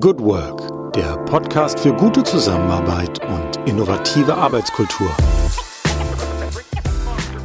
Good 0.00 0.20
Work, 0.20 0.94
der 0.94 1.18
Podcast 1.26 1.78
für 1.78 1.92
gute 1.92 2.22
Zusammenarbeit 2.22 3.22
und 3.26 3.68
innovative 3.68 4.34
Arbeitskultur. 4.34 5.14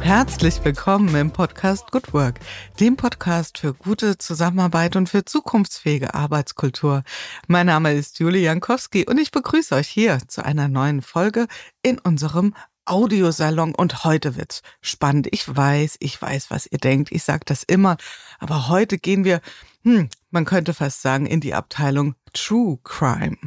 Herzlich 0.00 0.64
willkommen 0.64 1.14
im 1.14 1.30
Podcast 1.30 1.92
Good 1.92 2.14
Work, 2.14 2.40
dem 2.80 2.96
Podcast 2.96 3.58
für 3.58 3.74
gute 3.74 4.16
Zusammenarbeit 4.16 4.96
und 4.96 5.10
für 5.10 5.26
zukunftsfähige 5.26 6.14
Arbeitskultur. 6.14 7.02
Mein 7.48 7.66
Name 7.66 7.92
ist 7.92 8.18
Julie 8.18 8.44
Jankowski 8.44 9.04
und 9.06 9.18
ich 9.18 9.30
begrüße 9.30 9.74
euch 9.74 9.88
hier 9.88 10.18
zu 10.26 10.42
einer 10.42 10.68
neuen 10.68 11.02
Folge 11.02 11.48
in 11.82 11.98
unserem 11.98 12.54
Audiosalon 12.86 13.74
und 13.74 14.04
heute 14.04 14.36
wird's 14.36 14.62
spannend. 14.80 15.28
Ich 15.32 15.54
weiß, 15.54 15.96
ich 16.00 16.20
weiß, 16.20 16.50
was 16.50 16.66
ihr 16.66 16.78
denkt. 16.78 17.12
Ich 17.12 17.24
sage 17.24 17.42
das 17.44 17.62
immer, 17.62 17.98
aber 18.38 18.68
heute 18.68 18.96
gehen 18.96 19.24
wir, 19.24 19.42
hm, 19.82 20.08
man 20.30 20.44
könnte 20.44 20.74
fast 20.74 21.02
sagen, 21.02 21.26
in 21.26 21.40
die 21.40 21.54
Abteilung 21.54 22.14
True 22.32 22.78
Crime. 22.84 23.38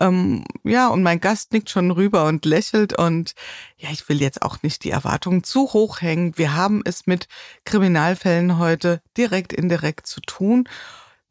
Ähm, 0.00 0.44
ja, 0.64 0.88
und 0.88 1.02
mein 1.02 1.20
Gast 1.20 1.52
nickt 1.52 1.70
schon 1.70 1.90
rüber 1.90 2.26
und 2.26 2.44
lächelt 2.44 2.92
und 2.92 3.34
ja, 3.76 3.90
ich 3.90 4.08
will 4.08 4.20
jetzt 4.20 4.42
auch 4.42 4.62
nicht 4.62 4.84
die 4.84 4.90
Erwartungen 4.90 5.44
zu 5.44 5.72
hoch 5.72 6.00
hängen. 6.00 6.36
Wir 6.36 6.54
haben 6.54 6.82
es 6.84 7.06
mit 7.06 7.28
Kriminalfällen 7.64 8.58
heute 8.58 9.00
direkt 9.16 9.52
indirekt 9.52 10.06
zu 10.06 10.20
tun. 10.20 10.68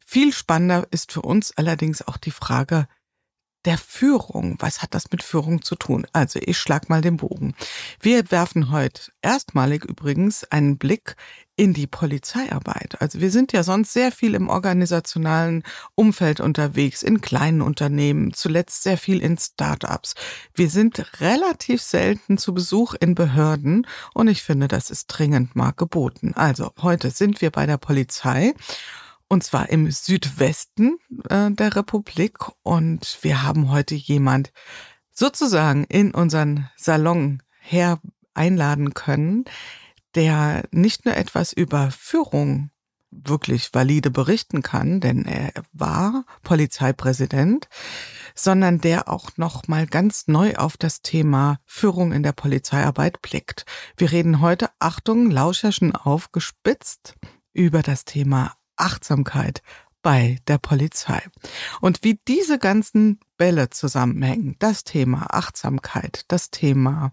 Viel 0.04 0.32
spannender 0.32 0.86
ist 0.90 1.12
für 1.12 1.22
uns 1.22 1.56
allerdings 1.56 2.06
auch 2.06 2.16
die 2.16 2.30
Frage, 2.30 2.88
der 3.68 3.76
Führung. 3.76 4.56
Was 4.60 4.80
hat 4.80 4.94
das 4.94 5.10
mit 5.10 5.22
Führung 5.22 5.60
zu 5.60 5.74
tun? 5.74 6.06
Also 6.14 6.40
ich 6.42 6.56
schlag 6.56 6.88
mal 6.88 7.02
den 7.02 7.18
Bogen. 7.18 7.54
Wir 8.00 8.30
werfen 8.30 8.70
heute 8.70 9.12
erstmalig 9.20 9.84
übrigens 9.84 10.44
einen 10.44 10.78
Blick 10.78 11.16
in 11.54 11.74
die 11.74 11.86
Polizeiarbeit. 11.86 12.98
Also 13.02 13.20
wir 13.20 13.30
sind 13.30 13.52
ja 13.52 13.62
sonst 13.62 13.92
sehr 13.92 14.10
viel 14.10 14.34
im 14.34 14.48
organisationalen 14.48 15.64
Umfeld 15.94 16.40
unterwegs, 16.40 17.02
in 17.02 17.20
kleinen 17.20 17.60
Unternehmen, 17.60 18.32
zuletzt 18.32 18.84
sehr 18.84 18.96
viel 18.96 19.20
in 19.20 19.36
Startups. 19.36 20.14
Wir 20.54 20.70
sind 20.70 21.20
relativ 21.20 21.82
selten 21.82 22.38
zu 22.38 22.54
Besuch 22.54 22.94
in 22.94 23.14
Behörden 23.14 23.86
und 24.14 24.28
ich 24.28 24.42
finde, 24.42 24.68
das 24.68 24.90
ist 24.90 25.08
dringend 25.08 25.56
mal 25.56 25.72
geboten. 25.72 26.32
Also 26.34 26.72
heute 26.80 27.10
sind 27.10 27.42
wir 27.42 27.50
bei 27.50 27.66
der 27.66 27.76
Polizei 27.76 28.54
und 29.28 29.44
zwar 29.44 29.68
im 29.68 29.90
Südwesten 29.90 30.98
äh, 31.28 31.50
der 31.50 31.76
Republik 31.76 32.38
und 32.62 33.18
wir 33.22 33.42
haben 33.42 33.70
heute 33.70 33.94
jemand 33.94 34.52
sozusagen 35.10 35.84
in 35.84 36.12
unseren 36.14 36.70
Salon 36.76 37.42
her 37.60 38.00
einladen 38.34 38.94
können, 38.94 39.44
der 40.14 40.64
nicht 40.70 41.04
nur 41.04 41.16
etwas 41.16 41.52
über 41.52 41.90
Führung 41.90 42.70
wirklich 43.10 43.72
valide 43.72 44.10
berichten 44.10 44.62
kann, 44.62 45.00
denn 45.00 45.24
er 45.24 45.52
war 45.72 46.24
Polizeipräsident, 46.42 47.68
sondern 48.34 48.80
der 48.80 49.08
auch 49.08 49.30
noch 49.36 49.66
mal 49.66 49.86
ganz 49.86 50.28
neu 50.28 50.54
auf 50.56 50.76
das 50.76 51.00
Thema 51.00 51.58
Führung 51.64 52.12
in 52.12 52.22
der 52.22 52.32
Polizeiarbeit 52.32 53.22
blickt. 53.22 53.64
Wir 53.96 54.12
reden 54.12 54.40
heute, 54.40 54.70
Achtung, 54.78 55.30
Lauscherschen 55.30 55.96
aufgespitzt, 55.96 57.14
über 57.54 57.82
das 57.82 58.04
Thema 58.04 58.52
Achtsamkeit 58.78 59.62
bei 60.02 60.38
der 60.46 60.58
Polizei. 60.58 61.20
Und 61.80 62.04
wie 62.04 62.20
diese 62.28 62.58
ganzen 62.58 63.20
Bälle 63.36 63.70
zusammenhängen, 63.70 64.56
das 64.58 64.84
Thema 64.84 65.26
Achtsamkeit, 65.34 66.24
das 66.28 66.50
Thema 66.50 67.12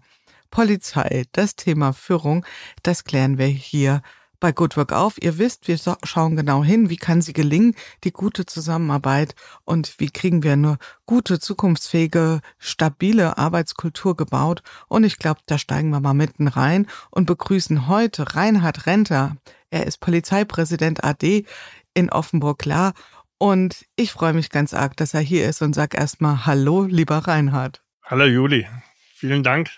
Polizei, 0.50 1.24
das 1.32 1.56
Thema 1.56 1.92
Führung, 1.92 2.46
das 2.82 3.04
klären 3.04 3.38
wir 3.38 3.46
hier 3.46 4.02
bei 4.40 4.52
Good 4.52 4.76
Work 4.76 4.92
auf. 4.92 5.20
Ihr 5.22 5.38
wisst, 5.38 5.68
wir 5.68 5.78
schauen 6.04 6.36
genau 6.36 6.62
hin, 6.62 6.90
wie 6.90 6.96
kann 6.96 7.22
sie 7.22 7.32
gelingen, 7.32 7.74
die 8.04 8.12
gute 8.12 8.46
Zusammenarbeit 8.46 9.34
und 9.64 9.94
wie 9.98 10.10
kriegen 10.10 10.42
wir 10.42 10.52
eine 10.52 10.78
gute, 11.06 11.38
zukunftsfähige, 11.38 12.40
stabile 12.58 13.38
Arbeitskultur 13.38 14.16
gebaut. 14.16 14.62
Und 14.88 15.04
ich 15.04 15.18
glaube, 15.18 15.40
da 15.46 15.58
steigen 15.58 15.90
wir 15.90 16.00
mal 16.00 16.14
mitten 16.14 16.48
rein 16.48 16.86
und 17.10 17.26
begrüßen 17.26 17.88
heute 17.88 18.34
Reinhard 18.34 18.86
Renter. 18.86 19.36
Er 19.70 19.86
ist 19.86 20.00
Polizeipräsident 20.00 21.04
AD 21.04 21.44
in 21.94 22.10
Offenburg 22.10 22.58
klar. 22.58 22.94
Und 23.38 23.84
ich 23.96 24.12
freue 24.12 24.32
mich 24.32 24.50
ganz 24.50 24.72
arg, 24.72 24.96
dass 24.96 25.12
er 25.14 25.20
hier 25.20 25.48
ist 25.48 25.60
und 25.62 25.74
sag 25.74 25.94
erstmal 25.94 26.46
Hallo, 26.46 26.84
lieber 26.84 27.18
Reinhard. 27.18 27.82
Hallo 28.02 28.24
Juli, 28.24 28.66
vielen 29.14 29.42
Dank 29.42 29.70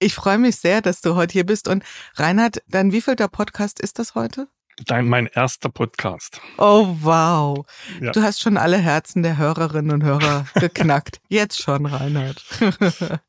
ich 0.00 0.14
freue 0.14 0.38
mich 0.38 0.56
sehr, 0.56 0.80
dass 0.80 1.00
du 1.00 1.14
heute 1.14 1.32
hier 1.34 1.46
bist. 1.46 1.68
Und 1.68 1.84
Reinhard, 2.14 2.62
dein 2.68 2.90
wievielter 2.90 3.28
Podcast 3.28 3.78
ist 3.78 3.98
das 3.98 4.14
heute? 4.14 4.48
Dein, 4.86 5.06
mein 5.08 5.26
erster 5.26 5.68
Podcast. 5.68 6.40
Oh, 6.56 6.96
wow. 7.00 7.66
Ja. 8.00 8.12
Du 8.12 8.22
hast 8.22 8.40
schon 8.40 8.56
alle 8.56 8.78
Herzen 8.78 9.22
der 9.22 9.36
Hörerinnen 9.36 9.92
und 9.92 10.02
Hörer 10.02 10.46
geknackt. 10.54 11.20
Jetzt 11.28 11.60
schon, 11.62 11.84
Reinhard. 11.84 12.42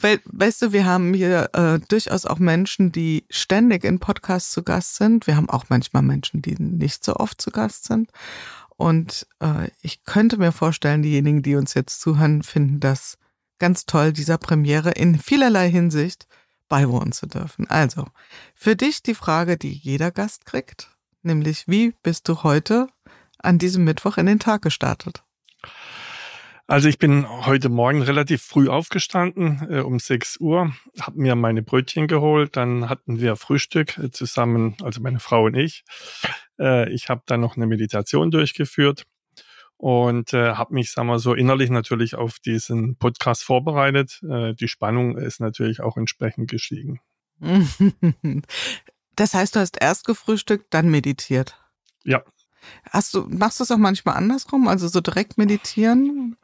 Weil, 0.00 0.20
weißt 0.26 0.60
du, 0.60 0.72
wir 0.72 0.84
haben 0.84 1.14
hier 1.14 1.48
äh, 1.54 1.78
durchaus 1.88 2.26
auch 2.26 2.38
Menschen, 2.38 2.92
die 2.92 3.24
ständig 3.30 3.84
in 3.84 3.98
Podcasts 3.98 4.52
zu 4.52 4.62
Gast 4.62 4.96
sind. 4.96 5.26
Wir 5.26 5.36
haben 5.36 5.48
auch 5.48 5.64
manchmal 5.70 6.02
Menschen, 6.02 6.42
die 6.42 6.56
nicht 6.58 7.02
so 7.02 7.16
oft 7.16 7.40
zu 7.40 7.50
Gast 7.50 7.86
sind. 7.86 8.10
Und 8.76 9.26
äh, 9.40 9.70
ich 9.80 10.04
könnte 10.04 10.36
mir 10.36 10.52
vorstellen, 10.52 11.02
diejenigen, 11.02 11.42
die 11.42 11.54
uns 11.54 11.72
jetzt 11.72 12.00
zuhören, 12.00 12.42
finden 12.42 12.80
das 12.80 13.16
ganz 13.58 13.86
toll, 13.86 14.12
dieser 14.12 14.38
Premiere 14.38 14.92
in 14.92 15.18
vielerlei 15.18 15.70
Hinsicht 15.70 16.26
beiwohnen 16.68 17.12
zu 17.12 17.26
dürfen. 17.26 17.68
Also, 17.68 18.06
für 18.54 18.76
dich 18.76 19.02
die 19.02 19.14
Frage, 19.14 19.56
die 19.56 19.72
jeder 19.72 20.10
Gast 20.10 20.46
kriegt, 20.46 20.90
nämlich 21.22 21.68
wie 21.68 21.94
bist 22.02 22.28
du 22.28 22.42
heute 22.42 22.88
an 23.38 23.58
diesem 23.58 23.84
Mittwoch 23.84 24.16
in 24.16 24.26
den 24.26 24.38
Tag 24.38 24.62
gestartet? 24.62 25.22
Also 26.66 26.88
ich 26.88 26.98
bin 26.98 27.28
heute 27.28 27.68
Morgen 27.68 28.00
relativ 28.00 28.42
früh 28.42 28.70
aufgestanden, 28.70 29.66
äh, 29.70 29.80
um 29.80 29.98
6 29.98 30.40
Uhr, 30.40 30.72
habe 30.98 31.20
mir 31.20 31.34
meine 31.34 31.62
Brötchen 31.62 32.06
geholt, 32.06 32.56
dann 32.56 32.88
hatten 32.88 33.20
wir 33.20 33.36
Frühstück 33.36 33.98
äh, 33.98 34.10
zusammen, 34.10 34.74
also 34.82 35.02
meine 35.02 35.20
Frau 35.20 35.44
und 35.44 35.56
ich. 35.56 35.84
Äh, 36.58 36.90
ich 36.90 37.10
habe 37.10 37.20
dann 37.26 37.42
noch 37.42 37.56
eine 37.56 37.66
Meditation 37.66 38.30
durchgeführt 38.30 39.04
und 39.76 40.32
äh, 40.32 40.54
habe 40.54 40.74
mich, 40.74 40.92
sagen 40.92 41.08
wir 41.08 41.18
so, 41.18 41.34
innerlich 41.34 41.70
natürlich 41.70 42.14
auf 42.14 42.38
diesen 42.38 42.96
Podcast 42.96 43.42
vorbereitet. 43.44 44.20
Äh, 44.28 44.54
die 44.54 44.68
Spannung 44.68 45.16
ist 45.16 45.40
natürlich 45.40 45.80
auch 45.80 45.96
entsprechend 45.96 46.50
gestiegen. 46.50 47.00
Das 49.16 49.32
heißt, 49.32 49.54
du 49.54 49.60
hast 49.60 49.80
erst 49.80 50.06
gefrühstückt, 50.06 50.74
dann 50.74 50.90
meditiert. 50.90 51.56
Ja, 52.02 52.24
Hast 52.90 53.14
du, 53.14 53.26
machst 53.28 53.60
du 53.60 53.64
es 53.64 53.70
auch 53.70 53.78
manchmal 53.78 54.16
andersrum, 54.16 54.68
also 54.68 54.88
so 54.88 55.00
direkt 55.00 55.38
meditieren? 55.38 56.36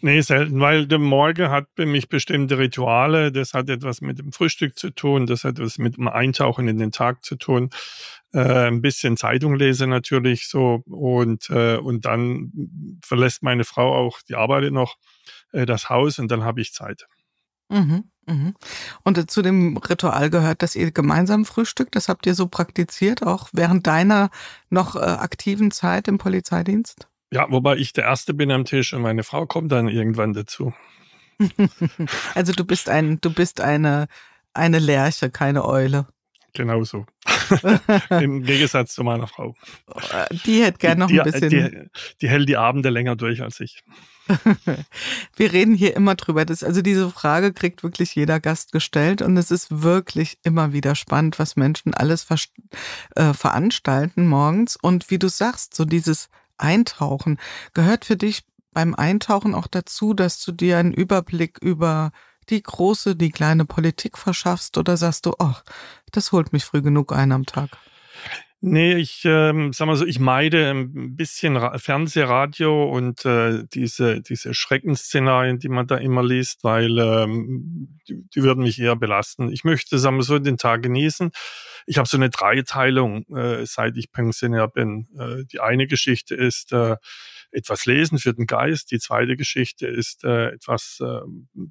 Nee, 0.00 0.20
selten, 0.20 0.60
weil 0.60 0.86
der 0.86 0.98
Morgen 0.98 1.50
hat 1.50 1.66
für 1.76 1.86
mich 1.86 2.08
bestimmte 2.08 2.58
Rituale. 2.58 3.32
Das 3.32 3.54
hat 3.54 3.68
etwas 3.68 4.00
mit 4.00 4.18
dem 4.18 4.32
Frühstück 4.32 4.78
zu 4.78 4.90
tun, 4.90 5.26
das 5.26 5.44
hat 5.44 5.58
etwas 5.58 5.78
mit 5.78 5.96
dem 5.96 6.08
Eintauchen 6.08 6.68
in 6.68 6.78
den 6.78 6.92
Tag 6.92 7.24
zu 7.24 7.36
tun. 7.36 7.70
Äh, 8.32 8.68
ein 8.68 8.80
bisschen 8.80 9.16
Zeitung 9.16 9.56
lese 9.56 9.86
natürlich 9.88 10.48
so 10.48 10.82
und, 10.86 11.50
äh, 11.50 11.76
und 11.76 12.04
dann 12.04 12.52
verlässt 13.02 13.42
meine 13.42 13.64
Frau 13.64 13.92
auch, 13.92 14.20
die 14.22 14.36
arbeitet 14.36 14.72
noch, 14.72 14.96
äh, 15.52 15.66
das 15.66 15.88
Haus 15.88 16.18
und 16.18 16.30
dann 16.30 16.44
habe 16.44 16.60
ich 16.60 16.72
Zeit. 16.72 17.06
Mhm. 17.68 18.04
Mhm. 18.26 18.54
Und 19.02 19.30
zu 19.30 19.42
dem 19.42 19.76
Ritual 19.76 20.30
gehört, 20.30 20.62
dass 20.62 20.76
ihr 20.76 20.92
gemeinsam 20.92 21.44
frühstückt. 21.44 21.96
Das 21.96 22.08
habt 22.08 22.26
ihr 22.26 22.34
so 22.34 22.46
praktiziert, 22.46 23.24
auch 23.26 23.48
während 23.52 23.86
deiner 23.86 24.30
noch 24.68 24.94
äh, 24.94 25.00
aktiven 25.00 25.70
Zeit 25.70 26.06
im 26.06 26.18
Polizeidienst? 26.18 27.08
Ja, 27.32 27.46
wobei 27.50 27.76
ich 27.76 27.92
der 27.92 28.04
Erste 28.04 28.34
bin 28.34 28.50
am 28.50 28.64
Tisch 28.64 28.92
und 28.92 29.02
meine 29.02 29.22
Frau 29.22 29.46
kommt 29.46 29.72
dann 29.72 29.88
irgendwann 29.88 30.32
dazu. 30.32 30.72
also 32.34 32.52
du 32.52 32.64
bist 32.64 32.88
ein, 32.88 33.20
du 33.20 33.32
bist 33.32 33.60
eine, 33.60 34.06
eine 34.52 34.78
Lerche, 34.78 35.30
keine 35.30 35.64
Eule. 35.64 36.06
Genau 36.52 36.84
so. 36.84 37.06
Im 38.10 38.42
Gegensatz 38.42 38.94
zu 38.94 39.04
meiner 39.04 39.26
Frau. 39.26 39.54
Die 40.44 40.62
hätte 40.62 40.78
gerne 40.78 41.00
noch 41.00 41.08
die, 41.08 41.20
ein 41.20 41.30
bisschen. 41.30 41.50
Die, 41.50 41.90
die 42.20 42.28
hält 42.28 42.48
die 42.48 42.56
Abende 42.56 42.90
länger 42.90 43.16
durch 43.16 43.42
als 43.42 43.60
ich. 43.60 43.82
Wir 45.36 45.52
reden 45.52 45.74
hier 45.74 45.96
immer 45.96 46.14
drüber. 46.14 46.44
Das, 46.44 46.62
also 46.62 46.82
diese 46.82 47.10
Frage 47.10 47.52
kriegt 47.52 47.82
wirklich 47.82 48.14
jeder 48.14 48.40
Gast 48.40 48.72
gestellt 48.72 49.22
und 49.22 49.36
es 49.36 49.50
ist 49.50 49.82
wirklich 49.82 50.38
immer 50.42 50.72
wieder 50.72 50.94
spannend, 50.94 51.38
was 51.38 51.56
Menschen 51.56 51.94
alles 51.94 52.22
ver 52.22 52.38
äh, 53.16 53.32
veranstalten 53.32 54.26
morgens. 54.26 54.76
Und 54.76 55.10
wie 55.10 55.18
du 55.18 55.28
sagst, 55.28 55.74
so 55.74 55.84
dieses 55.84 56.28
Eintauchen 56.58 57.38
gehört 57.74 58.04
für 58.04 58.16
dich 58.16 58.44
beim 58.72 58.94
Eintauchen 58.94 59.54
auch 59.54 59.66
dazu, 59.66 60.14
dass 60.14 60.42
du 60.44 60.52
dir 60.52 60.78
einen 60.78 60.92
Überblick 60.92 61.58
über 61.60 62.12
die 62.50 62.62
große, 62.62 63.16
die 63.16 63.30
kleine 63.30 63.64
Politik 63.64 64.18
verschaffst 64.18 64.76
oder 64.78 64.96
sagst 64.96 65.26
du, 65.26 65.34
ach, 65.38 65.64
das 66.12 66.32
holt 66.32 66.52
mich 66.52 66.64
früh 66.64 66.82
genug 66.82 67.12
ein 67.12 67.32
am 67.32 67.46
Tag? 67.46 67.70
Nee, 68.62 68.96
ich 68.96 69.22
ähm, 69.24 69.72
sag 69.72 69.86
mal 69.86 69.96
so, 69.96 70.04
ich 70.04 70.20
meide 70.20 70.68
ein 70.68 71.16
bisschen 71.16 71.56
Ra 71.56 71.78
Fernsehradio 71.78 72.90
und 72.90 73.24
äh, 73.24 73.64
diese, 73.72 74.20
diese 74.20 74.52
Schreckensszenarien, 74.52 75.58
die 75.58 75.70
man 75.70 75.86
da 75.86 75.96
immer 75.96 76.22
liest, 76.22 76.62
weil 76.62 76.98
ähm, 76.98 77.98
die, 78.06 78.22
die 78.34 78.42
würden 78.42 78.64
mich 78.64 78.78
eher 78.78 78.96
belasten. 78.96 79.50
Ich 79.50 79.64
möchte, 79.64 79.98
sagen 79.98 80.16
wir 80.18 80.24
so, 80.24 80.38
den 80.38 80.58
Tag 80.58 80.82
genießen. 80.82 81.30
Ich 81.86 81.96
habe 81.96 82.06
so 82.06 82.18
eine 82.18 82.28
Dreiteilung, 82.28 83.24
äh, 83.34 83.64
seit 83.64 83.96
ich 83.96 84.12
Pensionär 84.12 84.68
bin. 84.68 85.08
Äh, 85.18 85.46
die 85.46 85.60
eine 85.60 85.86
Geschichte 85.86 86.34
ist, 86.34 86.72
äh, 86.72 86.96
etwas 87.52 87.86
lesen 87.86 88.18
für 88.18 88.32
den 88.32 88.46
Geist. 88.46 88.90
Die 88.90 88.98
zweite 88.98 89.36
Geschichte 89.36 89.86
ist 89.86 90.24
äh, 90.24 90.50
etwas 90.50 90.98
äh, 91.00 91.20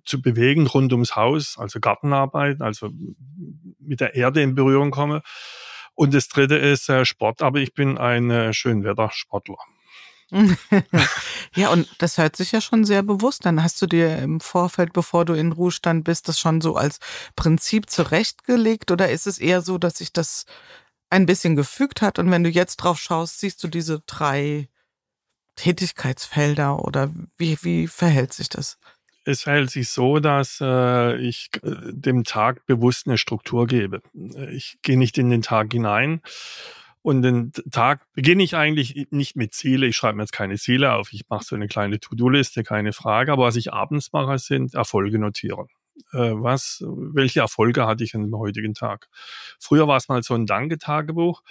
zu 0.06 0.22
bewegen 0.22 0.68
rund 0.68 0.92
ums 0.92 1.16
Haus, 1.16 1.56
also 1.58 1.80
Gartenarbeit, 1.80 2.62
also 2.62 2.90
mit 3.80 4.00
der 4.00 4.16
Erde 4.16 4.42
in 4.42 4.56
Berührung 4.56 4.92
komme. 4.92 5.22
Und 5.96 6.14
das 6.14 6.28
dritte 6.30 6.56
ist 6.56 6.90
äh, 6.90 7.06
Sport, 7.06 7.42
aber 7.42 7.60
ich 7.60 7.74
bin 7.74 7.98
ein 7.98 8.30
äh, 8.32 8.54
Schönwettersportler. 8.54 9.58
ja, 11.56 11.70
und 11.70 11.90
das 11.98 12.20
hört 12.20 12.36
sich 12.36 12.52
ja 12.52 12.62
schon 12.62 12.86
sehr 12.86 13.02
bewusst 13.02 13.46
Dann 13.46 13.64
Hast 13.64 13.82
du 13.82 13.88
dir 13.88 14.20
im 14.20 14.40
Vorfeld, 14.40 14.94
bevor 14.94 15.26
du 15.26 15.34
in 15.34 15.52
Ruhestand 15.52 16.04
bist, 16.04 16.28
das 16.28 16.40
schon 16.40 16.62
so 16.62 16.76
als 16.76 17.00
Prinzip 17.36 17.90
zurechtgelegt 17.90 18.92
oder 18.92 19.10
ist 19.10 19.26
es 19.26 19.40
eher 19.40 19.62
so, 19.62 19.80
dass 19.80 19.98
sich 19.98 20.14
das 20.14 20.46
ein 21.10 21.26
bisschen 21.26 21.56
gefügt 21.56 22.04
hat 22.04 22.20
und 22.20 22.30
wenn 22.30 22.44
du 22.44 22.50
jetzt 22.50 22.78
drauf 22.78 23.00
schaust, 23.00 23.40
siehst 23.40 23.64
du 23.64 23.68
diese 23.68 24.02
drei 24.06 24.70
Tätigkeitsfelder 25.60 26.80
oder 26.86 27.12
wie, 27.38 27.58
wie 27.64 27.88
verhält 27.88 28.32
sich 28.32 28.48
das? 28.48 28.80
Es 29.26 29.44
verhält 29.44 29.70
sich 29.70 29.90
so, 29.90 30.20
dass 30.20 30.60
äh, 30.62 31.18
ich 31.18 31.50
äh, 31.62 31.76
dem 31.92 32.24
Tag 32.24 32.66
bewusst 32.66 33.08
eine 33.08 33.18
Struktur 33.18 33.68
gebe. 33.68 34.02
Ich 34.52 34.78
gehe 34.82 34.98
nicht 34.98 35.18
in 35.18 35.30
den 35.30 35.42
Tag 35.42 35.74
hinein 35.74 36.22
und 37.02 37.24
den 37.24 37.52
Tag 37.72 38.06
beginne 38.14 38.42
ich 38.42 38.56
eigentlich 38.56 39.08
nicht 39.10 39.36
mit 39.36 39.54
Ziele. 39.54 39.88
Ich 39.88 39.98
schreibe 39.98 40.16
mir 40.16 40.24
jetzt 40.24 40.32
keine 40.32 40.58
Ziele 40.58 40.94
auf. 40.94 41.12
Ich 41.12 41.28
mache 41.28 41.44
so 41.44 41.56
eine 41.56 41.68
kleine 41.68 42.00
To-Do-Liste, 42.00 42.64
keine 42.64 42.94
Frage. 42.94 43.34
Aber 43.34 43.44
was 43.44 43.58
ich 43.58 43.74
abends 43.74 44.14
mache, 44.14 44.40
sind 44.40 44.76
Erfolge 44.76 45.20
notieren. 45.20 45.68
Äh, 46.14 46.32
was, 46.36 46.82
welche 46.86 47.42
Erfolge 47.42 47.86
hatte 47.86 48.06
ich 48.06 48.16
an 48.16 48.22
dem 48.22 48.38
heutigen 48.38 48.74
Tag? 48.74 49.10
Früher 49.60 49.90
war 49.90 49.98
es 49.98 50.08
mal 50.08 50.24
so 50.24 50.36
ein 50.36 50.46
Danke-Tagebuch. 50.46 51.44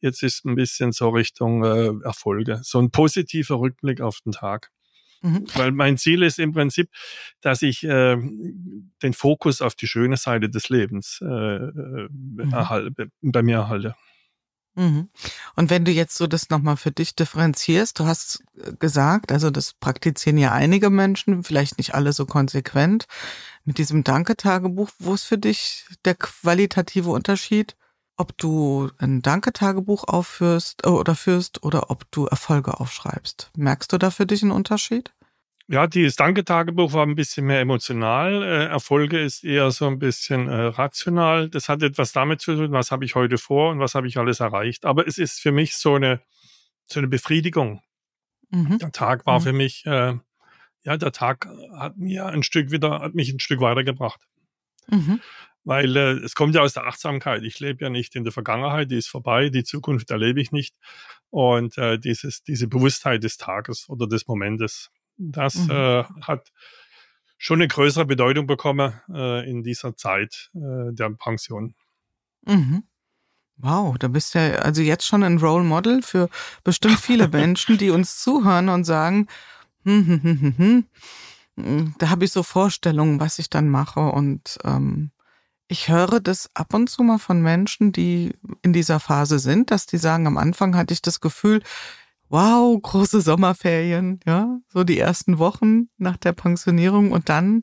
Jetzt 0.00 0.22
ist 0.22 0.44
ein 0.44 0.54
bisschen 0.54 0.92
so 0.92 1.08
Richtung 1.10 1.64
äh, 1.64 1.92
Erfolge. 2.04 2.60
So 2.62 2.78
ein 2.78 2.90
positiver 2.90 3.58
Rückblick 3.58 4.00
auf 4.00 4.20
den 4.20 4.32
Tag. 4.32 4.70
Mhm. 5.22 5.46
Weil 5.54 5.72
mein 5.72 5.98
Ziel 5.98 6.22
ist 6.22 6.38
im 6.38 6.52
Prinzip, 6.52 6.90
dass 7.40 7.62
ich 7.62 7.82
äh, 7.84 8.16
den 8.16 9.12
Fokus 9.12 9.62
auf 9.62 9.74
die 9.74 9.88
schöne 9.88 10.16
Seite 10.16 10.48
des 10.48 10.68
Lebens 10.68 11.18
äh, 11.22 11.26
äh 11.26 12.08
mhm. 12.10 12.52
erhalte, 12.52 13.10
bei 13.20 13.42
mir 13.42 13.56
erhalte. 13.56 13.96
Mhm. 14.78 15.08
Und 15.56 15.70
wenn 15.70 15.84
du 15.84 15.90
jetzt 15.90 16.16
so 16.16 16.28
das 16.28 16.50
nochmal 16.50 16.76
für 16.76 16.92
dich 16.92 17.16
differenzierst, 17.16 17.98
du 17.98 18.06
hast 18.06 18.44
gesagt, 18.78 19.32
also 19.32 19.50
das 19.50 19.74
praktizieren 19.74 20.38
ja 20.38 20.52
einige 20.52 20.88
Menschen, 20.88 21.42
vielleicht 21.42 21.78
nicht 21.78 21.94
alle 21.94 22.12
so 22.12 22.26
konsequent, 22.26 23.06
mit 23.64 23.78
diesem 23.78 24.04
Danke-Tagebuch, 24.04 24.90
wo 25.00 25.14
ist 25.14 25.24
für 25.24 25.36
dich 25.36 25.84
der 26.04 26.14
qualitative 26.14 27.10
Unterschied, 27.10 27.76
ob 28.18 28.36
du 28.36 28.90
ein 28.98 29.22
Danke-Tagebuch 29.22 30.04
aufführst 30.04 30.84
äh, 30.84 30.88
oder 30.88 31.14
führst 31.14 31.62
oder 31.62 31.90
ob 31.90 32.10
du 32.10 32.26
Erfolge 32.26 32.78
aufschreibst? 32.80 33.50
Merkst 33.56 33.92
du 33.92 33.98
da 33.98 34.10
für 34.10 34.26
dich 34.26 34.42
einen 34.42 34.52
Unterschied? 34.52 35.12
Ja, 35.70 35.86
dieses 35.86 36.16
Danke-Tagebuch 36.16 36.94
war 36.94 37.04
ein 37.04 37.14
bisschen 37.14 37.44
mehr 37.44 37.60
emotional. 37.60 38.42
Äh, 38.42 38.64
Erfolge 38.66 39.20
ist 39.20 39.44
eher 39.44 39.70
so 39.70 39.86
ein 39.86 39.98
bisschen 39.98 40.48
äh, 40.48 40.54
rational. 40.54 41.50
Das 41.50 41.68
hat 41.68 41.82
etwas 41.82 42.12
damit 42.12 42.40
zu 42.40 42.56
tun, 42.56 42.72
was 42.72 42.90
habe 42.90 43.04
ich 43.04 43.14
heute 43.14 43.36
vor 43.36 43.70
und 43.70 43.78
was 43.78 43.94
habe 43.94 44.08
ich 44.08 44.16
alles 44.16 44.40
erreicht. 44.40 44.86
Aber 44.86 45.06
es 45.06 45.18
ist 45.18 45.40
für 45.40 45.52
mich 45.52 45.76
so 45.76 45.94
eine, 45.94 46.22
so 46.84 47.00
eine 47.00 47.08
Befriedigung. 47.08 47.82
Mhm. 48.50 48.78
Der 48.78 48.92
Tag 48.92 49.26
war 49.26 49.40
mhm. 49.40 49.44
für 49.44 49.52
mich, 49.52 49.84
äh, 49.84 50.14
ja, 50.84 50.96
der 50.96 51.12
Tag 51.12 51.46
hat 51.76 51.98
mir 51.98 52.24
ein 52.26 52.42
Stück 52.42 52.70
wieder, 52.70 53.00
hat 53.00 53.14
mich 53.14 53.30
ein 53.30 53.40
Stück 53.40 53.60
weitergebracht. 53.60 54.20
Mhm. 54.90 55.20
Weil 55.68 55.98
äh, 55.98 56.12
es 56.24 56.34
kommt 56.34 56.54
ja 56.54 56.62
aus 56.62 56.72
der 56.72 56.86
Achtsamkeit. 56.86 57.42
Ich 57.42 57.60
lebe 57.60 57.84
ja 57.84 57.90
nicht 57.90 58.16
in 58.16 58.24
der 58.24 58.32
Vergangenheit, 58.32 58.90
die 58.90 58.96
ist 58.96 59.08
vorbei, 59.08 59.50
die 59.50 59.64
Zukunft 59.64 60.10
erlebe 60.10 60.40
ich 60.40 60.50
nicht. 60.50 60.74
Und 61.28 61.76
äh, 61.76 61.98
dieses, 61.98 62.42
diese 62.42 62.68
Bewusstheit 62.68 63.22
des 63.22 63.36
Tages 63.36 63.86
oder 63.90 64.06
des 64.06 64.26
Momentes, 64.26 64.90
das 65.18 65.56
mhm. 65.56 65.70
äh, 65.70 66.04
hat 66.22 66.52
schon 67.36 67.58
eine 67.58 67.68
größere 67.68 68.06
Bedeutung 68.06 68.46
bekommen 68.46 68.98
äh, 69.12 69.46
in 69.46 69.62
dieser 69.62 69.94
Zeit 69.94 70.50
äh, 70.54 70.94
der 70.94 71.10
Pension. 71.10 71.74
Mhm. 72.46 72.84
Wow, 73.58 73.98
da 73.98 74.08
bist 74.08 74.34
du 74.34 74.38
ja 74.38 74.60
also 74.60 74.80
jetzt 74.80 75.06
schon 75.06 75.22
ein 75.22 75.36
Role 75.36 75.64
Model 75.64 76.00
für 76.00 76.30
bestimmt 76.64 76.98
viele 76.98 77.28
Menschen, 77.42 77.76
die 77.76 77.90
uns 77.90 78.18
zuhören 78.18 78.70
und 78.70 78.84
sagen, 78.84 79.26
hm, 79.84 80.06
hm, 80.06 80.22
hm, 80.22 80.40
hm, 80.40 80.56
hm, 80.56 80.84
hm 81.56 81.94
da 81.98 82.08
habe 82.08 82.24
ich 82.24 82.32
so 82.32 82.42
Vorstellungen, 82.42 83.20
was 83.20 83.38
ich 83.38 83.50
dann 83.50 83.68
mache. 83.68 84.00
Und 84.00 84.56
ähm, 84.64 85.10
ich 85.68 85.88
höre 85.88 86.20
das 86.20 86.50
ab 86.54 86.74
und 86.74 86.88
zu 86.88 87.02
mal 87.02 87.18
von 87.18 87.42
Menschen, 87.42 87.92
die 87.92 88.34
in 88.62 88.72
dieser 88.72 89.00
Phase 89.00 89.38
sind, 89.38 89.70
dass 89.70 89.86
die 89.86 89.98
sagen, 89.98 90.26
am 90.26 90.38
Anfang 90.38 90.74
hatte 90.76 90.94
ich 90.94 91.02
das 91.02 91.20
Gefühl, 91.20 91.62
wow, 92.30 92.80
große 92.80 93.20
Sommerferien, 93.20 94.20
ja, 94.26 94.58
so 94.68 94.84
die 94.84 94.98
ersten 94.98 95.38
Wochen 95.38 95.88
nach 95.98 96.16
der 96.16 96.32
Pensionierung 96.32 97.12
und 97.12 97.28
dann 97.28 97.62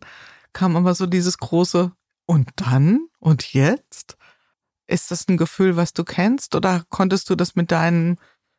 kam 0.54 0.75
aber 0.75 0.96
so 0.96 1.07
dieses 1.07 1.38
große 1.38 1.92
und 2.28 2.50
dann 2.56 3.07
und 3.19 3.54
jetzt? 3.54 4.18
Ist 4.88 5.10
das 5.10 5.28
ein 5.28 5.38
Gefühl, 5.38 5.75
was 5.75 5.94
du 5.94 6.04
kennst 6.04 6.56
oder 6.56 6.84
konntest 6.90 7.30
du 7.30 7.36
das 7.36 7.56
mit 7.56 7.72
deinem 7.72 8.18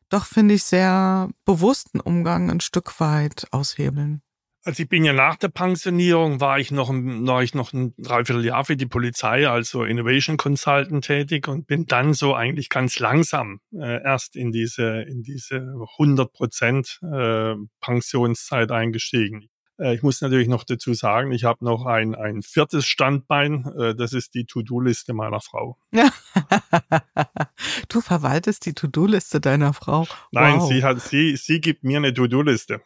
doch, 0.09 0.25
finde 0.25 0.55
ich, 0.55 0.65
sehr 0.65 1.29
bewussten 1.45 2.01
Umgang 2.01 2.51
ein 2.51 2.61
Stück 2.61 3.01
weit 3.01 3.49
aushebeln? 3.53 4.23
Also 4.67 4.83
ich 4.83 4.89
bin 4.89 5.05
ja 5.05 5.13
nach 5.13 5.37
der 5.37 5.47
Pensionierung, 5.47 6.41
war 6.41 6.59
ich 6.59 6.73
noch, 6.73 6.91
war 6.91 7.41
ich 7.45 7.55
noch 7.55 7.73
ein 7.73 7.95
Dreivierteljahr 7.99 8.65
für 8.65 8.77
die 8.77 8.87
Polizei, 8.87 9.49
also 9.49 9.85
Innovation 9.85 10.39
Consultant 10.39 11.05
tätig 11.05 11.47
und 11.47 11.69
bin 11.69 11.87
dann 11.87 12.15
so 12.15 12.35
eigentlich 12.35 12.69
ganz 12.69 12.99
langsam 12.99 13.61
äh, 13.73 14.03
erst 14.03 14.35
in 14.35 14.51
diese, 14.51 15.03
in 15.03 15.23
diese 15.23 15.73
100 15.99 16.33
Prozent 16.33 16.99
äh, 17.05 17.55
Pensionszeit 17.81 18.73
eingestiegen. 18.73 19.49
Äh, 19.79 19.95
ich 19.95 20.03
muss 20.03 20.21
natürlich 20.21 20.49
noch 20.49 20.65
dazu 20.65 20.95
sagen, 20.95 21.31
ich 21.31 21.45
habe 21.45 21.65
noch 21.65 21.87
ein, 21.87 22.17
ein 22.17 22.43
viertes 22.43 22.87
Standbein, 22.87 23.73
äh, 23.79 23.95
das 23.95 24.13
ist 24.13 24.35
die 24.35 24.47
To-Do-Liste 24.47 25.15
meiner 25.15 25.41
Frau. 25.41 25.79
du 27.89 28.01
verwaltest 28.01 28.67
die 28.67 28.73
To-Do-Liste 28.75 29.41
deiner 29.41 29.73
Frau. 29.75 30.09
Nein, 30.33 30.59
wow. 30.59 30.69
sie 30.69 30.83
hat, 30.83 31.01
sie, 31.01 31.37
sie 31.37 31.61
gibt 31.61 31.85
mir 31.85 31.99
eine 31.99 32.13
To-Do-Liste. 32.13 32.81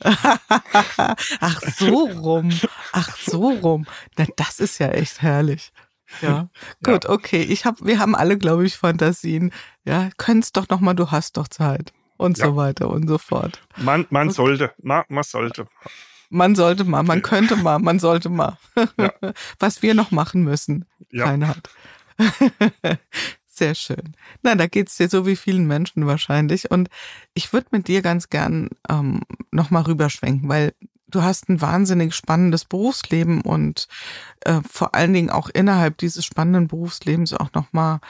Ach 1.40 1.60
so 1.62 2.06
rum. 2.06 2.50
Ach 2.92 3.16
so 3.16 3.50
rum. 3.50 3.86
Na, 4.16 4.26
das 4.36 4.60
ist 4.60 4.78
ja 4.78 4.88
echt 4.88 5.22
herrlich. 5.22 5.72
Ja, 6.20 6.48
gut, 6.82 7.04
ja. 7.04 7.10
okay. 7.10 7.42
Ich 7.42 7.64
hab, 7.64 7.84
wir 7.84 7.98
haben 7.98 8.14
alle, 8.14 8.38
glaube 8.38 8.66
ich, 8.66 8.76
Fantasien. 8.76 9.52
Ja, 9.84 10.10
könntest 10.16 10.56
doch 10.56 10.68
noch 10.68 10.80
mal, 10.80 10.94
du 10.94 11.10
hast 11.10 11.36
doch 11.36 11.48
Zeit 11.48 11.92
und 12.16 12.38
ja. 12.38 12.46
so 12.46 12.56
weiter 12.56 12.88
und 12.88 13.08
so 13.08 13.18
fort. 13.18 13.60
Man, 13.76 14.06
man 14.10 14.28
okay. 14.28 14.36
sollte, 14.36 14.72
man, 14.82 15.04
man 15.08 15.24
sollte. 15.24 15.66
Man 16.28 16.56
sollte 16.56 16.84
mal, 16.84 17.02
man 17.02 17.22
könnte 17.22 17.56
mal, 17.56 17.78
man 17.78 17.98
sollte 17.98 18.28
mal. 18.28 18.58
Ja. 18.98 19.12
Was 19.58 19.82
wir 19.82 19.94
noch 19.94 20.10
machen 20.10 20.42
müssen. 20.42 20.84
Ja. 21.10 21.26
Keiner 21.26 21.48
hat. 21.48 21.70
Sehr 23.56 23.74
schön. 23.74 24.14
Na, 24.42 24.54
da 24.54 24.66
geht's 24.66 24.98
dir 24.98 25.08
so 25.08 25.24
wie 25.24 25.34
vielen 25.34 25.66
Menschen 25.66 26.06
wahrscheinlich. 26.06 26.70
Und 26.70 26.90
ich 27.32 27.54
würde 27.54 27.68
mit 27.70 27.88
dir 27.88 28.02
ganz 28.02 28.28
gern 28.28 28.68
ähm, 28.90 29.22
nochmal 29.50 29.84
rüberschwenken, 29.84 30.46
weil 30.46 30.74
du 31.08 31.22
hast 31.22 31.48
ein 31.48 31.62
wahnsinnig 31.62 32.14
spannendes 32.14 32.66
Berufsleben 32.66 33.40
und 33.40 33.88
äh, 34.40 34.60
vor 34.70 34.94
allen 34.94 35.14
Dingen 35.14 35.30
auch 35.30 35.48
innerhalb 35.48 35.96
dieses 35.96 36.26
spannenden 36.26 36.68
Berufslebens 36.68 37.32
auch 37.32 37.50
nochmal 37.54 38.00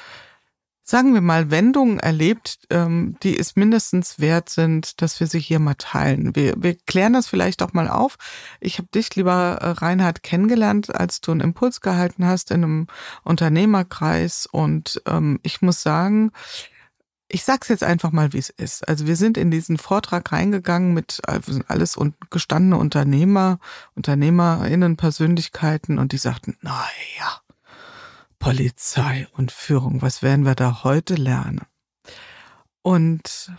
sagen 0.88 1.14
wir 1.14 1.20
mal, 1.20 1.50
Wendungen 1.50 1.98
erlebt, 1.98 2.60
ähm, 2.70 3.16
die 3.24 3.36
es 3.36 3.56
mindestens 3.56 4.20
wert 4.20 4.48
sind, 4.48 5.02
dass 5.02 5.18
wir 5.18 5.26
sie 5.26 5.40
hier 5.40 5.58
mal 5.58 5.74
teilen. 5.74 6.36
Wir, 6.36 6.54
wir 6.56 6.76
klären 6.76 7.12
das 7.12 7.26
vielleicht 7.26 7.60
auch 7.62 7.72
mal 7.72 7.88
auf. 7.88 8.16
Ich 8.60 8.78
habe 8.78 8.88
dich, 8.94 9.14
lieber 9.16 9.58
äh, 9.60 9.70
Reinhard, 9.70 10.22
kennengelernt, 10.22 10.94
als 10.94 11.20
du 11.20 11.32
einen 11.32 11.40
Impuls 11.40 11.80
gehalten 11.80 12.24
hast 12.24 12.52
in 12.52 12.62
einem 12.62 12.86
Unternehmerkreis. 13.24 14.46
Und 14.46 15.02
ähm, 15.06 15.40
ich 15.42 15.60
muss 15.60 15.82
sagen, 15.82 16.30
ich 17.26 17.42
sag's 17.42 17.66
jetzt 17.66 17.82
einfach 17.82 18.12
mal, 18.12 18.32
wie 18.32 18.38
es 18.38 18.50
ist. 18.50 18.86
Also 18.88 19.08
wir 19.08 19.16
sind 19.16 19.36
in 19.36 19.50
diesen 19.50 19.78
Vortrag 19.78 20.30
reingegangen 20.30 20.94
mit 20.94 21.20
also 21.26 21.58
alles 21.66 21.98
gestandene 22.30 22.76
Unternehmer, 22.76 23.58
Unternehmerinnen, 23.96 24.96
Persönlichkeiten 24.96 25.98
und 25.98 26.12
die 26.12 26.18
sagten, 26.18 26.56
na 26.60 26.84
ja, 27.18 27.40
Polizei 28.46 29.26
und 29.32 29.50
Führung. 29.50 30.02
Was 30.02 30.22
werden 30.22 30.44
wir 30.44 30.54
da 30.54 30.84
heute 30.84 31.16
lernen? 31.16 31.62
Und 32.80 33.50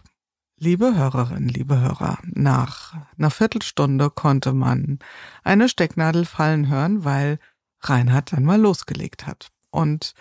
liebe 0.57 0.95
Hörerinnen, 0.95 1.49
liebe 1.49 1.81
Hörer, 1.81 2.19
nach 2.23 2.95
einer 3.17 3.29
Viertelstunde 3.29 4.09
konnte 4.09 4.53
man 4.53 4.99
eine 5.43 5.67
Stecknadel 5.67 6.23
fallen 6.23 6.69
hören, 6.69 7.03
weil 7.03 7.37
Reinhard 7.81 8.31
dann 8.31 8.45
mal 8.45 8.61
losgelegt 8.61 9.27
hat. 9.27 9.49
Und 9.71 10.13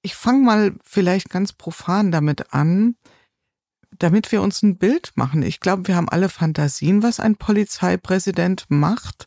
ich 0.00 0.14
fange 0.14 0.42
mal 0.42 0.74
vielleicht 0.82 1.28
ganz 1.28 1.52
profan 1.52 2.10
damit 2.10 2.54
an, 2.54 2.96
damit 3.90 4.32
wir 4.32 4.40
uns 4.40 4.62
ein 4.62 4.78
Bild 4.78 5.12
machen. 5.16 5.42
Ich 5.42 5.60
glaube, 5.60 5.86
wir 5.86 5.96
haben 5.96 6.08
alle 6.08 6.30
Fantasien, 6.30 7.02
was 7.02 7.20
ein 7.20 7.36
Polizeipräsident 7.36 8.64
macht 8.70 9.26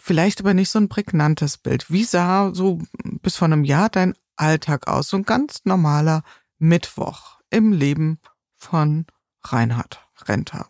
vielleicht 0.00 0.40
aber 0.40 0.54
nicht 0.54 0.70
so 0.70 0.78
ein 0.78 0.88
prägnantes 0.88 1.58
Bild. 1.58 1.90
Wie 1.90 2.04
sah 2.04 2.52
so 2.54 2.80
bis 3.22 3.36
vor 3.36 3.46
einem 3.46 3.64
Jahr 3.64 3.88
dein 3.88 4.14
Alltag 4.36 4.88
aus? 4.88 5.08
So 5.08 5.16
ein 5.16 5.24
ganz 5.24 5.64
normaler 5.64 6.22
Mittwoch 6.58 7.38
im 7.50 7.72
Leben 7.72 8.20
von 8.54 9.06
Reinhard 9.42 10.00
Renter. 10.26 10.68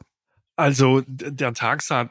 Also 0.56 1.02
der 1.06 1.54
Tag 1.54 1.82
sah 1.82 2.10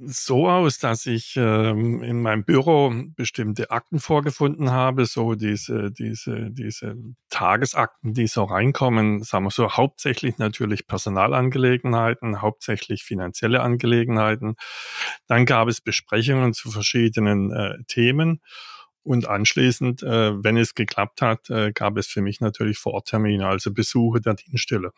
so 0.00 0.48
aus, 0.48 0.78
dass 0.78 1.06
ich 1.06 1.36
ähm, 1.36 2.02
in 2.02 2.22
meinem 2.22 2.44
Büro 2.44 2.92
bestimmte 3.14 3.70
Akten 3.70 4.00
vorgefunden 4.00 4.70
habe, 4.70 5.04
so 5.04 5.34
diese, 5.34 5.90
diese, 5.90 6.50
diese 6.50 6.96
Tagesakten, 7.28 8.14
die 8.14 8.26
so 8.26 8.44
reinkommen, 8.44 9.22
sagen 9.22 9.44
wir 9.44 9.50
so, 9.50 9.72
hauptsächlich 9.72 10.38
natürlich 10.38 10.86
Personalangelegenheiten, 10.86 12.40
hauptsächlich 12.40 13.04
finanzielle 13.04 13.60
Angelegenheiten. 13.60 14.56
Dann 15.26 15.44
gab 15.44 15.68
es 15.68 15.80
Besprechungen 15.80 16.54
zu 16.54 16.70
verschiedenen 16.70 17.52
äh, 17.52 17.82
Themen. 17.86 18.40
Und 19.02 19.28
anschließend, 19.28 20.02
äh, 20.02 20.42
wenn 20.42 20.56
es 20.56 20.74
geklappt 20.74 21.22
hat, 21.22 21.48
äh, 21.50 21.70
gab 21.72 21.96
es 21.96 22.08
für 22.08 22.22
mich 22.22 22.40
natürlich 22.40 22.78
Vororttermine, 22.78 23.46
also 23.46 23.72
Besuche 23.72 24.20
der 24.20 24.34
Dienststelle. 24.34 24.92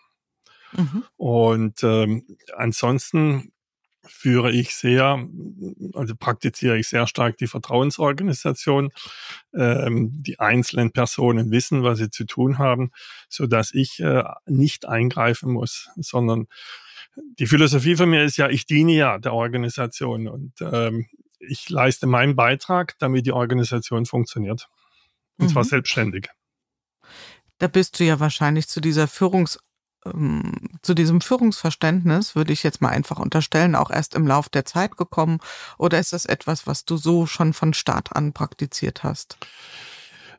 Mhm. 0.73 1.05
Und 1.17 1.83
ähm, 1.83 2.25
ansonsten 2.57 3.53
führe 4.09 4.51
ich 4.51 4.75
sehr, 4.75 5.25
also 5.95 6.15
praktiziere 6.17 6.79
ich 6.79 6.89
sehr 6.89 7.07
stark 7.07 7.37
die 7.39 7.47
Vertrauensorganisation. 7.47 8.91
Ähm, 9.55 10.11
die 10.23 10.39
einzelnen 10.39 10.93
Personen 10.93 11.51
wissen, 11.51 11.83
was 11.83 11.99
sie 11.99 12.11
zu 12.11 12.25
tun 12.25 12.59
haben, 12.59 12.91
so 13.29 13.47
dass 13.47 13.73
ich 13.73 14.01
äh, 14.01 14.25
nicht 14.47 14.87
eingreifen 14.87 15.53
muss, 15.53 15.89
sondern 15.97 16.47
die 17.39 17.47
Philosophie 17.47 17.97
von 17.97 18.11
mir 18.11 18.25
ist 18.25 18.37
ja, 18.37 18.49
ich 18.49 18.67
diene 18.67 18.93
ja 18.93 19.19
der 19.19 19.35
Organisation 19.35 20.29
und 20.29 20.53
ähm, 20.61 21.07
ich 21.41 21.69
leiste 21.69 22.07
meinen 22.07 22.37
Beitrag, 22.37 22.97
damit 22.99 23.27
die 23.27 23.33
Organisation 23.33 24.07
funktioniert. 24.07 24.69
Und 25.39 25.47
mhm. 25.47 25.53
zwar 25.53 25.65
selbstständig. 25.65 26.29
Da 27.59 27.67
bist 27.69 27.99
du 27.99 28.05
ja 28.05 28.21
wahrscheinlich 28.21 28.69
zu 28.69 28.81
dieser 28.81 29.09
Führungs 29.09 29.59
zu 30.83 30.95
diesem 30.95 31.21
Führungsverständnis, 31.21 32.37
würde 32.37 32.53
ich 32.53 32.63
jetzt 32.63 32.81
mal 32.81 32.91
einfach 32.91 33.19
unterstellen, 33.19 33.75
auch 33.75 33.91
erst 33.91 34.15
im 34.15 34.27
Lauf 34.27 34.49
der 34.49 34.65
Zeit 34.65 34.97
gekommen? 34.97 35.39
Oder 35.77 35.99
ist 35.99 36.13
das 36.13 36.25
etwas, 36.25 36.67
was 36.67 36.85
du 36.85 36.97
so 36.97 37.27
schon 37.27 37.53
von 37.53 37.75
Start 37.75 38.15
an 38.15 38.33
praktiziert 38.33 39.03
hast? 39.03 39.39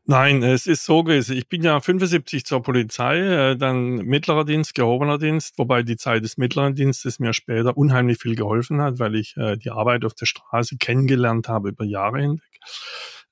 Nein, 0.05 0.41
es 0.41 0.65
ist 0.65 0.85
so 0.85 1.03
gewesen. 1.03 1.37
Ich 1.37 1.47
bin 1.49 1.61
ja 1.61 1.79
75 1.79 2.43
zur 2.43 2.63
Polizei, 2.63 3.19
äh, 3.19 3.55
dann 3.55 3.97
mittlerer 3.97 4.43
Dienst, 4.43 4.73
gehobener 4.73 5.19
Dienst, 5.19 5.59
wobei 5.59 5.83
die 5.83 5.97
Zeit 5.97 6.23
des 6.23 6.37
mittleren 6.37 6.73
Dienstes 6.73 7.19
mir 7.19 7.31
später 7.31 7.77
unheimlich 7.77 8.17
viel 8.17 8.35
geholfen 8.35 8.81
hat, 8.81 8.97
weil 8.97 9.13
ich 9.13 9.37
äh, 9.37 9.55
die 9.55 9.69
Arbeit 9.69 10.05
auf 10.05 10.15
der 10.15 10.25
Straße 10.25 10.77
kennengelernt 10.77 11.47
habe 11.47 11.69
über 11.69 11.85
Jahre 11.85 12.21
hinweg. 12.21 12.59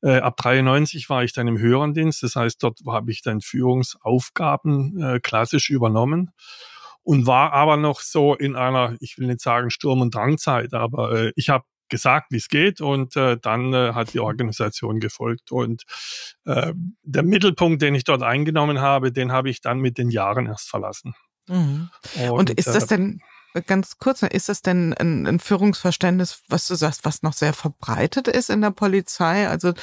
Äh, 0.02 0.18
ab 0.18 0.38
93 0.38 1.10
war 1.10 1.24
ich 1.24 1.34
dann 1.34 1.48
im 1.48 1.58
höheren 1.58 1.94
Dienst, 1.94 2.24
das 2.24 2.36
heißt, 2.36 2.62
dort 2.62 2.80
habe 2.88 3.12
ich 3.12 3.22
dann 3.22 3.42
Führungsaufgaben 3.42 5.02
äh, 5.02 5.20
klassisch 5.20 5.70
übernommen 5.70 6.32
und 7.04 7.26
war 7.26 7.54
aber 7.54 7.78
noch 7.78 8.02
so 8.02 8.36
in 8.36 8.56
einer, 8.56 8.96
ich 9.00 9.18
will 9.18 9.28
nicht 9.28 9.42
sagen 9.42 9.70
Sturm- 9.70 10.02
und 10.02 10.14
Drangzeit, 10.14 10.74
aber 10.74 11.12
äh, 11.14 11.32
ich 11.36 11.50
habe 11.50 11.64
gesagt, 11.90 12.32
wie 12.32 12.38
es 12.38 12.50
geht 12.50 12.82
und 12.82 13.16
äh, 13.16 13.38
dann 13.42 13.74
äh, 13.74 13.94
hat 13.94 14.14
die 14.14 14.20
Organisation 14.20 15.00
gefolgt 15.00 15.52
und 15.52 15.84
äh, 16.46 16.74
der 17.04 17.24
Mittelpunkt, 17.24 17.82
den 17.82 17.96
ich 17.96 18.04
dort 18.04 18.24
eingenommen 18.24 18.82
habe, 18.82 19.12
den 19.12 19.32
habe 19.32 19.50
ich 19.50 19.62
dann 19.62 19.80
mit 19.80 19.98
den 19.98 20.10
Jahren 20.10 20.48
erst 20.48 20.70
verlassen. 20.70 21.16
Mhm. 21.48 21.90
Und, 22.30 22.32
und, 22.32 22.50
ist 22.52 22.68
das 22.68 22.84
äh, 22.84 22.98
denn 22.98 23.22
ganz 23.66 23.98
kurz, 23.98 24.22
ist 24.22 24.50
das 24.50 24.62
denn 24.62 24.94
ein, 24.94 25.26
ein, 25.26 25.40
Führungsverständnis, 25.40 26.44
was 26.48 26.68
du 26.68 26.76
sagst, 26.76 27.06
was 27.06 27.24
noch 27.24 27.34
sehr 27.34 27.54
verbreitet 27.54 28.28
ist 28.28 28.50
in 28.50 28.62
der 28.62 28.72
Polizei? 28.72 29.48
Also 29.48 29.74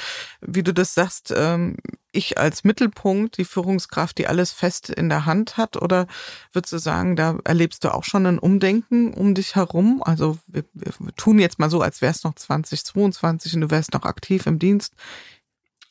wie 0.41 0.63
du 0.63 0.73
das 0.73 0.93
sagst, 0.93 1.33
ähm, 1.35 1.77
ich 2.11 2.37
als 2.37 2.63
Mittelpunkt, 2.63 3.37
die 3.37 3.45
Führungskraft, 3.45 4.17
die 4.17 4.27
alles 4.27 4.51
fest 4.51 4.89
in 4.89 5.09
der 5.09 5.25
Hand 5.25 5.57
hat? 5.57 5.81
Oder 5.81 6.07
würdest 6.53 6.73
du 6.73 6.77
sagen, 6.77 7.15
da 7.15 7.37
erlebst 7.43 7.83
du 7.83 7.93
auch 7.93 8.03
schon 8.03 8.25
ein 8.25 8.39
Umdenken 8.39 9.13
um 9.13 9.35
dich 9.35 9.55
herum? 9.55 10.01
Also 10.03 10.37
wir, 10.47 10.63
wir 10.73 10.93
tun 11.15 11.39
jetzt 11.39 11.59
mal 11.59 11.69
so, 11.69 11.81
als 11.81 12.01
wär's 12.01 12.23
noch 12.23 12.35
2022 12.35 13.55
und 13.55 13.61
du 13.61 13.71
wärst 13.71 13.93
noch 13.93 14.03
aktiv 14.03 14.45
im 14.45 14.59
Dienst. 14.59 14.93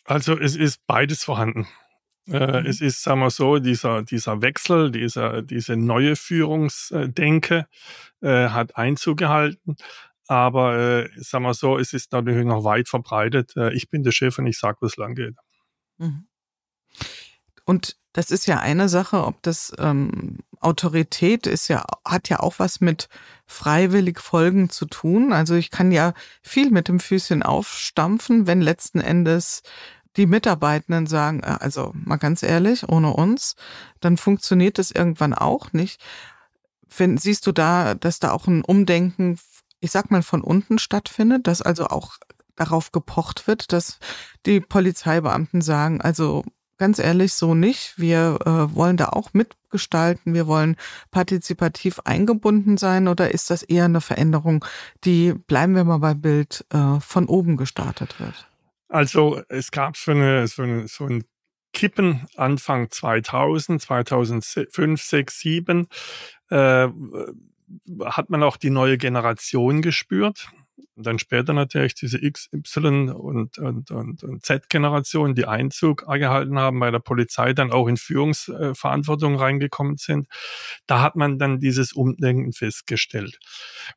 Also 0.05 0.39
es 0.39 0.57
ist 0.57 0.87
beides 0.87 1.25
vorhanden. 1.25 1.67
Äh, 2.27 2.61
mhm. 2.61 2.67
Es 2.67 2.81
ist, 2.81 3.03
sagen 3.03 3.21
wir 3.21 3.31
so, 3.31 3.59
dieser, 3.59 4.03
dieser 4.03 4.41
Wechsel, 4.41 4.91
dieser, 4.91 5.43
diese 5.43 5.77
neue 5.77 6.17
Führungsdenke 6.17 7.67
äh, 8.23 8.49
hat 8.49 8.77
Einzug 8.77 9.19
gehalten. 9.19 9.77
Aber 10.27 10.79
äh, 10.79 11.11
sagen 11.17 11.45
wir 11.45 11.55
so, 11.55 11.79
es 11.79 11.93
ist 11.93 12.13
natürlich 12.13 12.47
noch 12.47 12.65
weit 12.65 12.89
verbreitet. 12.89 13.55
Äh, 13.57 13.75
ich 13.75 13.91
bin 13.91 14.03
der 14.03 14.13
Chef 14.13 14.39
und 14.39 14.47
ich 14.47 14.59
sage, 14.59 14.79
wo 14.81 14.87
es 14.87 14.97
lang 14.97 15.15
geht. 15.15 15.37
Mhm. 15.99 16.27
Und 17.67 17.97
das 18.13 18.31
ist 18.31 18.47
ja 18.47 18.61
eine 18.61 18.89
Sache, 18.89 19.25
ob 19.25 19.43
das 19.43 19.73
ähm, 19.79 20.39
Autorität 20.61 21.47
ist 21.47 21.69
ja, 21.69 21.85
hat 22.07 22.29
ja 22.29 22.41
auch 22.41 22.59
was 22.59 22.81
mit 22.81 23.09
freiwillig 23.47 24.21
Folgen 24.21 24.71
zu 24.71 24.87
tun. 24.87 25.33
Also 25.33 25.57
ich 25.57 25.71
kann 25.71 25.91
ja 25.91 26.15
viel 26.41 26.71
mit 26.71 26.89
dem 26.89 27.01
Füßchen 27.01 27.43
aufstampfen, 27.43 28.47
wenn 28.47 28.61
letzten 28.61 29.01
Endes 29.01 29.63
die 30.17 30.27
Mitarbeitenden 30.27 31.07
sagen, 31.07 31.41
äh, 31.41 31.57
also 31.61 31.93
mal 31.95 32.17
ganz 32.17 32.43
ehrlich, 32.43 32.89
ohne 32.89 33.13
uns, 33.13 33.57
dann 34.01 34.17
funktioniert 34.17 34.79
das 34.79 34.91
irgendwann 34.91 35.35
auch 35.35 35.73
nicht. 35.73 36.01
Find, 36.89 37.21
siehst 37.21 37.47
du 37.47 37.53
da, 37.53 37.95
dass 37.95 38.21
da 38.21 38.31
auch 38.33 38.47
ein 38.47 38.63
Umdenken, 38.63 39.39
ich 39.81 39.91
sag 39.91 40.11
mal, 40.11 40.23
von 40.23 40.43
unten 40.43 40.79
stattfindet, 40.79 41.47
dass 41.47 41.63
also 41.63 41.87
auch 41.87 42.19
darauf 42.57 42.93
gepocht 42.93 43.47
wird, 43.47 43.73
dass 43.73 43.99
die 44.47 44.61
Polizeibeamten 44.61 45.61
sagen, 45.61 46.01
also 46.01 46.45
ganz 46.79 46.99
ehrlich, 46.99 47.35
so 47.35 47.55
nicht. 47.55 47.99
Wir 47.99 48.39
äh, 48.45 48.75
wollen 48.75 48.97
da 48.97 49.09
auch 49.09 49.33
mitgestalten, 49.33 50.35
wir 50.35 50.47
wollen 50.47 50.77
partizipativ 51.11 52.01
eingebunden 52.01 52.77
sein 52.77 53.09
oder 53.09 53.33
ist 53.33 53.51
das 53.51 53.63
eher 53.63 53.87
eine 53.87 54.01
Veränderung, 54.01 54.65
die, 55.05 55.33
bleiben 55.33 55.75
wir 55.75 55.85
mal 55.85 55.99
bei 55.99 56.15
Bild, 56.15 56.65
äh, 56.71 57.01
von 57.01 57.27
oben 57.27 57.57
gestartet 57.57 58.21
wird? 58.21 58.49
Also 58.95 59.43
es 59.49 59.73
gab 59.73 59.97
so, 59.97 60.13
eine, 60.13 60.47
so, 60.47 60.63
eine, 60.63 60.87
so 60.87 61.07
ein 61.07 61.25
Kippen 61.73 62.29
Anfang 62.37 62.93
2000, 62.93 63.83
2005, 63.83 65.03
6, 65.03 65.41
7 65.41 65.89
äh, 66.51 66.89
hat 68.05 68.31
man 68.31 68.45
auch 68.45 68.57
die 68.57 68.71
neue 68.71 68.97
Generation 68.97 69.83
gespürt. 69.83 70.47
Und 70.95 71.07
dann 71.07 71.19
später 71.19 71.55
natürlich 71.55 71.97
diese 71.97 72.25
X, 72.25 72.49
Y 72.53 73.11
und, 73.11 73.59
und, 73.59 73.91
und, 73.91 74.23
und 74.23 74.45
Z-Generation, 74.45 75.35
die 75.35 75.47
Einzug 75.47 76.07
gehalten 76.07 76.57
haben 76.61 76.79
bei 76.79 76.93
der 76.93 77.01
Polizei, 77.01 77.53
dann 77.53 77.73
auch 77.73 77.89
in 77.89 77.97
Führungsverantwortung 77.97 79.35
reingekommen 79.35 79.97
sind. 79.97 80.29
Da 80.87 81.03
hat 81.03 81.17
man 81.17 81.41
dann 81.41 81.59
dieses 81.59 81.95
Umdenken 81.95 82.53
festgestellt. 82.53 83.41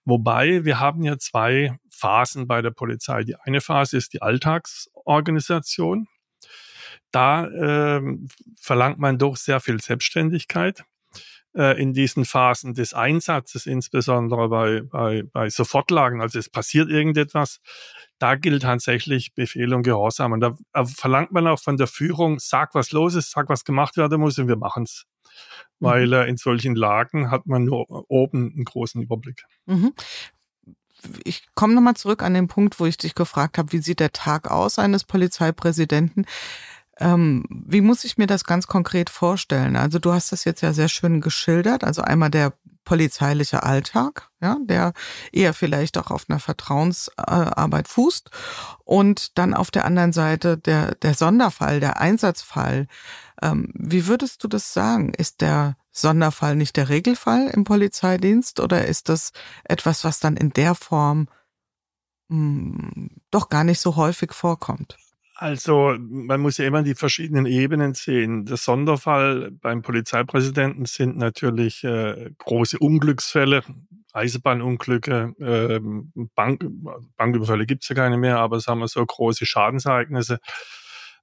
Wobei 0.05 0.65
wir 0.65 0.79
haben 0.79 1.03
ja 1.03 1.19
zwei 1.19 1.77
Phasen 1.97 2.47
bei 2.47 2.61
der 2.61 2.71
Polizei. 2.71 3.23
Die 3.23 3.35
eine 3.35 3.61
Phase 3.61 3.97
ist 3.97 4.13
die 4.13 4.21
Alltagsorganisation. 4.21 6.07
Da 7.11 7.47
äh, 7.47 8.01
verlangt 8.59 8.99
man 8.99 9.17
doch 9.17 9.35
sehr 9.37 9.59
viel 9.59 9.81
Selbstständigkeit. 9.81 10.83
Äh, 11.57 11.81
in 11.81 11.93
diesen 11.93 12.23
Phasen 12.23 12.75
des 12.75 12.93
Einsatzes, 12.93 13.65
insbesondere 13.65 14.47
bei, 14.47 14.81
bei, 14.81 15.23
bei 15.23 15.49
Sofortlagen, 15.49 16.21
also 16.21 16.37
es 16.37 16.49
passiert 16.49 16.89
irgendetwas, 16.89 17.61
da 18.19 18.35
gilt 18.35 18.61
tatsächlich 18.61 19.33
Befehl 19.33 19.73
und 19.73 19.81
Gehorsam. 19.81 20.33
Und 20.33 20.41
da 20.41 20.55
verlangt 20.85 21.31
man 21.31 21.47
auch 21.47 21.59
von 21.59 21.77
der 21.77 21.87
Führung, 21.87 22.37
sag, 22.37 22.75
was 22.75 22.91
los 22.91 23.15
ist, 23.15 23.31
sag, 23.31 23.49
was 23.49 23.63
gemacht 23.63 23.97
werden 23.97 24.19
muss 24.19 24.37
und 24.37 24.47
wir 24.47 24.55
machen's. 24.55 25.05
Mhm. 25.79 25.85
Weil 25.85 26.13
äh, 26.13 26.29
in 26.29 26.37
solchen 26.37 26.75
Lagen 26.75 27.31
hat 27.31 27.47
man 27.47 27.63
nur 27.63 28.05
oben 28.07 28.53
einen 28.53 28.65
großen 28.65 29.01
Überblick. 29.01 29.43
Mhm 29.65 29.93
ich 31.23 31.47
komme 31.55 31.73
nochmal 31.73 31.95
zurück 31.95 32.23
an 32.23 32.33
den 32.33 32.47
Punkt, 32.47 32.79
wo 32.79 32.85
ich 32.85 32.97
dich 32.97 33.15
gefragt 33.15 33.57
habe, 33.57 33.71
wie 33.71 33.79
sieht 33.79 33.99
der 33.99 34.13
Tag 34.13 34.49
aus 34.49 34.79
eines 34.79 35.03
Polizeipräsidenten? 35.03 36.25
Ähm, 36.99 37.45
wie 37.49 37.81
muss 37.81 38.03
ich 38.03 38.17
mir 38.17 38.27
das 38.27 38.43
ganz 38.43 38.67
konkret 38.67 39.09
vorstellen? 39.09 39.75
Also 39.75 39.99
du 39.99 40.13
hast 40.13 40.31
das 40.31 40.45
jetzt 40.45 40.61
ja 40.61 40.73
sehr 40.73 40.89
schön 40.89 41.21
geschildert. 41.21 41.83
Also 41.83 42.01
einmal 42.01 42.31
der 42.31 42.53
polizeiliche 42.85 43.63
Alltag, 43.63 44.29
ja, 44.41 44.57
der 44.61 44.93
eher 45.33 45.53
vielleicht 45.53 45.97
auch 45.97 46.09
auf 46.09 46.25
einer 46.29 46.39
Vertrauensarbeit 46.39 47.87
fußt. 47.87 48.31
Und 48.85 49.37
dann 49.37 49.53
auf 49.53 49.71
der 49.71 49.85
anderen 49.85 50.13
Seite 50.13 50.57
der, 50.57 50.95
der 50.95 51.13
Sonderfall, 51.13 51.81
der 51.81 51.99
Einsatzfall. 51.99 52.87
Ähm, 53.41 53.71
wie 53.73 54.07
würdest 54.07 54.43
du 54.43 54.47
das 54.47 54.73
sagen? 54.73 55.13
Ist 55.13 55.41
der 55.41 55.75
Sonderfall 55.97 56.55
nicht 56.55 56.77
der 56.77 56.89
Regelfall 56.89 57.49
im 57.53 57.63
Polizeidienst 57.63 58.59
oder 58.59 58.85
ist 58.85 59.09
das 59.09 59.31
etwas, 59.63 60.03
was 60.03 60.19
dann 60.19 60.37
in 60.37 60.51
der 60.51 60.75
Form 60.75 61.27
mh, 62.29 62.93
hm, 62.93 63.09
doch 63.31 63.49
gar 63.49 63.63
nicht 63.63 63.79
so 63.79 63.95
häufig 63.95 64.33
vorkommt? 64.33 64.97
Also 65.39 65.95
man 65.99 66.41
muss 66.41 66.57
ja 66.57 66.65
immer 66.65 66.81
die 66.81 66.95
verschiedenen 66.95 67.45
Ebenen 67.45 67.93
sehen. 67.93 68.45
Der 68.45 68.57
Sonderfall 68.57 69.51
beim 69.51 69.83
Polizeipräsidenten 69.83 70.85
sind 70.85 71.15
natürlich 71.15 71.83
äh, 71.83 72.31
große 72.39 72.79
Unglücksfälle, 72.79 73.61
Eisenbahnunglücke, 74.13 75.35
äh, 75.39 75.79
Bank, 76.33 76.65
Banküberfälle 77.17 77.67
gibt's 77.67 77.87
ja 77.87 77.95
keine 77.95 78.17
mehr, 78.17 78.39
aber 78.39 78.59
sagen 78.59 78.79
wir 78.79 78.87
so 78.87 79.05
große 79.05 79.45
Schadensereignisse. 79.45 80.39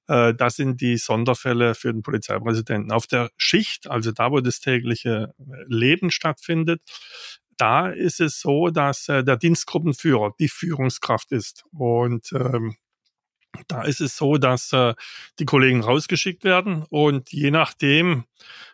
Äh, 0.08 0.34
das 0.34 0.56
sind 0.56 0.80
die 0.80 0.96
Sonderfälle 0.96 1.74
für 1.74 1.92
den 1.92 2.02
Polizeipräsidenten. 2.02 2.92
Auf 2.92 3.06
der 3.06 3.30
Schicht, 3.36 3.90
also 3.90 4.12
da, 4.12 4.30
wo 4.30 4.40
das 4.40 4.60
tägliche 4.60 5.34
Leben 5.66 6.10
stattfindet, 6.10 6.82
da 7.56 7.88
ist 7.88 8.20
es 8.20 8.40
so, 8.40 8.68
dass 8.68 9.08
äh, 9.08 9.24
der 9.24 9.36
Dienstgruppenführer 9.36 10.34
die 10.38 10.48
Führungskraft 10.48 11.32
ist. 11.32 11.64
Und 11.72 12.32
ähm, 12.32 12.76
da 13.68 13.82
ist 13.82 14.00
es 14.00 14.16
so, 14.16 14.36
dass 14.36 14.72
äh, 14.72 14.94
die 15.38 15.44
Kollegen 15.44 15.82
rausgeschickt 15.82 16.44
werden 16.44 16.84
und 16.90 17.32
je 17.32 17.50
nachdem, 17.50 18.24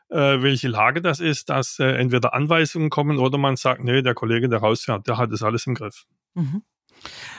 äh, 0.08 0.42
welche 0.42 0.68
Lage 0.68 1.02
das 1.02 1.20
ist, 1.20 1.50
dass 1.50 1.78
äh, 1.78 1.84
entweder 1.84 2.34
Anweisungen 2.34 2.90
kommen 2.90 3.18
oder 3.18 3.38
man 3.38 3.56
sagt, 3.56 3.84
nee, 3.84 4.02
der 4.02 4.14
Kollege, 4.14 4.48
der 4.48 4.60
rausfährt, 4.60 5.06
der 5.06 5.18
hat 5.18 5.32
das 5.32 5.42
alles 5.42 5.66
im 5.66 5.74
Griff. 5.74 6.06
Mhm. 6.34 6.62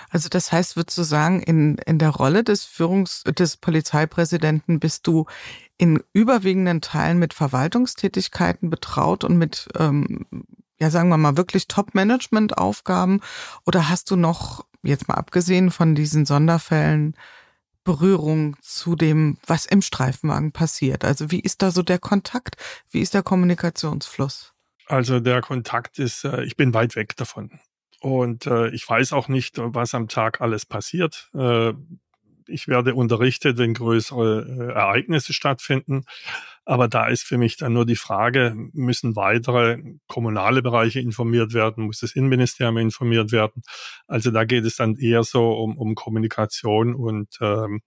Also 0.09 0.29
das 0.29 0.51
heißt, 0.51 0.75
würdest 0.75 0.97
du 0.97 1.03
sagen, 1.03 1.41
in, 1.41 1.77
in 1.79 1.99
der 1.99 2.09
Rolle 2.09 2.43
des 2.43 2.65
Führungs-, 2.65 3.23
des 3.23 3.57
Polizeipräsidenten 3.57 4.79
bist 4.79 5.07
du 5.07 5.25
in 5.77 6.03
überwiegenden 6.13 6.81
Teilen 6.81 7.17
mit 7.17 7.33
Verwaltungstätigkeiten 7.33 8.69
betraut 8.69 9.23
und 9.23 9.37
mit, 9.37 9.67
ähm, 9.77 10.25
ja 10.79 10.89
sagen 10.89 11.09
wir 11.09 11.17
mal, 11.17 11.37
wirklich 11.37 11.67
Top-Management-Aufgaben? 11.67 13.21
Oder 13.65 13.89
hast 13.89 14.11
du 14.11 14.15
noch, 14.15 14.65
jetzt 14.83 15.07
mal 15.07 15.15
abgesehen 15.15 15.71
von 15.71 15.95
diesen 15.95 16.25
Sonderfällen, 16.25 17.15
Berührung 17.83 18.57
zu 18.61 18.95
dem, 18.95 19.37
was 19.47 19.65
im 19.65 19.81
Streifenwagen 19.81 20.51
passiert? 20.51 21.03
Also 21.03 21.31
wie 21.31 21.39
ist 21.39 21.61
da 21.61 21.71
so 21.71 21.81
der 21.81 21.99
Kontakt? 21.99 22.57
Wie 22.89 23.01
ist 23.01 23.13
der 23.13 23.23
Kommunikationsfluss? 23.23 24.53
Also 24.85 25.19
der 25.19 25.41
Kontakt 25.41 25.99
ist, 25.99 26.25
äh, 26.25 26.43
ich 26.43 26.57
bin 26.57 26.73
weit 26.73 26.95
weg 26.95 27.15
davon. 27.15 27.59
Und 28.01 28.47
äh, 28.47 28.69
ich 28.69 28.89
weiß 28.89 29.13
auch 29.13 29.27
nicht, 29.27 29.57
was 29.57 29.93
am 29.93 30.07
Tag 30.07 30.41
alles 30.41 30.65
passiert. 30.65 31.29
Äh, 31.35 31.73
ich 32.47 32.67
werde 32.67 32.95
unterrichtet, 32.95 33.59
wenn 33.59 33.75
größere 33.75 34.41
äh, 34.41 34.73
Ereignisse 34.73 35.33
stattfinden. 35.33 36.03
Aber 36.65 36.87
da 36.87 37.07
ist 37.07 37.23
für 37.23 37.37
mich 37.37 37.57
dann 37.57 37.73
nur 37.73 37.85
die 37.85 37.95
Frage, 37.95 38.55
müssen 38.73 39.15
weitere 39.15 39.77
kommunale 40.07 40.63
Bereiche 40.63 40.99
informiert 40.99 41.53
werden, 41.53 41.85
muss 41.85 41.99
das 41.99 42.15
Innenministerium 42.15 42.77
informiert 42.77 43.31
werden? 43.31 43.61
Also 44.07 44.31
da 44.31 44.45
geht 44.45 44.65
es 44.65 44.77
dann 44.77 44.95
eher 44.95 45.23
so 45.23 45.51
um, 45.51 45.77
um 45.77 45.93
Kommunikation 45.93 46.95
und 46.95 47.37
ähm, 47.39 47.81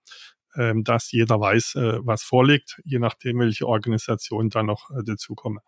ähm, 0.57 0.85
dass 0.85 1.11
jeder 1.11 1.41
weiß, 1.41 1.75
äh, 1.75 1.99
was 2.03 2.23
vorliegt, 2.23 2.81
je 2.85 3.01
nachdem, 3.01 3.41
welche 3.41 3.67
Organisation 3.67 4.51
da 4.51 4.63
noch 4.63 4.91
äh, 4.91 5.03
dazukommen. 5.05 5.61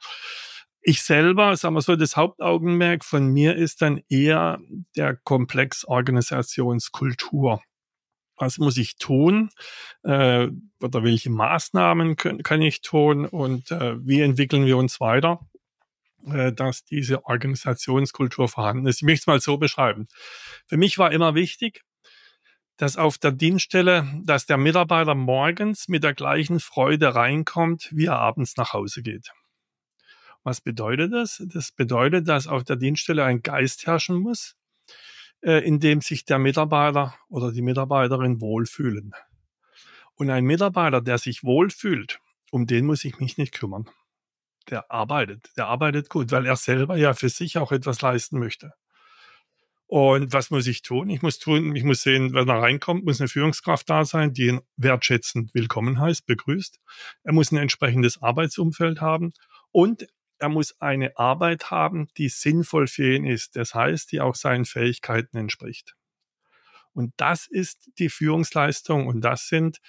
Ich 0.88 1.02
selber, 1.02 1.56
sagen 1.56 1.74
wir 1.74 1.82
so, 1.82 1.96
das 1.96 2.16
Hauptaugenmerk 2.16 3.04
von 3.04 3.26
mir 3.26 3.56
ist 3.56 3.82
dann 3.82 4.02
eher 4.08 4.60
der 4.94 5.16
Komplex 5.16 5.84
Organisationskultur. 5.84 7.60
Was 8.36 8.58
muss 8.58 8.76
ich 8.76 8.96
tun? 8.96 9.50
Äh, 10.04 10.46
oder 10.80 11.02
welche 11.02 11.28
Maßnahmen 11.30 12.14
können, 12.14 12.44
kann 12.44 12.62
ich 12.62 12.82
tun? 12.82 13.26
Und 13.26 13.72
äh, 13.72 13.96
wie 14.06 14.20
entwickeln 14.20 14.64
wir 14.64 14.76
uns 14.76 15.00
weiter? 15.00 15.40
Äh, 16.24 16.52
dass 16.52 16.84
diese 16.84 17.24
Organisationskultur 17.24 18.46
vorhanden 18.46 18.86
ist. 18.86 18.98
Ich 18.98 19.02
möchte 19.02 19.22
es 19.22 19.26
mal 19.26 19.40
so 19.40 19.56
beschreiben. 19.56 20.06
Für 20.68 20.76
mich 20.76 20.98
war 20.98 21.10
immer 21.10 21.34
wichtig, 21.34 21.82
dass 22.76 22.96
auf 22.96 23.18
der 23.18 23.32
Dienststelle, 23.32 24.06
dass 24.22 24.46
der 24.46 24.56
Mitarbeiter 24.56 25.16
morgens 25.16 25.88
mit 25.88 26.04
der 26.04 26.14
gleichen 26.14 26.60
Freude 26.60 27.16
reinkommt, 27.16 27.88
wie 27.90 28.06
er 28.06 28.20
abends 28.20 28.56
nach 28.56 28.72
Hause 28.72 29.02
geht. 29.02 29.32
Was 30.46 30.60
bedeutet 30.60 31.12
das? 31.12 31.42
Das 31.44 31.72
bedeutet, 31.72 32.28
dass 32.28 32.46
auf 32.46 32.62
der 32.62 32.76
Dienststelle 32.76 33.24
ein 33.24 33.42
Geist 33.42 33.84
herrschen 33.84 34.14
muss, 34.14 34.54
äh, 35.40 35.66
in 35.66 35.80
dem 35.80 36.00
sich 36.00 36.24
der 36.24 36.38
Mitarbeiter 36.38 37.16
oder 37.28 37.50
die 37.50 37.62
Mitarbeiterin 37.62 38.40
wohlfühlen. 38.40 39.12
Und 40.14 40.30
ein 40.30 40.44
Mitarbeiter, 40.44 41.00
der 41.00 41.18
sich 41.18 41.42
wohlfühlt, 41.42 42.20
um 42.52 42.64
den 42.68 42.86
muss 42.86 43.04
ich 43.04 43.18
mich 43.18 43.38
nicht 43.38 43.54
kümmern. 43.54 43.90
Der 44.70 44.88
arbeitet, 44.88 45.50
der 45.56 45.66
arbeitet 45.66 46.10
gut, 46.10 46.30
weil 46.30 46.46
er 46.46 46.54
selber 46.54 46.96
ja 46.96 47.12
für 47.12 47.28
sich 47.28 47.58
auch 47.58 47.72
etwas 47.72 48.00
leisten 48.00 48.38
möchte. 48.38 48.72
Und 49.88 50.32
was 50.32 50.50
muss 50.50 50.68
ich 50.68 50.82
tun? 50.82 51.10
Ich 51.10 51.22
muss 51.22 51.40
tun, 51.40 51.74
ich 51.74 51.82
muss 51.82 52.02
sehen, 52.02 52.34
wenn 52.34 52.48
er 52.48 52.62
reinkommt, 52.62 53.04
muss 53.04 53.20
eine 53.20 53.28
Führungskraft 53.28 53.90
da 53.90 54.04
sein, 54.04 54.32
die 54.32 54.46
ihn 54.46 54.60
wertschätzend 54.76 55.54
willkommen 55.54 55.98
heißt, 55.98 56.24
begrüßt. 56.24 56.78
Er 57.24 57.32
muss 57.32 57.50
ein 57.50 57.56
entsprechendes 57.56 58.22
Arbeitsumfeld 58.22 59.00
haben 59.00 59.32
und 59.72 60.06
er 60.38 60.48
muss 60.48 60.80
eine 60.80 61.16
Arbeit 61.18 61.70
haben, 61.70 62.08
die 62.16 62.28
sinnvoll 62.28 62.86
für 62.86 63.14
ihn 63.14 63.24
ist. 63.24 63.56
Das 63.56 63.74
heißt, 63.74 64.12
die 64.12 64.20
auch 64.20 64.34
seinen 64.34 64.64
Fähigkeiten 64.64 65.36
entspricht. 65.36 65.94
Und 66.92 67.12
das 67.16 67.46
ist 67.46 67.90
die 67.98 68.08
Führungsleistung 68.08 69.06
und 69.06 69.20
das 69.20 69.48
sind 69.48 69.80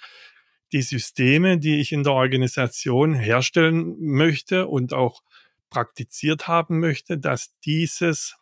die 0.72 0.82
Systeme, 0.82 1.58
die 1.58 1.80
ich 1.80 1.92
in 1.92 2.04
der 2.04 2.12
Organisation 2.12 3.14
herstellen 3.14 3.96
möchte 3.98 4.66
und 4.66 4.92
auch 4.92 5.22
praktiziert 5.70 6.48
haben 6.48 6.80
möchte, 6.80 7.18
dass 7.18 7.58
dieses, 7.60 8.36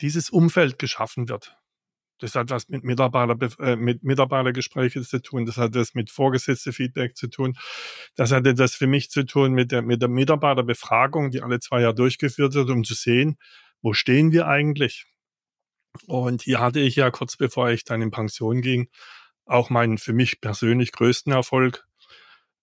dieses 0.00 0.30
Umfeld 0.30 0.78
geschaffen 0.78 1.28
wird. 1.28 1.56
Das 2.20 2.34
hat 2.34 2.50
was 2.50 2.68
mit, 2.68 2.84
Mitarbeiter, 2.84 3.36
äh, 3.60 3.76
mit 3.76 4.02
Mitarbeitergesprächen 4.02 5.04
zu 5.04 5.20
tun. 5.20 5.46
Das 5.46 5.56
hat 5.56 5.74
das 5.74 5.94
mit 5.94 6.10
Vorgesetzte-Feedback 6.10 7.16
zu 7.16 7.28
tun. 7.28 7.56
Das 8.14 8.32
hatte 8.32 8.54
das 8.54 8.74
für 8.74 8.86
mich 8.86 9.10
zu 9.10 9.24
tun 9.24 9.52
mit 9.52 9.72
der, 9.72 9.82
mit 9.82 10.02
der 10.02 10.08
Mitarbeiterbefragung, 10.08 11.30
die 11.30 11.42
alle 11.42 11.60
zwei 11.60 11.80
Jahre 11.80 11.94
durchgeführt 11.94 12.54
wird, 12.54 12.70
um 12.70 12.84
zu 12.84 12.94
sehen, 12.94 13.38
wo 13.82 13.92
stehen 13.92 14.32
wir 14.32 14.46
eigentlich? 14.46 15.06
Und 16.06 16.42
hier 16.42 16.60
hatte 16.60 16.80
ich 16.80 16.96
ja 16.96 17.10
kurz 17.10 17.36
bevor 17.36 17.70
ich 17.70 17.84
dann 17.84 18.02
in 18.02 18.10
Pension 18.10 18.60
ging, 18.60 18.88
auch 19.44 19.70
meinen 19.70 19.98
für 19.98 20.12
mich 20.12 20.40
persönlich 20.40 20.92
größten 20.92 21.32
Erfolg. 21.32 21.86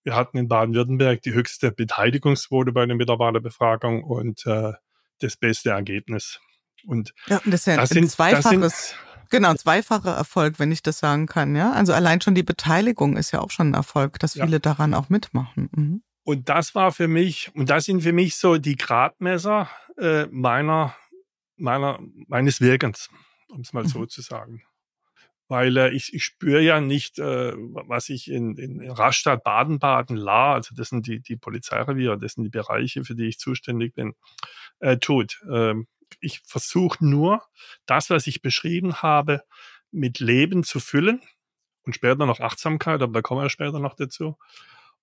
Wir 0.04 0.14
hatten 0.14 0.38
in 0.38 0.48
Baden-Württemberg 0.48 1.20
die 1.22 1.34
höchste 1.34 1.70
Beteiligungsquote 1.70 2.72
bei 2.72 2.86
der 2.86 2.96
Mitarbeiterbefragung 2.96 4.04
und 4.04 4.46
äh, 4.46 4.72
das 5.20 5.36
beste 5.36 5.70
Ergebnis. 5.70 6.40
Und 6.86 7.12
ja, 7.26 7.40
das 7.44 7.60
ist 7.60 7.66
ja 7.66 7.76
das 7.76 7.90
ein 7.90 7.94
sind, 7.94 8.10
zweifaches. 8.10 8.60
Das 8.60 8.88
sind, 8.88 9.07
Genau, 9.30 9.54
zweifacher 9.54 10.14
Erfolg, 10.14 10.58
wenn 10.58 10.72
ich 10.72 10.82
das 10.82 10.98
sagen 10.98 11.26
kann, 11.26 11.54
ja. 11.54 11.72
Also 11.72 11.92
allein 11.92 12.20
schon 12.20 12.34
die 12.34 12.42
Beteiligung 12.42 13.16
ist 13.16 13.32
ja 13.32 13.40
auch 13.40 13.50
schon 13.50 13.70
ein 13.70 13.74
Erfolg, 13.74 14.18
dass 14.18 14.34
viele 14.34 14.52
ja. 14.52 14.58
daran 14.58 14.94
auch 14.94 15.08
mitmachen. 15.08 15.68
Mhm. 15.74 16.02
Und 16.24 16.48
das 16.48 16.74
war 16.74 16.92
für 16.92 17.08
mich, 17.08 17.50
und 17.54 17.70
das 17.70 17.84
sind 17.86 18.02
für 18.02 18.12
mich 18.12 18.36
so 18.36 18.58
die 18.58 18.76
Gradmesser 18.76 19.68
äh, 19.98 20.26
meiner, 20.26 20.94
meiner, 21.56 21.98
meines 22.26 22.60
Wirkens, 22.60 23.08
um 23.48 23.60
es 23.60 23.72
mal 23.72 23.84
mhm. 23.84 23.88
so 23.88 24.06
zu 24.06 24.20
sagen. 24.20 24.62
Weil 25.48 25.76
äh, 25.78 25.90
ich, 25.90 26.12
ich 26.12 26.24
spüre 26.24 26.60
ja 26.60 26.80
nicht, 26.80 27.18
äh, 27.18 27.54
was 27.56 28.10
ich 28.10 28.30
in, 28.30 28.56
in 28.56 28.90
Rastatt, 28.90 29.42
Baden-Baden, 29.42 30.16
La, 30.16 30.52
also 30.52 30.74
das 30.74 30.90
sind 30.90 31.06
die, 31.06 31.20
die 31.20 31.36
Polizeireviere, 31.36 32.18
das 32.18 32.34
sind 32.34 32.44
die 32.44 32.50
Bereiche, 32.50 33.04
für 33.04 33.14
die 33.14 33.28
ich 33.28 33.38
zuständig 33.38 33.94
bin, 33.94 34.14
äh, 34.80 34.98
tut. 34.98 35.42
Ähm, 35.50 35.86
ich 36.20 36.40
versuche 36.46 37.04
nur, 37.04 37.42
das, 37.86 38.10
was 38.10 38.26
ich 38.26 38.42
beschrieben 38.42 39.02
habe, 39.02 39.42
mit 39.90 40.20
Leben 40.20 40.64
zu 40.64 40.80
füllen 40.80 41.22
und 41.84 41.94
später 41.94 42.26
noch 42.26 42.40
Achtsamkeit, 42.40 43.02
aber 43.02 43.12
da 43.12 43.22
kommen 43.22 43.42
wir 43.42 43.50
später 43.50 43.78
noch 43.78 43.94
dazu. 43.94 44.36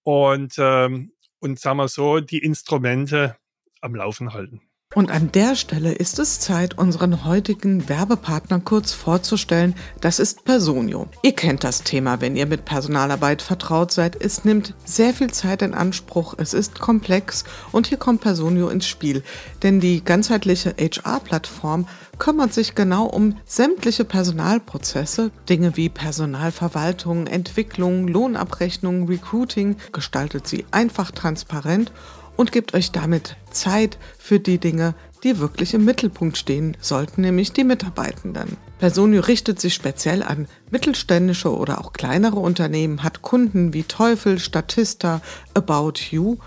Und, 0.03 0.55
ähm, 0.57 1.11
und 1.39 1.59
sagen 1.59 1.77
wir 1.77 1.87
so, 1.87 2.19
die 2.19 2.39
Instrumente 2.39 3.37
am 3.81 3.95
Laufen 3.95 4.33
halten. 4.33 4.61
Und 4.95 5.11
an 5.11 5.29
der 5.33 5.57
Stelle 5.57 5.91
ist 5.91 6.19
es 6.19 6.39
Zeit, 6.39 6.77
unseren 6.77 7.25
heutigen 7.25 7.89
Werbepartner 7.89 8.61
kurz 8.61 8.93
vorzustellen. 8.93 9.75
Das 9.99 10.19
ist 10.19 10.45
Personio. 10.45 11.07
Ihr 11.21 11.33
kennt 11.33 11.65
das 11.65 11.83
Thema, 11.83 12.21
wenn 12.21 12.37
ihr 12.37 12.45
mit 12.45 12.63
Personalarbeit 12.63 13.41
vertraut 13.41 13.91
seid. 13.91 14.15
Es 14.15 14.45
nimmt 14.45 14.73
sehr 14.85 15.13
viel 15.13 15.31
Zeit 15.31 15.61
in 15.61 15.73
Anspruch, 15.73 16.35
es 16.37 16.53
ist 16.53 16.79
komplex 16.79 17.43
und 17.73 17.87
hier 17.87 17.97
kommt 17.97 18.21
Personio 18.21 18.69
ins 18.69 18.87
Spiel. 18.87 19.21
Denn 19.63 19.81
die 19.81 20.01
ganzheitliche 20.01 20.73
HR-Plattform 20.79 21.89
kümmert 22.17 22.53
sich 22.53 22.73
genau 22.73 23.03
um 23.03 23.35
sämtliche 23.43 24.05
Personalprozesse, 24.05 25.31
Dinge 25.49 25.75
wie 25.75 25.89
Personalverwaltung, 25.89 27.27
Entwicklung, 27.27 28.07
Lohnabrechnung, 28.07 29.09
Recruiting, 29.09 29.75
gestaltet 29.91 30.47
sie 30.47 30.63
einfach 30.71 31.11
transparent 31.11 31.91
und 32.35 32.51
gebt 32.51 32.73
euch 32.73 32.91
damit 32.91 33.37
Zeit 33.51 33.97
für 34.17 34.39
die 34.39 34.57
Dinge, 34.57 34.95
die 35.23 35.39
wirklich 35.39 35.73
im 35.73 35.85
Mittelpunkt 35.85 36.37
stehen 36.37 36.77
sollten, 36.79 37.21
nämlich 37.21 37.51
die 37.51 37.63
Mitarbeitenden. 37.63 38.57
Personio 38.77 39.21
richtet 39.21 39.59
sich 39.59 39.73
speziell 39.73 40.21
an 40.21 40.47
mittelständische 40.69 41.55
oder 41.55 41.79
auch 41.79 41.93
kleinere 41.93 42.39
Unternehmen, 42.39 43.03
hat 43.03 43.21
Kunden 43.21 43.73
wie 43.73 43.83
Teufel, 43.83 44.37
Statista, 44.37 45.21
About 45.53 45.93
You 46.11 46.37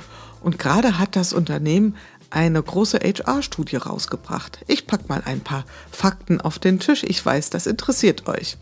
und 0.43 0.59
gerade 0.59 0.99
hat 0.99 1.17
das 1.17 1.33
Unternehmen 1.33 1.97
eine 2.31 2.63
große 2.63 2.99
HR-Studie 2.99 3.77
rausgebracht. 3.77 4.61
Ich 4.67 4.87
pack 4.87 5.09
mal 5.09 5.23
ein 5.25 5.41
paar 5.41 5.65
Fakten 5.91 6.41
auf 6.41 6.59
den 6.59 6.79
Tisch. 6.79 7.05
Ich 7.05 7.25
weiß, 7.25 7.51
das 7.51 7.67
interessiert 7.67 8.29
euch. 8.29 8.57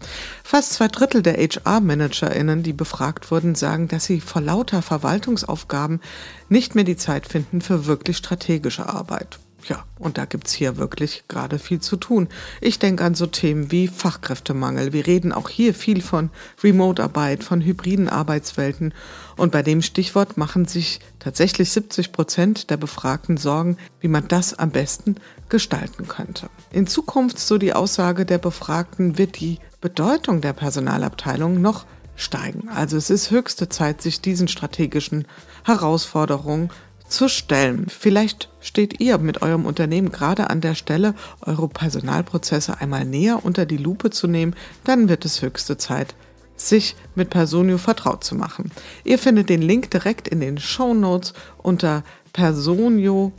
Fast 0.45 0.75
zwei 0.75 0.89
Drittel 0.89 1.23
der 1.23 1.37
HR-ManagerInnen, 1.37 2.63
die 2.63 2.73
befragt 2.73 3.31
wurden, 3.31 3.55
sagen, 3.55 3.89
dass 3.89 4.05
sie 4.05 4.21
vor 4.21 4.43
lauter 4.43 4.83
Verwaltungsaufgaben 4.83 6.01
nicht 6.49 6.75
mehr 6.75 6.85
die 6.85 6.97
Zeit 6.97 7.27
finden 7.27 7.61
für 7.61 7.87
wirklich 7.87 8.17
strategische 8.17 8.89
Arbeit. 8.89 9.39
Ja, 9.69 9.85
und 9.99 10.17
da 10.17 10.27
gibt's 10.27 10.53
hier 10.53 10.77
wirklich 10.77 11.25
gerade 11.27 11.59
viel 11.59 11.81
zu 11.81 11.97
tun. 11.97 12.29
Ich 12.61 12.79
denke 12.79 13.05
an 13.05 13.15
so 13.15 13.27
Themen 13.27 13.73
wie 13.73 13.89
Fachkräftemangel. 13.89 14.93
Wir 14.93 15.07
reden 15.07 15.33
auch 15.33 15.49
hier 15.49 15.75
viel 15.75 16.03
von 16.03 16.31
Remote-Arbeit, 16.63 17.43
von 17.43 17.61
hybriden 17.61 18.09
Arbeitswelten. 18.09 18.95
Und 19.37 19.51
bei 19.51 19.63
dem 19.63 19.83
Stichwort 19.83 20.37
machen 20.37 20.67
sich 20.67 21.01
tatsächlich 21.19 21.71
70 21.73 22.13
Prozent 22.13 22.71
der 22.71 22.77
Befragten 22.77 23.37
Sorgen, 23.37 23.77
wie 24.01 24.09
man 24.09 24.29
das 24.29 24.55
am 24.55 24.71
besten 24.71 25.17
gestalten 25.49 26.07
könnte. 26.07 26.49
In 26.71 26.87
Zukunft, 26.87 27.39
so 27.41 27.59
die 27.59 27.73
Aussage 27.73 28.25
der 28.25 28.39
Befragten, 28.39 29.19
wird 29.19 29.41
die 29.41 29.59
Bedeutung 29.81 30.41
der 30.41 30.53
Personalabteilung 30.53 31.61
noch 31.61 31.87
steigen. 32.17 32.69
Also 32.69 32.97
es 32.97 33.11
ist 33.11 33.31
höchste 33.31 33.69
Zeit, 33.69 34.01
sich 34.01 34.21
diesen 34.21 34.49
strategischen 34.49 35.27
Herausforderungen 35.65 36.71
zu 37.09 37.29
stellen. 37.29 37.87
Vielleicht 37.89 38.49
steht 38.61 39.01
ihr 39.01 39.19
mit 39.19 39.43
eurem 39.43 39.65
Unternehmen 39.67 40.11
gerade 40.11 40.51
an 40.51 40.61
der 40.61 40.75
Stelle, 40.75 41.15
eure 41.41 41.69
Personalprozesse 41.69 42.81
einmal 42.81 43.05
näher 43.05 43.45
unter 43.45 43.67
die 43.67 43.77
Lupe 43.77 44.11
zu 44.11 44.27
nehmen, 44.27 44.55
dann 44.85 45.09
wird 45.09 45.25
es 45.25 45.43
höchste 45.43 45.77
Zeit, 45.79 46.15
sich 46.57 46.97
mit 47.15 47.31
Personio 47.31 47.79
vertraut 47.79 48.25
zu 48.25 48.35
machen. 48.35 48.71
Ihr 49.05 49.19
findet 49.19 49.49
den 49.49 49.63
Link 49.63 49.91
direkt 49.91 50.29
in 50.29 50.41
den 50.41 50.59
Show 50.59 50.95
Notes 50.95 51.33
unter 51.59 52.03
personio.de 52.33 53.33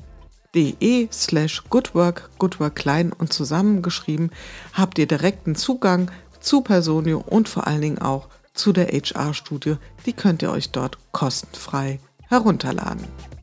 slash 1.11 1.63
goodwork, 1.69 2.29
goodwork 2.37 2.75
klein 2.75 3.11
und 3.11 3.33
zusammengeschrieben, 3.33 4.31
habt 4.73 4.97
ihr 4.99 5.07
direkten 5.07 5.55
Zugang 5.55 6.11
zu 6.39 6.61
Personio 6.61 7.23
und 7.25 7.49
vor 7.49 7.67
allen 7.67 7.81
Dingen 7.81 7.99
auch 7.99 8.29
zu 8.53 8.73
der 8.73 8.87
HR-Studie. 8.87 9.75
Die 10.05 10.13
könnt 10.13 10.41
ihr 10.41 10.51
euch 10.51 10.71
dort 10.71 10.97
kostenfrei 11.11 11.99
herunterladen. 12.29 13.36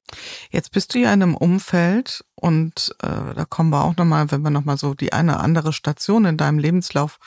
Jetzt 0.50 0.72
bist 0.72 0.94
du 0.94 0.98
ja 0.98 1.12
in 1.12 1.22
einem 1.22 1.36
Umfeld 1.36 2.24
und 2.34 2.94
äh, 3.02 3.34
da 3.34 3.44
kommen 3.48 3.70
wir 3.70 3.84
auch 3.84 3.96
nochmal, 3.96 4.30
wenn 4.30 4.42
wir 4.42 4.50
nochmal 4.50 4.78
so 4.78 4.94
die 4.94 5.12
eine 5.12 5.40
andere 5.40 5.72
Station 5.72 6.24
in 6.24 6.36
deinem 6.36 6.58
Lebenslauf 6.58 7.18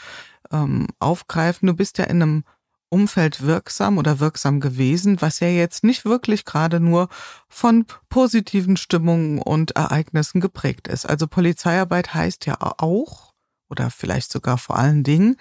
ähm, 0.52 0.88
aufgreifen. 1.00 1.67
Du 1.67 1.73
bist 1.73 1.97
ja 1.97 2.06
in 2.06 2.21
einem 2.21 2.43
Umfeld 2.89 3.41
wirksam 3.41 3.97
oder 3.97 4.19
wirksam 4.19 4.60
gewesen, 4.60 5.21
was 5.21 5.39
ja 5.39 5.47
jetzt 5.47 5.84
nicht 5.84 6.06
wirklich 6.06 6.45
gerade 6.45 6.80
nur 6.80 7.10
von 7.50 7.86
positiven 8.10 8.78
Stimmungen 8.78 9.39
und 9.39 9.71
Ereignissen 9.71 10.39
geprägt 10.39 10.88
ist. 10.88 11.06
Also 11.06 11.28
Polizeiarbeit 11.28 12.13
heißt 12.13 12.45
ja 12.45 12.58
auch, 12.60 13.34
oder 13.69 13.89
vielleicht 13.89 14.32
sogar 14.32 14.58
vor 14.58 14.78
allen 14.78 15.04
Dingen, 15.04 15.36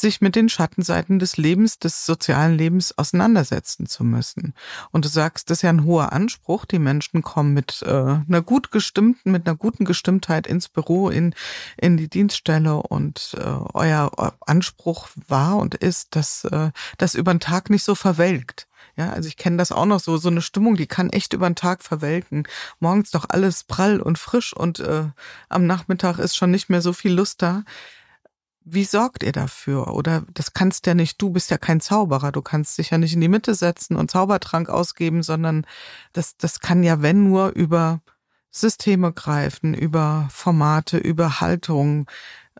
sich 0.00 0.20
mit 0.20 0.36
den 0.36 0.48
Schattenseiten 0.48 1.18
des 1.18 1.36
Lebens, 1.36 1.78
des 1.78 2.06
sozialen 2.06 2.56
Lebens 2.56 2.96
auseinandersetzen 2.96 3.86
zu 3.86 4.04
müssen. 4.04 4.54
Und 4.90 5.04
du 5.04 5.08
sagst, 5.08 5.50
das 5.50 5.58
ist 5.58 5.62
ja 5.62 5.70
ein 5.70 5.84
hoher 5.84 6.12
Anspruch. 6.12 6.64
Die 6.64 6.78
Menschen 6.78 7.22
kommen 7.22 7.54
mit 7.54 7.82
äh, 7.82 7.90
einer 7.90 8.42
gut 8.42 8.70
gestimmten, 8.70 9.30
mit 9.30 9.46
einer 9.46 9.56
guten 9.56 9.84
Gestimmtheit 9.84 10.46
ins 10.46 10.68
Büro, 10.68 11.08
in, 11.08 11.34
in 11.76 11.96
die 11.96 12.08
Dienststelle 12.08 12.76
und 12.76 13.36
äh, 13.38 13.42
euer 13.74 14.34
Anspruch 14.46 15.08
war 15.28 15.56
und 15.56 15.74
ist, 15.74 16.16
dass 16.16 16.44
äh, 16.44 16.70
das 16.98 17.14
über 17.14 17.32
den 17.32 17.40
Tag 17.40 17.70
nicht 17.70 17.84
so 17.84 17.94
verwelkt. 17.94 18.68
Ja, 18.98 19.12
also 19.12 19.28
ich 19.28 19.36
kenne 19.36 19.58
das 19.58 19.70
auch 19.70 19.86
noch 19.86 20.00
so, 20.00 20.16
so 20.16 20.28
eine 20.28 20.42
Stimmung, 20.42 20.76
die 20.76 20.88
kann 20.88 21.10
echt 21.10 21.32
über 21.32 21.48
den 21.48 21.54
Tag 21.54 21.84
verwelken. 21.84 22.48
Morgens 22.80 23.12
doch 23.12 23.26
alles 23.28 23.62
prall 23.62 24.00
und 24.00 24.18
frisch 24.18 24.52
und 24.52 24.80
äh, 24.80 25.04
am 25.48 25.66
Nachmittag 25.66 26.18
ist 26.18 26.36
schon 26.36 26.50
nicht 26.50 26.68
mehr 26.68 26.82
so 26.82 26.92
viel 26.92 27.12
Lust 27.12 27.40
da. 27.40 27.62
Wie 28.70 28.84
sorgt 28.84 29.22
ihr 29.22 29.32
dafür? 29.32 29.94
Oder 29.94 30.24
das 30.34 30.52
kannst 30.52 30.86
ja 30.86 30.94
nicht, 30.94 31.20
du 31.20 31.30
bist 31.30 31.50
ja 31.50 31.58
kein 31.58 31.80
Zauberer, 31.80 32.32
du 32.32 32.42
kannst 32.42 32.78
dich 32.78 32.90
ja 32.90 32.98
nicht 32.98 33.14
in 33.14 33.20
die 33.20 33.28
Mitte 33.28 33.54
setzen 33.54 33.96
und 33.96 34.10
Zaubertrank 34.10 34.68
ausgeben, 34.68 35.22
sondern 35.22 35.66
das, 36.12 36.36
das 36.36 36.60
kann 36.60 36.82
ja, 36.82 37.02
wenn 37.02 37.24
nur 37.24 37.50
über 37.50 38.00
Systeme 38.50 39.12
greifen, 39.12 39.74
über 39.74 40.28
Formate, 40.30 40.98
über 40.98 41.40
Haltung. 41.40 42.10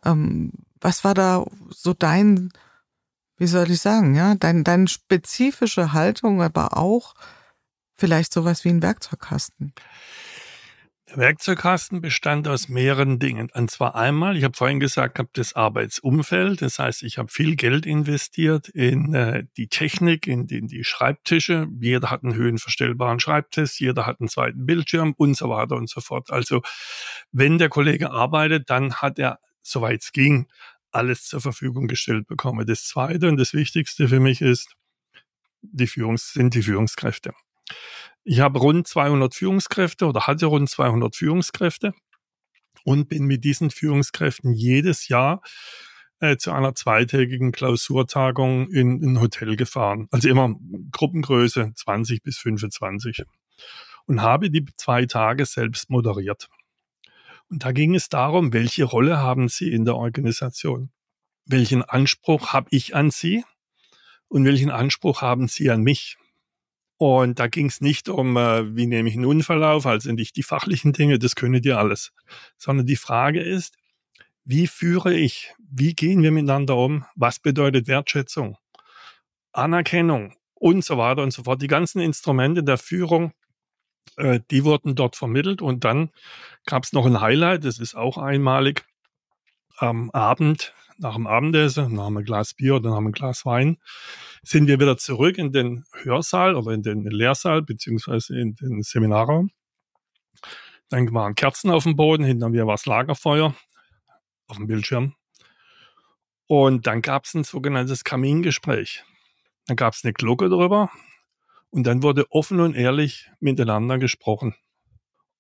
Ähm, 0.04 0.52
was 0.80 1.04
war 1.04 1.14
da 1.14 1.44
so 1.70 1.94
dein 1.94 2.50
wie 3.38 3.46
soll 3.46 3.70
ich 3.70 3.80
sagen, 3.80 4.14
ja, 4.14 4.34
dein, 4.34 4.64
deine 4.64 4.88
spezifische 4.88 5.92
Haltung, 5.92 6.42
aber 6.42 6.76
auch 6.76 7.14
vielleicht 7.94 8.32
sowas 8.32 8.64
wie 8.64 8.70
ein 8.70 8.82
Werkzeugkasten. 8.82 9.72
Der 11.10 11.16
Werkzeugkasten 11.16 12.02
bestand 12.02 12.46
aus 12.48 12.68
mehreren 12.68 13.18
Dingen. 13.18 13.48
Und 13.54 13.70
zwar 13.70 13.94
einmal, 13.94 14.36
ich 14.36 14.44
habe 14.44 14.54
vorhin 14.54 14.78
gesagt, 14.78 15.18
habe 15.18 15.30
das 15.32 15.54
Arbeitsumfeld. 15.54 16.60
Das 16.60 16.78
heißt, 16.78 17.02
ich 17.02 17.16
habe 17.16 17.30
viel 17.30 17.56
Geld 17.56 17.86
investiert 17.86 18.68
in 18.68 19.14
äh, 19.14 19.44
die 19.56 19.68
Technik, 19.68 20.26
in 20.26 20.46
die, 20.46 20.58
in 20.58 20.66
die 20.66 20.84
Schreibtische. 20.84 21.66
Jeder 21.80 22.10
hat 22.10 22.24
einen 22.24 22.34
höhenverstellbaren 22.34 23.20
Schreibtisch, 23.20 23.80
jeder 23.80 24.04
hat 24.04 24.20
einen 24.20 24.28
zweiten 24.28 24.66
Bildschirm 24.66 25.14
und 25.16 25.34
so 25.34 25.48
weiter 25.48 25.76
und 25.76 25.88
so 25.88 26.02
fort. 26.02 26.30
Also 26.30 26.60
wenn 27.32 27.56
der 27.56 27.70
Kollege 27.70 28.10
arbeitet, 28.10 28.68
dann 28.68 28.96
hat 28.96 29.18
er, 29.18 29.38
soweit 29.62 30.02
es 30.02 30.12
ging, 30.12 30.46
alles 30.90 31.24
zur 31.24 31.40
Verfügung 31.40 31.88
gestellt 31.88 32.26
bekomme. 32.26 32.66
Das 32.66 32.84
Zweite 32.84 33.28
und 33.28 33.38
das 33.38 33.54
Wichtigste 33.54 34.08
für 34.08 34.20
mich 34.20 34.42
ist, 34.42 34.74
die 35.62 35.86
Führungs 35.86 36.34
sind 36.34 36.54
die 36.54 36.62
Führungskräfte. 36.62 37.32
Ich 38.30 38.40
habe 38.40 38.58
rund 38.58 38.86
200 38.86 39.34
Führungskräfte 39.34 40.04
oder 40.04 40.26
hatte 40.26 40.44
rund 40.44 40.68
200 40.68 41.16
Führungskräfte 41.16 41.94
und 42.84 43.08
bin 43.08 43.24
mit 43.24 43.42
diesen 43.42 43.70
Führungskräften 43.70 44.52
jedes 44.52 45.08
Jahr 45.08 45.40
äh, 46.20 46.36
zu 46.36 46.52
einer 46.52 46.74
zweitägigen 46.74 47.52
Klausurtagung 47.52 48.68
in 48.68 49.02
ein 49.02 49.20
Hotel 49.22 49.56
gefahren. 49.56 50.08
Also 50.10 50.28
immer 50.28 50.54
Gruppengröße 50.92 51.72
20 51.74 52.22
bis 52.22 52.36
25 52.36 53.22
und 54.04 54.20
habe 54.20 54.50
die 54.50 54.66
zwei 54.76 55.06
Tage 55.06 55.46
selbst 55.46 55.88
moderiert. 55.88 56.50
Und 57.48 57.64
da 57.64 57.72
ging 57.72 57.94
es 57.94 58.10
darum, 58.10 58.52
welche 58.52 58.84
Rolle 58.84 59.16
haben 59.16 59.48
Sie 59.48 59.72
in 59.72 59.86
der 59.86 59.96
Organisation? 59.96 60.90
Welchen 61.46 61.82
Anspruch 61.82 62.52
habe 62.52 62.68
ich 62.72 62.94
an 62.94 63.10
Sie? 63.10 63.42
Und 64.28 64.44
welchen 64.44 64.70
Anspruch 64.70 65.22
haben 65.22 65.48
Sie 65.48 65.70
an 65.70 65.80
mich? 65.82 66.18
Und 66.98 67.38
da 67.38 67.46
ging 67.46 67.66
es 67.66 67.80
nicht 67.80 68.08
um, 68.08 68.37
äh, 68.37 68.76
wie 68.76 68.87
nehme 68.87 69.08
ich 69.08 69.14
einen 69.14 69.24
Unfall 69.24 69.62
auf, 69.64 69.87
also 69.87 70.12
nicht 70.12 70.37
die 70.37 70.42
fachlichen 70.42 70.92
Dinge, 70.92 71.18
das 71.18 71.37
können 71.37 71.62
die 71.62 71.72
alles, 71.72 72.12
sondern 72.56 72.87
die 72.87 72.96
Frage 72.96 73.40
ist, 73.40 73.76
wie 74.44 74.66
führe 74.66 75.14
ich? 75.14 75.54
Wie 75.58 75.94
gehen 75.94 76.22
wir 76.22 76.32
miteinander 76.32 76.76
um? 76.76 77.04
Was 77.14 77.38
bedeutet 77.38 77.87
Wertschätzung? 77.87 78.56
Anerkennung 79.52 80.34
und 80.54 80.84
so 80.84 80.98
weiter 80.98 81.22
und 81.22 81.32
so 81.32 81.44
fort. 81.44 81.62
Die 81.62 81.68
ganzen 81.68 82.00
Instrumente 82.00 82.64
der 82.64 82.78
Führung 82.78 83.32
äh, 84.16 84.40
die 84.50 84.64
wurden 84.64 84.94
dort 84.94 85.16
vermittelt 85.16 85.62
und 85.62 85.84
dann 85.84 86.11
gab 86.66 86.84
es 86.84 86.92
noch 86.92 87.06
ein 87.06 87.20
Highlight, 87.20 87.64
das 87.64 87.78
ist 87.78 87.94
auch 87.94 88.18
einmalig. 88.18 88.84
Am 89.76 90.11
Abend, 90.11 90.74
nach 90.98 91.14
dem 91.14 91.26
Abendessen, 91.26 91.94
nach 91.94 92.06
einem 92.06 92.24
Glas 92.24 92.54
Bier 92.54 92.76
oder 92.76 92.90
nach 92.90 92.98
einem 92.98 93.12
Glas 93.12 93.44
Wein, 93.46 93.78
sind 94.42 94.66
wir 94.66 94.80
wieder 94.80 94.96
zurück 94.96 95.38
in 95.38 95.52
den 95.52 95.84
Hörsaal 95.92 96.56
oder 96.56 96.72
in 96.72 96.82
den 96.82 97.04
Lehrsaal 97.04 97.62
beziehungsweise 97.62 98.38
in 98.38 98.54
den 98.56 98.82
Seminarraum. 98.82 99.50
Dann 100.88 101.12
waren 101.12 101.34
Kerzen 101.34 101.70
auf 101.70 101.84
dem 101.84 101.96
Boden, 101.96 102.24
hinter 102.24 102.48
mir 102.48 102.66
war 102.66 102.74
das 102.74 102.87
Lagerfeuer 102.87 103.54
auf 104.46 104.56
dem 104.56 104.66
Bildschirm. 104.66 105.14
Und 106.46 106.87
dann 106.87 107.02
gab 107.02 107.26
es 107.26 107.34
ein 107.34 107.44
sogenanntes 107.44 108.04
Kamingespräch. 108.04 109.04
Dann 109.66 109.76
gab 109.76 109.92
es 109.92 110.02
eine 110.02 110.14
Glocke 110.14 110.48
drüber, 110.48 110.90
und 111.70 111.84
dann 111.84 112.02
wurde 112.02 112.30
offen 112.30 112.61
und 112.61 112.74
ehrlich 112.74 113.30
miteinander 113.40 113.98
gesprochen. 113.98 114.54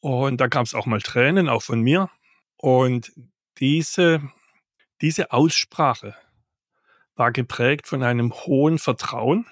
Und 0.00 0.40
da 0.40 0.46
gab 0.46 0.66
es 0.66 0.74
auch 0.74 0.86
mal 0.86 1.00
Tränen, 1.00 1.48
auch 1.48 1.62
von 1.62 1.80
mir. 1.80 2.10
Und 2.56 3.12
diese, 3.58 4.22
diese 5.00 5.32
Aussprache 5.32 6.14
war 7.14 7.32
geprägt 7.32 7.86
von 7.86 8.02
einem 8.02 8.32
hohen 8.32 8.78
Vertrauen. 8.78 9.46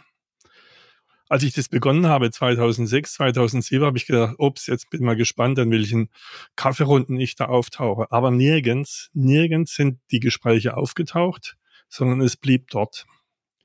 Als 1.29 1.43
ich 1.43 1.53
das 1.55 1.69
begonnen 1.69 2.07
habe, 2.07 2.31
2006, 2.31 3.15
2007, 3.15 3.85
habe 3.85 3.99
ich 3.99 4.07
gedacht, 4.07 4.37
ups, 4.39 4.69
jetzt 4.69 4.91
bin 4.91 5.01
ich 5.01 5.05
mal 5.05 5.17
gespannt, 5.17 5.59
an 5.59 5.73
welchen 5.73 6.11
Kaffeerunden 6.55 7.19
ich 7.19 7.35
da 7.35 7.47
auftauche. 7.47 8.07
Aber 8.11 8.31
nirgends, 8.31 9.11
nirgends 9.13 9.75
sind 9.75 9.99
die 10.13 10.21
Gespräche 10.21 10.77
aufgetaucht, 10.77 11.57
sondern 11.89 12.21
es 12.21 12.37
blieb 12.37 12.69
dort. 12.71 13.07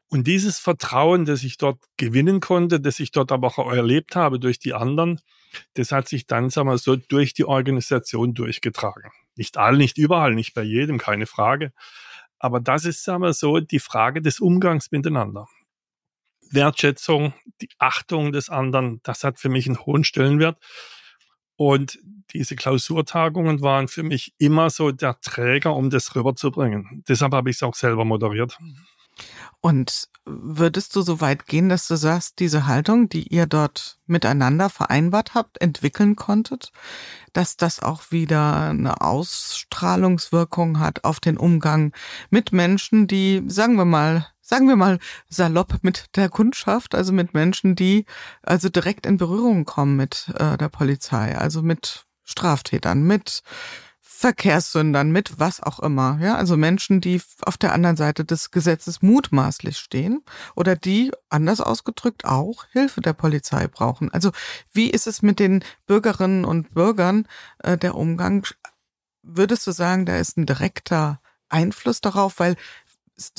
Und 0.10 0.26
dieses 0.26 0.58
Vertrauen, 0.58 1.26
das 1.26 1.44
ich 1.44 1.58
dort 1.58 1.80
gewinnen 1.98 2.39
konnte, 2.39 2.82
das 2.82 3.00
ich 3.00 3.12
dort 3.12 3.32
aber 3.32 3.48
auch 3.48 3.72
erlebt 3.72 4.15
habe 4.15 4.39
durch 4.39 4.58
die 4.58 4.74
anderen, 4.74 5.22
das 5.76 5.91
hat 5.91 6.10
sich 6.10 6.26
dann, 6.26 6.50
sagen 6.50 6.67
wir 6.67 6.78
so, 6.80 6.96
durch 6.96 7.34
die 7.34 7.46
Organisation 7.46 8.34
durchgetragen. 8.34 9.12
Nicht 9.41 9.58
all, 9.58 9.75
nicht 9.75 9.97
überall, 9.97 10.36
nicht 10.36 10.54
bei 10.54 10.62
jedem, 10.62 10.99
keine 10.99 11.25
Frage. 11.25 11.73
Aber 12.38 12.60
das 12.60 12.86
ist, 12.86 13.08
wir 13.08 13.34
so, 13.34 13.60
die 13.60 13.80
Frage 13.80 14.21
des 14.21 14.39
Umgangs 14.39 14.91
miteinander. 14.91 15.47
Wertschätzung, 16.51 17.34
die 17.60 17.69
Achtung 17.80 18.34
des 18.34 18.51
anderen, 18.51 18.99
das 19.01 19.23
hat 19.23 19.39
für 19.39 19.49
mich 19.49 19.65
einen 19.65 19.84
hohen 19.84 20.04
Stellenwert. 20.04 20.60
Und 21.56 21.97
diese 22.34 22.56
Klausurtagungen 22.56 23.62
waren 23.62 23.88
für 23.88 24.04
mich 24.04 24.36
immer 24.38 24.69
so 24.69 24.91
der 24.91 25.19
Träger, 25.21 25.75
um 25.75 25.89
das 25.89 26.15
rüberzubringen. 26.15 27.04
Deshalb 27.08 27.34
habe 27.34 27.49
ich 27.49 27.56
es 27.56 27.63
auch 27.63 27.73
selber 27.73 28.06
moderiert. 28.06 28.60
Und 29.60 30.10
würdest 30.25 30.95
du 30.95 31.01
so 31.01 31.21
weit 31.21 31.45
gehen, 31.45 31.69
dass 31.69 31.88
du 31.88 31.95
sagst, 31.95 32.39
diese 32.39 32.67
Haltung, 32.67 33.10
die 33.10 33.27
ihr 33.27 33.45
dort 33.45 33.99
miteinander 34.05 34.69
vereinbart 34.69 35.34
habt, 35.34 35.60
entwickeln 35.62 36.15
konntet, 36.15 36.71
dass 37.34 37.57
das 37.57 37.81
auch 37.81 38.12
wieder 38.12 38.69
eine 38.69 39.01
Ausstrahlungswirkung 39.01 40.79
hat 40.79 41.03
auf 41.03 41.19
den 41.19 41.38
Umgang 41.38 41.93
mit 42.29 42.51
Menschen, 42.51 43.07
die, 43.07 43.43
sagen 43.47 43.75
wir 43.75 43.86
mal, 43.86 44.27
sagen 44.41 44.67
wir 44.67 44.75
mal 44.75 44.99
salopp 45.29 45.79
mit 45.81 46.15
der 46.15 46.29
Kundschaft, 46.29 46.93
also 46.93 47.13
mit 47.13 47.34
Menschen, 47.34 47.75
die 47.75 48.05
also 48.43 48.69
direkt 48.69 49.05
in 49.05 49.17
Berührung 49.17 49.65
kommen 49.65 49.95
mit 49.95 50.31
äh, 50.38 50.57
der 50.57 50.69
Polizei, 50.69 51.38
also 51.38 51.62
mit 51.62 52.05
Straftätern, 52.23 53.03
mit 53.03 53.43
Verkehrssündern, 54.21 55.10
mit 55.10 55.39
was 55.39 55.63
auch 55.63 55.79
immer. 55.79 56.19
Ja, 56.21 56.36
also 56.36 56.55
Menschen, 56.55 57.01
die 57.01 57.19
auf 57.41 57.57
der 57.57 57.73
anderen 57.73 57.97
Seite 57.97 58.23
des 58.23 58.51
Gesetzes 58.51 59.01
mutmaßlich 59.01 59.79
stehen 59.79 60.23
oder 60.55 60.75
die, 60.75 61.12
anders 61.29 61.60
ausgedrückt, 61.60 62.23
auch 62.23 62.65
Hilfe 62.71 63.01
der 63.01 63.13
Polizei 63.13 63.67
brauchen. 63.67 64.13
Also 64.13 64.29
wie 64.71 64.91
ist 64.91 65.07
es 65.07 65.23
mit 65.23 65.39
den 65.39 65.63
Bürgerinnen 65.88 66.45
und 66.45 66.71
Bürgern 66.75 67.27
äh, 67.63 67.79
der 67.79 67.95
Umgang? 67.95 68.45
Würdest 69.23 69.65
du 69.65 69.71
sagen, 69.71 70.05
da 70.05 70.17
ist 70.17 70.38
ein 70.38 70.45
direkter 70.45 71.19
Einfluss 71.49 71.99
darauf, 71.99 72.38
weil 72.38 72.57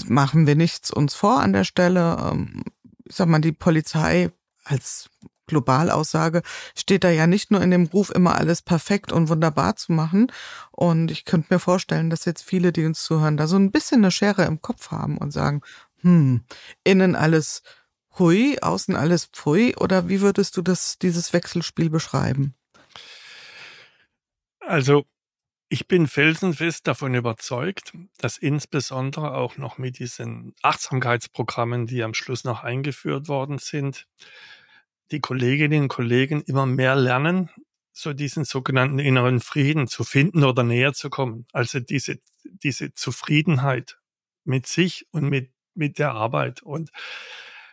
machen 0.06 0.48
wir 0.48 0.56
nichts 0.56 0.90
uns 0.90 1.14
vor 1.14 1.40
an 1.40 1.52
der 1.52 1.64
Stelle. 1.64 2.16
Ähm, 2.32 2.64
ich 3.04 3.14
sag 3.14 3.28
mal, 3.28 3.40
die 3.40 3.52
Polizei 3.52 4.32
als 4.64 5.10
Globalaussage 5.52 6.42
steht 6.74 7.04
da 7.04 7.10
ja 7.10 7.26
nicht 7.26 7.50
nur 7.50 7.60
in 7.60 7.70
dem 7.70 7.84
Ruf, 7.84 8.10
immer 8.10 8.36
alles 8.36 8.62
perfekt 8.62 9.12
und 9.12 9.28
wunderbar 9.28 9.76
zu 9.76 9.92
machen. 9.92 10.32
Und 10.70 11.10
ich 11.10 11.26
könnte 11.26 11.52
mir 11.52 11.60
vorstellen, 11.60 12.08
dass 12.08 12.24
jetzt 12.24 12.42
viele, 12.42 12.72
die 12.72 12.86
uns 12.86 13.04
zuhören, 13.04 13.36
da 13.36 13.46
so 13.46 13.56
ein 13.56 13.70
bisschen 13.70 13.98
eine 13.98 14.10
Schere 14.10 14.44
im 14.46 14.62
Kopf 14.62 14.90
haben 14.90 15.18
und 15.18 15.30
sagen, 15.30 15.60
hm, 16.00 16.42
innen 16.84 17.14
alles 17.14 17.62
hui, 18.18 18.58
außen 18.60 18.96
alles 18.96 19.26
pfui. 19.26 19.76
Oder 19.76 20.08
wie 20.08 20.22
würdest 20.22 20.56
du 20.56 20.62
das, 20.62 20.98
dieses 20.98 21.32
Wechselspiel 21.34 21.90
beschreiben? 21.90 22.54
Also, 24.60 25.04
ich 25.68 25.88
bin 25.88 26.06
felsenfest 26.06 26.86
davon 26.86 27.14
überzeugt, 27.14 27.94
dass 28.18 28.36
insbesondere 28.36 29.34
auch 29.34 29.56
noch 29.56 29.78
mit 29.78 29.98
diesen 29.98 30.54
Achtsamkeitsprogrammen, 30.62 31.86
die 31.86 32.02
am 32.02 32.14
Schluss 32.14 32.44
noch 32.44 32.62
eingeführt 32.62 33.28
worden 33.28 33.58
sind, 33.58 34.06
die 35.12 35.20
Kolleginnen 35.20 35.82
und 35.82 35.88
Kollegen 35.88 36.42
immer 36.42 36.66
mehr 36.66 36.96
lernen, 36.96 37.50
so 37.92 38.12
diesen 38.12 38.44
sogenannten 38.44 38.98
inneren 38.98 39.40
Frieden 39.40 39.86
zu 39.86 40.02
finden 40.02 40.44
oder 40.44 40.62
näher 40.62 40.94
zu 40.94 41.10
kommen. 41.10 41.46
Also 41.52 41.78
diese, 41.78 42.18
diese 42.44 42.94
Zufriedenheit 42.94 43.98
mit 44.44 44.66
sich 44.66 45.06
und 45.12 45.28
mit, 45.28 45.52
mit 45.74 45.98
der 45.98 46.12
Arbeit. 46.12 46.62
Und 46.62 46.90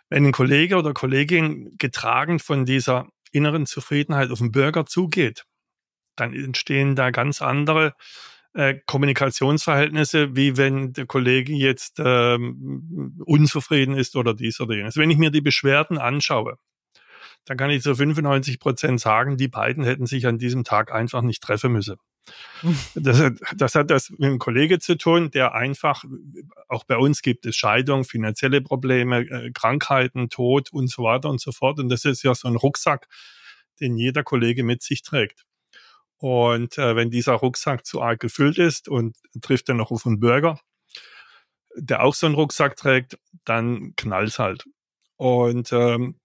wenn 0.10 0.26
ein 0.26 0.32
Kollege 0.32 0.76
oder 0.76 0.94
Kollegin 0.94 1.78
getragen 1.78 2.40
von 2.40 2.66
dieser 2.66 3.08
inneren 3.32 3.66
Zufriedenheit 3.66 4.32
auf 4.32 4.40
den 4.40 4.52
Bürger 4.52 4.86
zugeht, 4.86 5.46
dann 6.16 6.34
entstehen 6.34 6.96
da 6.96 7.12
ganz 7.12 7.42
andere 7.42 7.94
äh, 8.54 8.76
Kommunikationsverhältnisse, 8.86 10.36
wie 10.36 10.58
wenn 10.58 10.92
der 10.92 11.06
Kollege 11.06 11.54
jetzt 11.54 12.02
ähm, 12.04 13.16
unzufrieden 13.24 13.96
ist 13.96 14.16
oder 14.16 14.34
dies 14.34 14.60
oder 14.60 14.76
jenes. 14.76 14.98
Wenn 14.98 15.12
ich 15.12 15.18
mir 15.18 15.32
die 15.32 15.42
Beschwerden 15.42 15.98
anschaue, 15.98 16.58
dann 17.46 17.58
kann 17.58 17.70
ich 17.70 17.82
zu 17.82 17.96
95 17.96 18.60
Prozent 18.60 19.00
sagen, 19.00 19.38
die 19.38 19.48
beiden 19.48 19.84
hätten 19.84 20.06
sich 20.06 20.28
an 20.28 20.38
diesem 20.38 20.64
Tag 20.64 20.92
einfach 20.92 21.22
nicht 21.22 21.42
treffen 21.42 21.72
müssen. 21.72 21.98
Das, 22.96 23.32
das, 23.56 23.76
hat 23.76 23.90
das 23.90 24.12
mit 24.12 24.24
einem 24.24 24.40
Kollege 24.40 24.78
zu 24.80 24.98
tun, 24.98 25.32
der 25.32 25.56
einfach, 25.56 26.04
auch 26.68 26.84
bei 26.84 26.98
uns 26.98 27.22
gibt 27.22 27.46
es 27.46 27.56
Scheidung, 27.56 28.04
finanzielle 28.04 28.62
Probleme, 28.62 29.22
äh, 29.22 29.52
Krankheiten, 29.52 30.30
Tod 30.30 30.72
und 30.72 30.92
so 30.92 31.04
weiter 31.04 31.30
und 31.30 31.42
so 31.42 31.52
fort. 31.52 31.80
Und 31.80 31.90
das 31.90 32.06
ist 32.06 32.22
ja 32.24 32.36
so 32.36 32.48
ein 32.48 32.56
Rucksack, 32.56 33.08
den 33.80 33.98
jeder 33.98 34.24
Kollege 34.24 34.64
mit 34.64 34.84
sich 34.84 35.02
trägt. 35.02 35.46
Und 36.18 36.78
äh, 36.78 36.96
wenn 36.96 37.10
dieser 37.10 37.34
Rucksack 37.34 37.86
zu 37.86 38.02
arg 38.02 38.20
gefüllt 38.20 38.58
ist 38.58 38.90
und 38.90 39.16
trifft 39.42 39.70
dann 39.70 39.78
noch 39.78 39.90
auf 39.90 40.06
einen 40.06 40.20
Bürger, 40.20 40.60
der 41.76 42.04
auch 42.04 42.14
so 42.14 42.26
einen 42.26 42.36
Rucksack 42.36 42.76
trägt, 42.76 43.18
dann 43.46 43.94
knallt 43.96 44.38
halt. 44.38 44.66
Und 45.16 45.72
ähm, 45.72 46.20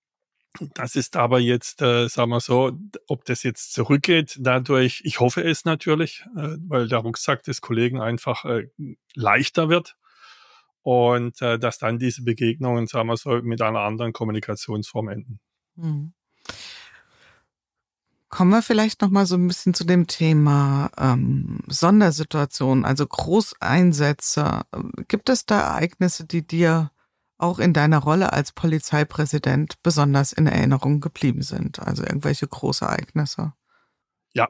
das 0.75 0.97
ist 0.97 1.17
aber 1.17 1.40
jetzt, 1.40 1.83
äh, 1.83 2.09
sagen 2.09 2.31
wir 2.31 2.40
so, 2.40 2.73
ob 3.09 3.25
das 3.25 3.43
jetzt 3.43 3.73
zurückgeht, 3.73 4.37
dadurch, 4.40 5.03
ich 5.05 5.21
hoffe 5.21 5.43
es 5.43 5.64
natürlich, 5.64 6.25
äh, 6.37 6.57
weil 6.69 6.88
der 6.88 6.99
Rucksack 6.99 7.43
des 7.43 7.61
Kollegen 7.61 8.01
einfach 8.01 8.45
äh, 8.45 8.69
leichter 9.14 9.69
wird 9.69 9.97
und 10.83 11.40
äh, 11.43 11.59
dass 11.59 11.79
dann 11.79 11.99
diese 11.99 12.23
Begegnungen, 12.23 12.87
sagen 12.87 13.09
wir 13.09 13.17
so, 13.17 13.31
mit 13.43 13.61
einer 13.62 13.81
anderen 13.81 14.12
Kommunikationsform 14.12 15.09
enden. 15.09 15.40
Mhm. 15.77 16.12
Kommen 18.29 18.51
wir 18.51 18.62
vielleicht 18.62 19.01
noch 19.01 19.11
mal 19.11 19.27
so 19.27 19.37
ein 19.37 19.47
bisschen 19.47 19.75
zu 19.75 19.85
dem 19.85 20.09
Thema 20.09 20.90
ähm, 20.99 21.61
Sondersituationen, 21.69 22.85
also 22.85 23.07
Großeinsätze. 23.07 24.62
Gibt 25.07 25.29
es 25.29 25.47
da 25.47 25.61
Ereignisse, 25.61 26.27
die 26.27 26.45
dir 26.45 26.90
auch 27.45 27.59
in 27.59 27.73
deiner 27.73 27.99
Rolle 27.99 28.33
als 28.33 28.53
Polizeipräsident 28.53 29.83
besonders 29.83 30.33
in 30.33 30.47
Erinnerung 30.47 31.01
geblieben 31.01 31.43
sind? 31.43 31.79
Also 31.79 32.03
irgendwelche 32.03 32.49
Großereignisse? 32.49 33.53
Ja, 34.33 34.49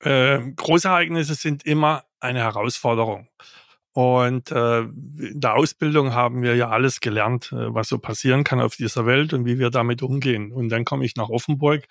äh, 0.00 0.38
Großereignisse 0.56 1.34
sind 1.34 1.64
immer 1.64 2.04
eine 2.20 2.40
Herausforderung. 2.40 3.28
Und 3.92 4.52
äh, 4.52 4.82
in 4.82 5.40
der 5.40 5.54
Ausbildung 5.54 6.12
haben 6.12 6.42
wir 6.42 6.54
ja 6.54 6.68
alles 6.68 7.00
gelernt, 7.00 7.50
äh, 7.52 7.74
was 7.74 7.88
so 7.88 7.98
passieren 7.98 8.44
kann 8.44 8.60
auf 8.60 8.76
dieser 8.76 9.06
Welt 9.06 9.32
und 9.32 9.44
wie 9.44 9.58
wir 9.58 9.70
damit 9.70 10.02
umgehen. 10.02 10.52
Und 10.52 10.68
dann 10.68 10.84
komme 10.84 11.04
ich 11.04 11.16
nach 11.16 11.30
Offenburg, 11.30 11.84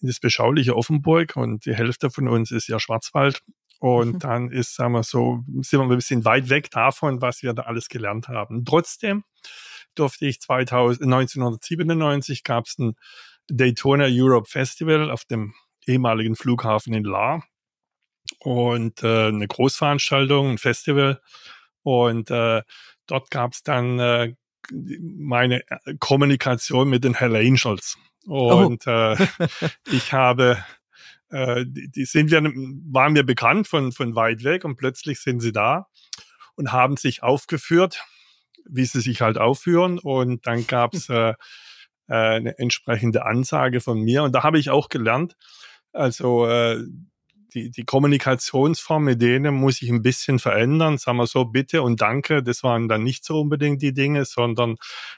in 0.00 0.08
das 0.08 0.20
beschauliche 0.20 0.76
Offenburg 0.76 1.36
und 1.36 1.64
die 1.64 1.74
Hälfte 1.74 2.10
von 2.10 2.28
uns 2.28 2.50
ist 2.50 2.68
ja 2.68 2.78
Schwarzwald. 2.78 3.42
Und 3.78 4.14
mhm. 4.14 4.18
dann 4.18 4.50
ist, 4.50 4.74
sagen 4.74 4.92
wir 4.92 5.02
so, 5.02 5.44
sind 5.60 5.80
wir 5.80 5.82
ein 5.82 5.88
bisschen 5.88 6.24
weit 6.24 6.48
weg 6.48 6.70
davon, 6.70 7.20
was 7.20 7.42
wir 7.42 7.52
da 7.52 7.62
alles 7.62 7.88
gelernt 7.88 8.28
haben. 8.28 8.64
Trotzdem 8.64 9.24
durfte 9.94 10.26
ich 10.26 10.40
2000, 10.40 11.02
1997 11.02 12.44
gab 12.44 12.66
es 12.66 12.78
ein 12.78 12.96
Daytona 13.48 14.06
Europe 14.08 14.48
Festival 14.48 15.10
auf 15.10 15.24
dem 15.24 15.54
ehemaligen 15.86 16.36
Flughafen 16.36 16.94
in 16.94 17.04
La 17.04 17.42
und 18.40 19.02
äh, 19.02 19.28
eine 19.28 19.46
Großveranstaltung, 19.46 20.50
ein 20.50 20.58
Festival. 20.58 21.20
Und 21.82 22.30
äh, 22.30 22.62
dort 23.06 23.30
gab 23.30 23.52
es 23.52 23.62
dann 23.62 23.98
äh, 23.98 24.34
meine 24.72 25.62
Kommunikation 26.00 26.88
mit 26.88 27.04
den 27.04 27.14
Hell 27.14 27.36
Angels. 27.36 27.96
Oh. 28.26 28.64
Und 28.64 28.86
oh. 28.86 28.90
äh, 28.90 29.28
ich 29.92 30.12
habe 30.12 30.64
äh, 31.30 31.64
die, 31.66 31.90
die 31.90 32.04
sind 32.04 32.30
wir, 32.30 32.42
waren 32.42 33.12
mir 33.12 33.24
bekannt 33.24 33.68
von, 33.68 33.92
von 33.92 34.14
weit 34.14 34.44
weg 34.44 34.64
und 34.64 34.76
plötzlich 34.76 35.20
sind 35.20 35.40
sie 35.40 35.52
da 35.52 35.86
und 36.54 36.72
haben 36.72 36.96
sich 36.96 37.22
aufgeführt, 37.22 38.02
wie 38.64 38.84
sie 38.84 39.00
sich 39.00 39.20
halt 39.20 39.38
aufführen. 39.38 39.98
Und 39.98 40.46
dann 40.46 40.66
gab 40.66 40.94
es 40.94 41.08
äh, 41.08 41.34
äh, 42.08 42.14
eine 42.14 42.58
entsprechende 42.58 43.26
Ansage 43.26 43.80
von 43.80 44.00
mir. 44.00 44.22
Und 44.22 44.32
da 44.32 44.42
habe 44.42 44.58
ich 44.58 44.70
auch 44.70 44.88
gelernt, 44.88 45.36
also 45.92 46.46
äh, 46.46 46.82
die, 47.54 47.70
die 47.70 47.84
Kommunikationsform 47.84 49.04
mit 49.04 49.22
denen 49.22 49.54
muss 49.54 49.80
ich 49.80 49.88
ein 49.88 50.02
bisschen 50.02 50.38
verändern. 50.38 50.98
Sagen 50.98 51.18
wir 51.18 51.26
so, 51.26 51.46
bitte 51.46 51.82
und 51.82 52.00
danke, 52.00 52.42
das 52.42 52.62
waren 52.62 52.86
dann 52.86 53.02
nicht 53.02 53.24
so 53.24 53.40
unbedingt 53.40 53.80
die 53.82 53.94
Dinge, 53.94 54.24
sondern 54.24 54.76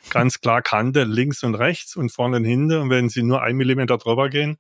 ganz 0.09 0.41
klar 0.41 0.63
Kante 0.63 1.05
links 1.05 1.43
und 1.43 1.57
rechts 1.57 1.97
und 1.97 2.11
vorne 2.11 2.37
und 2.37 2.45
hinten. 2.45 2.79
Und 2.79 2.91
wenn 2.91 3.09
sie 3.09 3.23
nur 3.23 3.43
ein 3.43 3.57
Millimeter 3.57 3.99
drüber 3.99 4.29
gehen, 4.29 4.59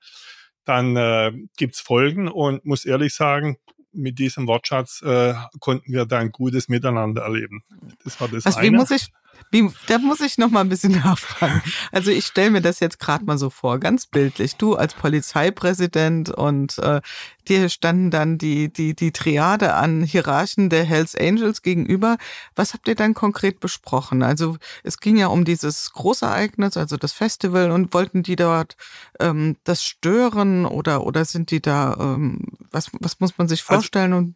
dann 0.68 0.96
äh, 0.96 1.32
gibt's 1.56 1.80
Folgen 1.80 2.28
und 2.28 2.64
muss 2.64 2.84
ehrlich 2.84 3.14
sagen, 3.14 3.56
mit 3.92 4.18
diesem 4.18 4.46
Wortschatz 4.46 5.02
äh, 5.02 5.34
konnten 5.60 5.92
wir 5.92 6.04
da 6.04 6.18
ein 6.18 6.30
gutes 6.30 6.68
Miteinander 6.68 7.22
erleben. 7.22 7.64
Das 8.04 8.20
war 8.20 8.28
das 8.28 8.44
also, 8.46 8.58
eine. 8.58 8.68
Wie 8.68 8.70
muss 8.72 8.90
ich, 8.90 9.08
wie, 9.50 9.70
da 9.86 9.98
muss 9.98 10.20
ich 10.20 10.38
noch 10.38 10.50
mal 10.50 10.60
ein 10.60 10.68
bisschen 10.68 10.92
nachfragen. 11.04 11.62
Also 11.92 12.10
ich 12.10 12.26
stelle 12.26 12.50
mir 12.50 12.60
das 12.60 12.80
jetzt 12.80 12.98
gerade 12.98 13.24
mal 13.24 13.38
so 13.38 13.50
vor, 13.50 13.78
ganz 13.78 14.06
bildlich. 14.06 14.56
Du 14.56 14.74
als 14.74 14.94
Polizeipräsident 14.94 16.30
und 16.30 16.78
äh, 16.78 17.00
dir 17.48 17.68
standen 17.68 18.10
dann 18.10 18.38
die, 18.38 18.72
die, 18.72 18.94
die 18.94 19.12
Triade 19.12 19.74
an 19.74 20.02
Hierarchen 20.02 20.68
der 20.68 20.84
Hells 20.84 21.14
Angels 21.14 21.62
gegenüber. 21.62 22.18
Was 22.54 22.74
habt 22.74 22.88
ihr 22.88 22.94
dann 22.94 23.14
konkret 23.14 23.60
besprochen? 23.60 24.22
Also 24.22 24.56
es 24.82 24.98
ging 24.98 25.16
ja 25.16 25.28
um 25.28 25.44
dieses 25.44 25.92
Großereignis, 25.92 26.76
also 26.76 26.96
das 26.96 27.12
Festival 27.12 27.70
und 27.70 27.94
wollten 27.94 28.22
die 28.22 28.36
dort 28.36 28.76
ähm, 29.18 29.56
das 29.64 29.82
stören 29.82 30.66
oder, 30.66 31.04
oder 31.06 31.24
sind 31.24 31.50
die 31.50 31.60
da, 31.60 31.96
ähm, 31.98 32.40
was, 32.70 32.90
was 33.00 33.20
muss 33.20 33.38
man 33.38 33.48
sich 33.48 33.60
also 33.60 33.74
vorstellen? 33.74 34.12
Also, 34.12 34.32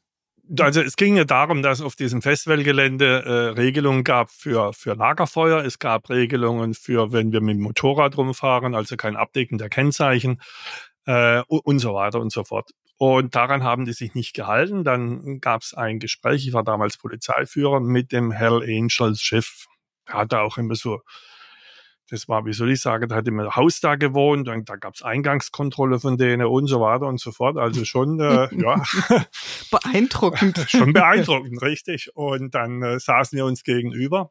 also 0.58 0.80
es 0.80 0.96
ging 0.96 1.16
ja 1.16 1.24
darum, 1.24 1.62
dass 1.62 1.80
auf 1.80 1.96
diesem 1.96 2.22
Festivalgelände 2.22 3.22
äh, 3.24 3.60
Regelungen 3.60 4.04
gab 4.04 4.30
für, 4.30 4.72
für 4.72 4.94
Lagerfeuer. 4.94 5.64
Es 5.64 5.78
gab 5.78 6.10
Regelungen 6.10 6.74
für, 6.74 7.12
wenn 7.12 7.32
wir 7.32 7.40
mit 7.40 7.56
dem 7.56 7.62
Motorrad 7.62 8.16
rumfahren, 8.16 8.74
also 8.74 8.96
kein 8.96 9.16
Abdecken 9.16 9.58
der 9.58 9.68
Kennzeichen 9.68 10.40
äh, 11.06 11.42
und 11.48 11.78
so 11.78 11.94
weiter 11.94 12.20
und 12.20 12.32
so 12.32 12.44
fort. 12.44 12.70
Und 12.98 13.34
daran 13.34 13.64
haben 13.64 13.84
die 13.84 13.94
sich 13.94 14.14
nicht 14.14 14.34
gehalten. 14.34 14.84
Dann 14.84 15.40
gab 15.40 15.62
es 15.62 15.74
ein 15.74 15.98
Gespräch, 15.98 16.46
ich 16.46 16.52
war 16.52 16.62
damals 16.62 16.98
Polizeiführer, 16.98 17.80
mit 17.80 18.12
dem 18.12 18.30
Hell 18.30 18.62
Angels 18.62 19.20
Chef. 19.20 19.66
Er 20.06 20.14
hatte 20.14 20.40
auch 20.40 20.58
immer 20.58 20.74
so, 20.74 21.00
das 22.12 22.28
war, 22.28 22.44
wie 22.44 22.52
soll 22.52 22.70
ich 22.70 22.82
sagen, 22.82 23.08
da 23.08 23.14
hat 23.16 23.26
immer 23.26 23.44
ein 23.44 23.56
Haus 23.56 23.80
da 23.80 23.94
gewohnt 23.94 24.46
und 24.46 24.68
da 24.68 24.76
gab 24.76 24.94
es 24.94 25.02
Eingangskontrolle 25.02 25.98
von 25.98 26.18
denen 26.18 26.46
und 26.46 26.66
so 26.66 26.78
weiter 26.78 27.06
und 27.06 27.18
so 27.18 27.32
fort. 27.32 27.56
Also 27.56 27.86
schon, 27.86 28.20
äh, 28.20 28.54
ja. 28.54 28.84
Beeindruckend. 29.70 30.58
schon 30.68 30.92
beeindruckend, 30.92 31.62
richtig. 31.62 32.14
Und 32.14 32.54
dann 32.54 32.82
äh, 32.82 33.00
saßen 33.00 33.34
wir 33.34 33.46
uns 33.46 33.64
gegenüber 33.64 34.30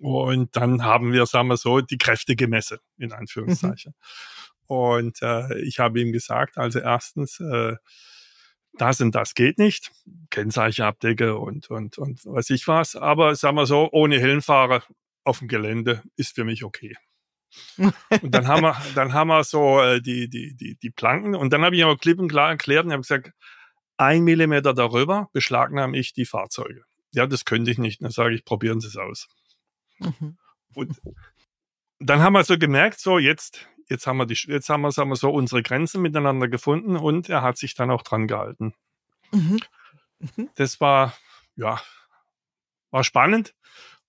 und 0.00 0.56
dann 0.56 0.82
haben 0.82 1.12
wir, 1.12 1.24
sagen 1.26 1.46
wir 1.46 1.56
so, 1.56 1.80
die 1.80 1.98
Kräfte 1.98 2.34
gemessen, 2.34 2.78
in 2.96 3.12
Anführungszeichen. 3.12 3.94
Mhm. 3.94 4.74
Und 4.74 5.22
äh, 5.22 5.56
ich 5.60 5.78
habe 5.78 6.00
ihm 6.00 6.10
gesagt, 6.10 6.58
also 6.58 6.80
erstens, 6.80 7.38
äh, 7.38 7.76
das 8.72 9.00
und 9.00 9.14
das 9.14 9.34
geht 9.34 9.58
nicht, 9.58 9.92
Kennzeichenabdecke 10.30 11.38
und, 11.38 11.70
und, 11.70 11.96
und 11.96 12.24
was 12.24 12.50
ich 12.50 12.66
was. 12.66 12.96
Aber 12.96 13.36
sagen 13.36 13.56
wir 13.56 13.66
so, 13.66 13.88
ohne 13.92 14.18
Helmfahrer 14.18 14.82
auf 15.24 15.40
dem 15.40 15.48
Gelände 15.48 16.02
ist 16.16 16.34
für 16.34 16.44
mich 16.44 16.64
okay. 16.64 16.96
und 17.78 18.34
dann 18.34 18.46
haben 18.46 18.62
wir, 18.62 18.76
dann 18.94 19.12
haben 19.14 19.28
wir 19.28 19.42
so 19.42 19.80
äh, 19.80 20.02
die, 20.02 20.28
die, 20.28 20.54
die, 20.54 20.76
die 20.76 20.90
Planken 20.90 21.34
und 21.34 21.52
dann 21.52 21.64
habe 21.64 21.76
ich 21.76 21.82
aber 21.82 21.96
klipp 21.96 22.18
und 22.18 22.28
klar 22.28 22.50
erklärt 22.50 22.84
und 22.84 22.92
habe 22.92 23.02
gesagt, 23.02 23.32
ein 23.96 24.22
Millimeter 24.22 24.74
darüber 24.74 25.28
beschlagnahme 25.32 25.98
ich 25.98 26.12
die 26.12 26.26
Fahrzeuge. 26.26 26.84
Ja, 27.12 27.26
das 27.26 27.44
könnte 27.44 27.70
ich 27.70 27.78
nicht. 27.78 28.02
Dann 28.02 28.10
sage 28.10 28.34
ich, 28.34 28.44
probieren 28.44 28.80
Sie 28.80 28.88
es 28.88 28.96
aus. 28.96 29.28
Mhm. 29.98 30.36
Und 30.74 31.00
dann 31.98 32.20
haben 32.20 32.34
wir 32.34 32.44
so 32.44 32.58
gemerkt, 32.58 33.00
so 33.00 33.18
jetzt, 33.18 33.66
jetzt 33.88 34.06
haben 34.06 34.18
wir 34.18 34.26
die, 34.26 34.38
jetzt 34.46 34.68
haben 34.68 34.82
wir, 34.82 34.92
sagen 34.92 35.10
wir 35.10 35.16
so 35.16 35.30
unsere 35.30 35.62
Grenzen 35.62 36.00
miteinander 36.02 36.48
gefunden 36.48 36.96
und 36.96 37.28
er 37.28 37.42
hat 37.42 37.56
sich 37.58 37.74
dann 37.74 37.90
auch 37.90 38.02
dran 38.02 38.28
gehalten. 38.28 38.74
Mhm. 39.32 39.58
Mhm. 40.20 40.50
Das 40.54 40.80
war, 40.80 41.16
ja, 41.56 41.80
war 42.90 43.04
spannend 43.04 43.54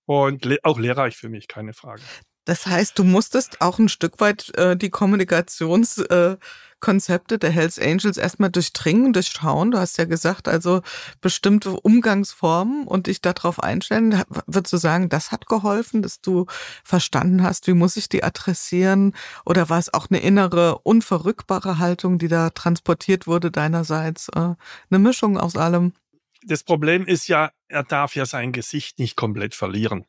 und 0.06 0.44
le 0.44 0.58
auch 0.62 0.78
lehrreich 0.78 1.16
für 1.16 1.28
mich, 1.28 1.48
keine 1.48 1.72
Frage. 1.72 2.02
Das 2.46 2.66
heißt, 2.66 2.98
du 2.98 3.04
musstest 3.04 3.60
auch 3.60 3.78
ein 3.78 3.88
Stück 3.88 4.20
weit 4.20 4.52
äh, 4.56 4.76
die 4.76 4.90
Kommunikationskonzepte 4.90 7.34
äh, 7.34 7.38
der 7.38 7.50
Hells 7.50 7.78
Angels 7.78 8.16
erstmal 8.16 8.50
durchdringen, 8.50 9.12
durchschauen. 9.12 9.70
Du 9.70 9.78
hast 9.78 9.98
ja 9.98 10.06
gesagt, 10.06 10.48
also 10.48 10.80
bestimmte 11.20 11.72
Umgangsformen 11.72 12.86
und 12.88 13.06
dich 13.08 13.20
darauf 13.20 13.62
einstellen. 13.62 14.22
Würdest 14.46 14.72
du 14.72 14.78
sagen, 14.78 15.10
das 15.10 15.32
hat 15.32 15.46
geholfen, 15.46 16.02
dass 16.02 16.20
du 16.22 16.46
verstanden 16.82 17.42
hast, 17.42 17.66
wie 17.66 17.74
muss 17.74 17.96
ich 17.96 18.08
die 18.08 18.24
adressieren? 18.24 19.14
Oder 19.44 19.68
war 19.68 19.78
es 19.78 19.92
auch 19.94 20.06
eine 20.10 20.20
innere, 20.20 20.78
unverrückbare 20.78 21.78
Haltung, 21.78 22.18
die 22.18 22.28
da 22.28 22.50
transportiert 22.50 23.26
wurde 23.26 23.50
deinerseits? 23.50 24.28
Äh, 24.30 24.54
eine 24.90 24.98
Mischung 24.98 25.38
aus 25.38 25.56
allem? 25.56 25.92
Das 26.42 26.64
Problem 26.64 27.06
ist 27.06 27.28
ja, 27.28 27.52
er 27.68 27.82
darf 27.82 28.14
ja 28.14 28.26
sein 28.26 28.52
Gesicht 28.52 28.98
nicht 28.98 29.16
komplett 29.16 29.54
verlieren. 29.54 30.06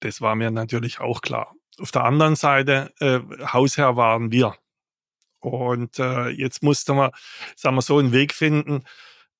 Das 0.00 0.20
war 0.20 0.34
mir 0.34 0.50
natürlich 0.50 1.00
auch 1.00 1.22
klar. 1.22 1.54
Auf 1.78 1.90
der 1.90 2.04
anderen 2.04 2.36
Seite, 2.36 2.92
äh, 3.00 3.20
Hausherr 3.52 3.96
waren 3.96 4.30
wir. 4.32 4.56
Und 5.40 5.98
äh, 5.98 6.28
jetzt 6.28 6.62
musste 6.62 6.94
man, 6.94 7.10
sagen 7.54 7.76
wir 7.76 7.82
so, 7.82 7.98
einen 7.98 8.12
Weg 8.12 8.34
finden, 8.34 8.84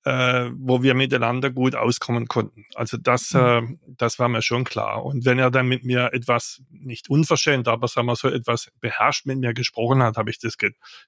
äh, 0.05 0.51
wo 0.55 0.83
wir 0.83 0.95
miteinander 0.95 1.51
gut 1.51 1.75
auskommen 1.75 2.29
konnten. 2.29 2.65
Also 2.75 2.97
das, 2.97 3.33
mhm. 3.33 3.41
äh, 3.41 3.63
das 3.89 4.19
war 4.19 4.29
mir 4.29 4.41
schon 4.41 4.65
klar. 4.65 5.05
Und 5.05 5.25
wenn 5.25 5.39
er 5.39 5.51
dann 5.51 5.67
mit 5.67 5.85
mir 5.85 6.13
etwas, 6.13 6.63
nicht 6.71 7.11
unverschämt, 7.11 7.67
aber 7.67 7.89
sagen 7.89 8.07
wir 8.07 8.17
so, 8.17 8.29
etwas 8.29 8.71
beherrscht 8.81 9.27
mit 9.27 9.39
mir 9.39 9.53
gesprochen 9.53 10.03
hat, 10.03 10.17
habe 10.17 10.31
ich 10.31 10.39
das 10.39 10.57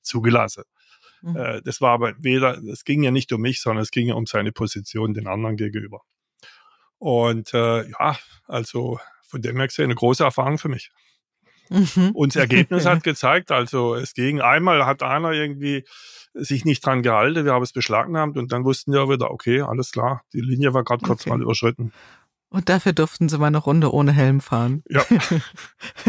zugelassen. 0.02 0.64
Mhm. 1.22 1.36
Äh, 1.36 1.62
das 1.62 1.80
war 1.80 1.92
aber 1.92 2.14
weder, 2.18 2.58
es 2.64 2.84
ging 2.84 3.02
ja 3.02 3.10
nicht 3.10 3.32
um 3.32 3.40
mich, 3.40 3.60
sondern 3.60 3.82
es 3.82 3.90
ging 3.90 4.08
ja 4.08 4.14
um 4.14 4.26
seine 4.26 4.52
Position 4.52 5.14
den 5.14 5.26
anderen 5.26 5.56
gegenüber. 5.56 6.02
Und 6.98 7.54
äh, 7.54 7.88
ja, 7.88 8.16
also 8.46 8.98
von 9.28 9.42
dem 9.42 9.56
her 9.56 9.66
gesehen 9.66 9.84
eine 9.84 9.94
große 9.94 10.24
Erfahrung 10.24 10.58
für 10.58 10.68
mich. 10.68 10.90
Mhm. 11.70 12.10
Und 12.14 12.34
das 12.34 12.40
Ergebnis 12.40 12.86
hat 12.86 13.02
gezeigt, 13.04 13.52
also 13.52 13.94
es 13.94 14.14
ging 14.14 14.40
einmal, 14.40 14.86
hat 14.86 15.02
einer 15.02 15.32
irgendwie 15.32 15.84
sich 16.34 16.64
nicht 16.64 16.84
dran 16.84 17.02
gehalten, 17.02 17.44
wir 17.44 17.52
haben 17.52 17.62
es 17.62 17.72
beschlagnahmt 17.72 18.36
und 18.36 18.52
dann 18.52 18.64
wussten 18.64 18.92
wir 18.92 19.08
wieder, 19.08 19.30
okay, 19.30 19.60
alles 19.60 19.92
klar, 19.92 20.22
die 20.32 20.40
Linie 20.40 20.74
war 20.74 20.84
gerade 20.84 21.04
kurz 21.04 21.22
okay. 21.22 21.30
mal 21.30 21.42
überschritten. 21.42 21.92
Und 22.50 22.70
dafür 22.70 22.94
durften 22.94 23.28
sie 23.28 23.38
mal 23.38 23.48
eine 23.48 23.58
Runde 23.58 23.92
ohne 23.92 24.12
Helm 24.12 24.40
fahren. 24.40 24.82
Ja. 24.88 25.04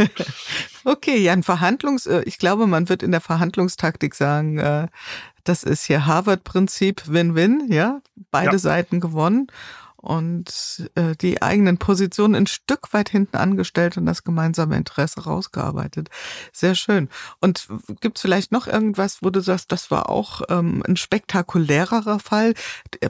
okay, 0.86 1.18
ja, 1.18 1.34
ein 1.34 1.44
Verhandlungs, 1.44 2.06
äh, 2.06 2.22
ich 2.26 2.38
glaube, 2.38 2.66
man 2.66 2.88
wird 2.88 3.04
in 3.04 3.12
der 3.12 3.22
Verhandlungstaktik 3.22 4.16
sagen, 4.16 4.58
äh, 4.58 4.88
das 5.44 5.64
ist 5.64 5.86
hier 5.86 6.06
Harvard-Prinzip 6.06 7.08
Win-Win, 7.08 7.68
ja, 7.70 8.02
beide 8.32 8.54
ja. 8.54 8.60
Seiten 8.60 9.00
gewonnen 9.00 9.48
und 10.02 10.90
äh, 10.96 11.16
die 11.16 11.42
eigenen 11.42 11.78
Positionen 11.78 12.36
ein 12.36 12.48
Stück 12.48 12.94
weit 12.94 13.10
hinten 13.10 13.38
angestellt 13.38 13.98
und 13.98 14.06
das 14.06 14.24
gemeinsame 14.24 14.78
Interesse 14.78 15.24
rausgearbeitet. 15.24 16.10
Sehr 16.54 16.76
schön. 16.76 17.10
Und 17.42 17.68
gibt 18.00 18.18
es 18.18 18.22
vielleicht 18.22 18.52
noch 18.52 18.68
irgendwas, 18.68 19.22
wo 19.22 19.30
du 19.30 19.42
sagst, 19.42 19.72
das 19.72 19.92
war 19.92 20.10
auch 20.10 20.42
ähm, 20.50 20.84
ein 20.88 20.96
spektakulärerer 20.96 22.20
Fall? 22.20 22.54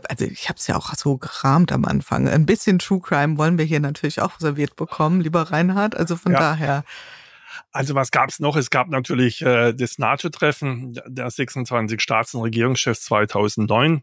Also 0.10 0.26
ich 0.26 0.50
habe 0.50 0.58
es 0.58 0.68
ja 0.68 0.76
auch 0.76 0.94
so 0.96 1.18
gerahmt 1.18 1.72
am 1.72 1.86
Anfang. 1.86 2.28
Ein 2.28 2.46
bisschen 2.46 2.80
True 2.80 3.02
Crime 3.02 3.38
wollen 3.38 3.58
wir 3.58 3.66
hier 3.66 3.80
natürlich 3.80 4.22
auch 4.22 4.40
serviert 4.40 4.76
bekommen, 4.76 5.22
lieber 5.22 5.44
Reinhard. 5.44 5.96
Also 5.96 6.16
von 6.16 6.32
ja. 6.32 6.40
daher. 6.40 6.84
Also 7.72 7.94
was 7.94 8.10
gab 8.10 8.30
es 8.30 8.40
noch? 8.40 8.56
Es 8.56 8.70
gab 8.72 8.90
natürlich 8.90 9.42
äh, 9.42 9.74
das 9.74 10.00
NATO-Treffen 10.00 11.00
der 11.06 11.30
26 11.30 12.02
Staats- 12.02 12.34
und 12.34 12.42
Regierungschefs 12.42 13.04
2009. 13.04 14.02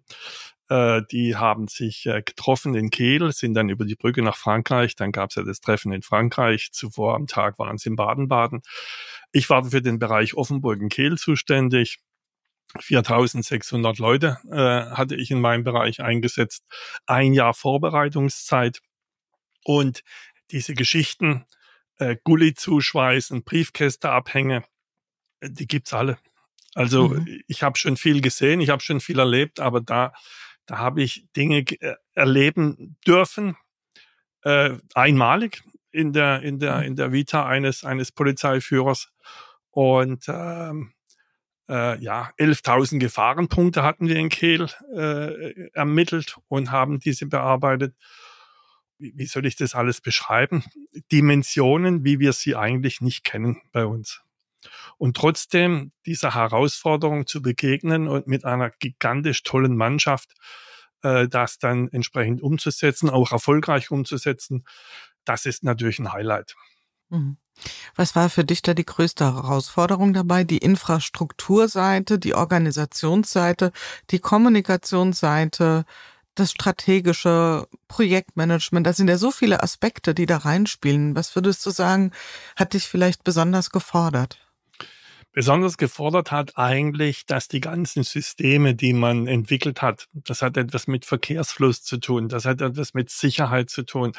Äh, 0.68 1.02
die 1.10 1.36
haben 1.36 1.68
sich 1.68 2.06
äh, 2.06 2.22
getroffen 2.22 2.74
in 2.74 2.90
Kehl, 2.90 3.30
sind 3.32 3.54
dann 3.54 3.68
über 3.68 3.84
die 3.84 3.94
Brücke 3.94 4.22
nach 4.22 4.36
Frankreich. 4.36 4.96
Dann 4.96 5.12
gab 5.12 5.30
es 5.30 5.36
ja 5.36 5.42
das 5.42 5.60
Treffen 5.60 5.92
in 5.92 6.02
Frankreich. 6.02 6.70
Zuvor 6.72 7.14
am 7.14 7.26
Tag 7.26 7.58
waren 7.58 7.78
sie 7.78 7.90
in 7.90 7.96
Baden-Baden. 7.96 8.62
Ich 9.32 9.48
war 9.48 9.64
für 9.64 9.82
den 9.82 9.98
Bereich 9.98 10.34
Offenburg-Kehl 10.34 11.18
zuständig. 11.18 11.98
4600 12.80 13.98
Leute 13.98 14.38
äh, 14.50 14.94
hatte 14.94 15.14
ich 15.14 15.30
in 15.30 15.40
meinem 15.40 15.64
Bereich 15.64 16.00
eingesetzt. 16.00 16.64
Ein 17.06 17.32
Jahr 17.32 17.54
Vorbereitungszeit. 17.54 18.80
Und 19.64 20.02
diese 20.50 20.74
Geschichten, 20.74 21.44
äh, 21.98 22.16
Gully 22.24 22.54
zuschweißen, 22.54 23.44
Briefkäste 23.44 24.10
abhänge, 24.10 24.64
äh, 25.40 25.50
die 25.50 25.66
gibt's 25.66 25.92
alle. 25.92 26.18
Also 26.74 27.08
mhm. 27.08 27.42
ich 27.46 27.62
habe 27.62 27.78
schon 27.78 27.96
viel 27.96 28.20
gesehen, 28.20 28.60
ich 28.60 28.68
habe 28.68 28.82
schon 28.82 29.00
viel 29.00 29.18
erlebt, 29.18 29.60
aber 29.60 29.80
da 29.80 30.12
da 30.66 30.78
habe 30.78 31.02
ich 31.02 31.26
Dinge 31.36 31.60
äh, 31.80 31.94
erleben 32.14 32.96
dürfen, 33.06 33.56
äh, 34.42 34.76
einmalig 34.94 35.62
in 35.92 36.12
der, 36.12 36.42
in 36.42 36.58
der, 36.58 36.78
mhm. 36.78 36.82
in 36.82 36.96
der 36.96 37.12
Vita 37.12 37.46
eines, 37.46 37.84
eines 37.84 38.12
Polizeiführers. 38.12 39.10
Und 39.70 40.24
ähm, 40.28 40.92
äh, 41.68 41.98
ja, 41.98 42.30
11.000 42.38 42.98
Gefahrenpunkte 42.98 43.82
hatten 43.82 44.08
wir 44.08 44.16
in 44.16 44.28
Kehl 44.28 44.68
äh, 44.94 45.70
ermittelt 45.72 46.38
und 46.48 46.70
haben 46.70 47.00
diese 47.00 47.26
bearbeitet. 47.26 47.94
Wie, 48.98 49.12
wie 49.16 49.26
soll 49.26 49.46
ich 49.46 49.56
das 49.56 49.74
alles 49.74 50.00
beschreiben? 50.00 50.64
Dimensionen, 51.12 52.04
wie 52.04 52.18
wir 52.18 52.32
sie 52.32 52.56
eigentlich 52.56 53.00
nicht 53.00 53.24
kennen 53.24 53.60
bei 53.72 53.84
uns. 53.84 54.22
Und 54.98 55.16
trotzdem 55.16 55.92
dieser 56.04 56.34
Herausforderung 56.34 57.26
zu 57.26 57.42
begegnen 57.42 58.08
und 58.08 58.26
mit 58.26 58.44
einer 58.44 58.70
gigantisch 58.70 59.42
tollen 59.42 59.76
Mannschaft 59.76 60.34
äh, 61.02 61.28
das 61.28 61.58
dann 61.58 61.88
entsprechend 61.88 62.42
umzusetzen, 62.42 63.10
auch 63.10 63.32
erfolgreich 63.32 63.90
umzusetzen, 63.90 64.64
das 65.24 65.46
ist 65.46 65.64
natürlich 65.64 65.98
ein 65.98 66.12
Highlight. 66.12 66.54
Mhm. 67.10 67.36
Was 67.94 68.14
war 68.14 68.28
für 68.28 68.44
dich 68.44 68.60
da 68.60 68.74
die 68.74 68.84
größte 68.84 69.24
Herausforderung 69.24 70.12
dabei? 70.12 70.44
Die 70.44 70.58
Infrastrukturseite, 70.58 72.18
die 72.18 72.34
Organisationsseite, 72.34 73.72
die 74.10 74.18
Kommunikationsseite, 74.18 75.84
das 76.34 76.50
strategische 76.50 77.66
Projektmanagement. 77.88 78.86
Da 78.86 78.92
sind 78.92 79.08
ja 79.08 79.16
so 79.16 79.30
viele 79.30 79.62
Aspekte, 79.62 80.14
die 80.14 80.26
da 80.26 80.38
reinspielen. 80.38 81.16
Was 81.16 81.34
würdest 81.34 81.64
du 81.64 81.70
sagen, 81.70 82.12
hat 82.56 82.74
dich 82.74 82.86
vielleicht 82.88 83.24
besonders 83.24 83.70
gefordert? 83.70 84.45
Besonders 85.36 85.76
gefordert 85.76 86.32
hat 86.32 86.56
eigentlich, 86.56 87.26
dass 87.26 87.46
die 87.46 87.60
ganzen 87.60 88.04
Systeme, 88.04 88.74
die 88.74 88.94
man 88.94 89.26
entwickelt 89.26 89.82
hat, 89.82 90.08
das 90.14 90.40
hat 90.40 90.56
etwas 90.56 90.86
mit 90.86 91.04
Verkehrsfluss 91.04 91.82
zu 91.82 91.98
tun, 91.98 92.30
das 92.30 92.46
hat 92.46 92.62
etwas 92.62 92.94
mit 92.94 93.10
Sicherheit 93.10 93.68
zu 93.68 93.82
tun, 93.82 94.12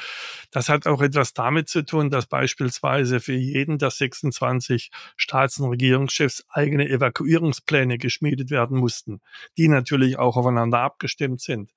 das 0.52 0.70
hat 0.70 0.86
auch 0.86 1.02
etwas 1.02 1.34
damit 1.34 1.70
zu 1.70 1.84
tun, 1.84 2.12
dass 2.12 2.28
beispielsweise 2.28 3.20
für 3.20 3.34
jeden 3.34 3.80
der 3.80 3.90
26 3.90 4.92
Staats- 5.16 5.58
und 5.58 5.72
Regierungschefs 5.72 6.46
eigene 6.50 6.88
Evakuierungspläne 6.88 7.98
geschmiedet 7.98 8.52
werden 8.52 8.78
mussten, 8.78 9.20
die 9.58 9.70
natürlich 9.70 10.20
auch 10.20 10.38
aufeinander 10.38 10.82
abgestimmt 10.82 11.42
sind. 11.42 11.72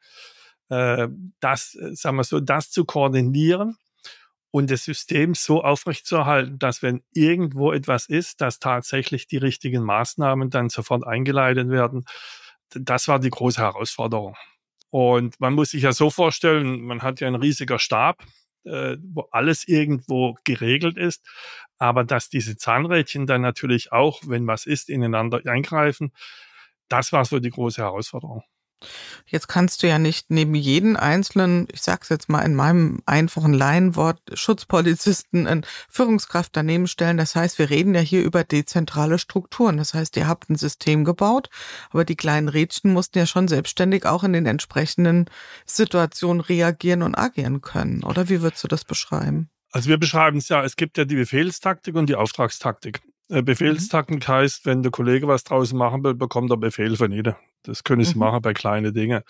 Äh, 0.69 1.09
das, 1.41 1.77
äh, 1.77 1.95
sagen 1.95 2.19
wir 2.19 2.25
so, 2.25 2.41
das 2.41 2.71
zu 2.71 2.85
koordinieren, 2.85 3.79
und 4.51 4.71
das 4.71 4.85
System 4.85 5.35
so 5.35 5.63
aufrechtzuerhalten, 5.63 6.59
dass 6.59 6.83
wenn 6.83 7.03
irgendwo 7.13 7.73
etwas 7.73 8.07
ist, 8.07 8.41
dass 8.41 8.59
tatsächlich 8.59 9.27
die 9.27 9.37
richtigen 9.37 9.83
Maßnahmen 9.85 10.51
dann 10.51 10.69
sofort 10.69 11.07
eingeleitet 11.07 11.69
werden, 11.71 12.05
das 12.71 13.09
war 13.09 13.19
die 13.19 13.31
große 13.31 13.61
Herausforderung. 13.61 14.37
Und 14.91 15.39
man 15.41 15.55
muss 15.55 15.71
sich 15.71 15.83
ja 15.83 15.93
so 15.93 16.11
vorstellen, 16.11 16.83
man 16.83 17.03
hat 17.03 17.21
ja 17.21 17.29
ein 17.29 17.37
riesiger 17.37 17.79
Stab 17.79 18.25
äh, 18.65 18.97
wo 19.03 19.29
alles 19.31 19.67
irgendwo 19.67 20.37
geregelt 20.45 20.97
ist. 20.97 21.27
Aber 21.79 22.05
dass 22.05 22.29
diese 22.29 22.57
Zahnrädchen 22.57 23.27
dann 23.27 23.41
natürlich 23.43 23.93
auch, 23.93 24.21
wenn 24.27 24.47
was 24.47 24.67
ist, 24.67 24.89
ineinander 24.91 25.41
eingreifen, 25.47 26.13
das 26.89 27.13
war 27.13 27.25
so 27.25 27.39
die 27.41 27.51
große 27.51 27.83
Herausforderung. 27.83 28.43
Jetzt 29.27 29.49
kannst 29.49 29.83
du 29.83 29.89
ja 29.89 29.99
nicht 29.99 30.31
neben 30.31 30.55
jeden 30.55 30.97
einzelnen, 30.97 31.69
ich 31.73 31.83
sag's 31.83 32.09
jetzt 32.09 32.29
mal 32.29 32.43
in 32.43 32.55
meinem 32.55 33.01
einfachen 33.07 33.53
Laienwort, 33.53 34.21
Schutzpolizisten 34.35 35.47
eine 35.47 35.63
Führungskraft 35.89 36.57
daneben 36.57 36.87
stellen. 36.87 37.17
Das 37.17 37.35
heißt, 37.35 37.59
wir 37.59 37.71
reden 37.71 37.95
ja 37.95 38.01
hier 38.01 38.23
über 38.23 38.45
dezentrale 38.45 39.19
Strukturen. 39.19 39.77
Das 39.77 39.95
heißt, 39.95 40.17
ihr 40.17 40.27
habt 40.27 40.51
ein 40.51 40.57
System 40.57 41.05
gebaut, 41.05 41.51
aber 41.91 42.05
die 42.05 42.17
kleinen 42.17 42.49
Rädchen 42.49 42.93
mussten 42.93 43.19
ja 43.19 43.27
schon 43.27 43.49
selbstständig 43.49 44.07
auch 44.07 44.25
in 44.25 44.33
den 44.33 44.47
entsprechenden 44.47 45.27
Situationen 45.67 46.41
reagieren 46.41 47.03
und 47.03 47.15
agieren 47.15 47.61
können. 47.61 48.03
Oder 48.05 48.29
wie 48.29 48.43
würdest 48.43 48.65
du 48.65 48.69
das 48.69 48.85
beschreiben? 48.85 49.51
Also 49.73 49.89
wir 49.89 49.99
beschreiben 49.99 50.39
es 50.39 50.49
ja, 50.49 50.65
es 50.65 50.77
gibt 50.77 50.99
ja 50.99 51.05
die 51.05 51.15
Befehlstaktik 51.15 51.95
und 51.95 52.09
die 52.09 52.17
Auftragstaktik. 52.17 53.01
Äh, 53.29 53.43
Befehlstaktik 53.43 54.29
mhm. 54.29 54.33
heißt, 54.33 54.67
wenn 54.67 54.83
der 54.83 54.91
Kollege 54.91 55.29
was 55.29 55.45
draußen 55.45 55.79
machen 55.79 56.03
will, 56.03 56.15
bekommt 56.15 56.51
er 56.51 56.57
Befehl 56.57 56.97
von 56.97 57.13
jeder. 57.13 57.39
Das 57.63 57.85
können 57.85 58.05
Sie 58.05 58.15
mhm. 58.15 58.21
machen 58.21 58.43
bei 58.43 58.53
kleinen 58.53 58.95
Dingen. 58.95 59.23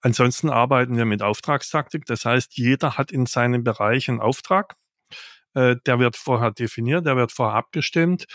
Ansonsten 0.00 0.50
arbeiten 0.50 0.96
wir 0.96 1.04
mit 1.04 1.22
Auftragstaktik. 1.22 2.06
Das 2.06 2.24
heißt, 2.24 2.56
jeder 2.56 2.96
hat 2.96 3.12
in 3.12 3.26
seinem 3.26 3.64
Bereich 3.64 4.08
einen 4.08 4.20
Auftrag. 4.20 4.76
Äh, 5.54 5.76
der 5.86 5.98
wird 5.98 6.16
vorher 6.16 6.50
definiert, 6.50 7.06
der 7.06 7.16
wird 7.16 7.32
vorher 7.32 7.56
abgestimmt 7.56 8.26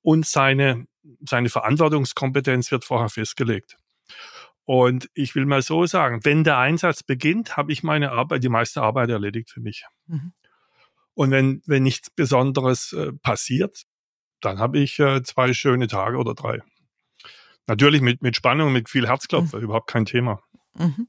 und 0.00 0.26
seine, 0.26 0.86
seine 1.28 1.48
Verantwortungskompetenz 1.48 2.70
wird 2.70 2.84
vorher 2.84 3.08
festgelegt. 3.08 3.76
Und 4.64 5.08
ich 5.14 5.34
will 5.34 5.46
mal 5.46 5.62
so 5.62 5.86
sagen, 5.86 6.20
wenn 6.24 6.44
der 6.44 6.58
Einsatz 6.58 7.02
beginnt, 7.02 7.56
habe 7.56 7.72
ich 7.72 7.82
meine 7.82 8.12
Arbeit, 8.12 8.44
die 8.44 8.48
meiste 8.48 8.82
Arbeit 8.82 9.08
erledigt 9.08 9.50
für 9.50 9.60
mich. 9.60 9.84
Mhm. 10.06 10.32
Und 11.14 11.30
wenn, 11.30 11.62
wenn 11.66 11.82
nichts 11.82 12.10
Besonderes 12.10 12.92
äh, 12.92 13.12
passiert, 13.12 13.84
dann 14.40 14.58
habe 14.58 14.78
ich 14.78 14.98
äh, 15.00 15.22
zwei 15.22 15.52
schöne 15.52 15.88
Tage 15.88 16.16
oder 16.16 16.34
drei. 16.34 16.60
Natürlich 17.68 18.00
mit, 18.00 18.22
mit 18.22 18.34
Spannung, 18.34 18.72
mit 18.72 18.88
viel 18.88 19.06
Herzklopfen, 19.06 19.58
mhm. 19.58 19.64
überhaupt 19.64 19.88
kein 19.88 20.06
Thema. 20.06 20.40
Mhm. 20.78 21.08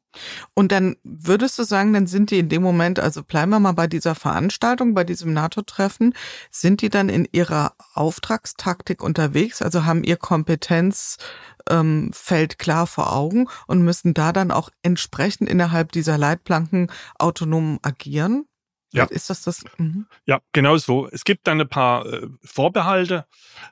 Und 0.54 0.72
dann 0.72 0.98
würdest 1.04 1.58
du 1.60 1.64
sagen, 1.64 1.94
dann 1.94 2.08
sind 2.08 2.32
die 2.32 2.40
in 2.40 2.50
dem 2.50 2.62
Moment, 2.62 3.00
also 3.00 3.24
bleiben 3.24 3.52
wir 3.52 3.60
mal 3.60 3.72
bei 3.72 3.88
dieser 3.88 4.16
Veranstaltung, 4.16 4.94
bei 4.94 5.04
diesem 5.04 5.32
NATO-Treffen, 5.34 6.14
sind 6.52 6.82
die 6.82 6.90
dann 6.90 7.10
in 7.10 7.28
ihrer 7.32 7.74
Auftragstaktik 7.94 9.02
unterwegs, 9.04 9.62
also 9.62 9.86
haben 9.86 10.04
ihr 10.04 10.18
Kompetenzfeld 10.18 11.22
ähm, 11.70 12.58
klar 12.58 12.88
vor 12.88 13.16
Augen 13.16 13.48
und 13.68 13.84
müssen 13.84 14.14
da 14.14 14.34
dann 14.34 14.52
auch 14.52 14.70
entsprechend 14.82 15.50
innerhalb 15.50 15.92
dieser 15.92 16.18
Leitplanken 16.18 16.92
autonom 17.18 17.80
agieren? 17.82 18.46
Ja. 18.92 19.06
Ist 19.06 19.30
das 19.30 19.44
das? 19.44 19.64
Mhm. 19.78 20.08
Ja, 20.26 20.42
genau 20.52 20.78
so. 20.78 21.08
Es 21.12 21.24
gibt 21.24 21.46
dann 21.48 21.62
ein 21.62 21.70
paar 21.70 22.06
äh, 22.06 22.28
Vorbehalte, 22.44 23.26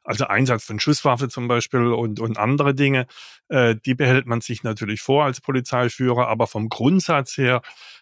also 0.03 0.27
Einsatz 0.27 0.65
von 0.65 0.79
Schusswaffe 0.79 1.27
zum 1.27 1.47
Beispiel 1.47 1.87
und, 1.87 2.19
und 2.19 2.37
andere 2.37 2.75
Dinge. 2.75 3.07
Äh, 3.49 3.75
die 3.85 3.95
behält 3.95 4.27
man 4.27 4.41
sich 4.41 4.63
natürlich 4.63 5.01
vor 5.01 5.25
als 5.25 5.41
Polizeiführer, 5.41 6.27
aber 6.27 6.45
vom 6.45 6.69
Grundsatz 6.69 7.37
her 7.37 7.61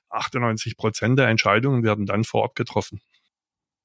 98 0.09 0.75
Prozent 0.77 1.17
der 1.17 1.27
Entscheidungen 1.27 1.83
werden 1.83 2.05
dann 2.05 2.23
vor 2.25 2.43
Ort 2.43 2.55
getroffen. 2.55 3.01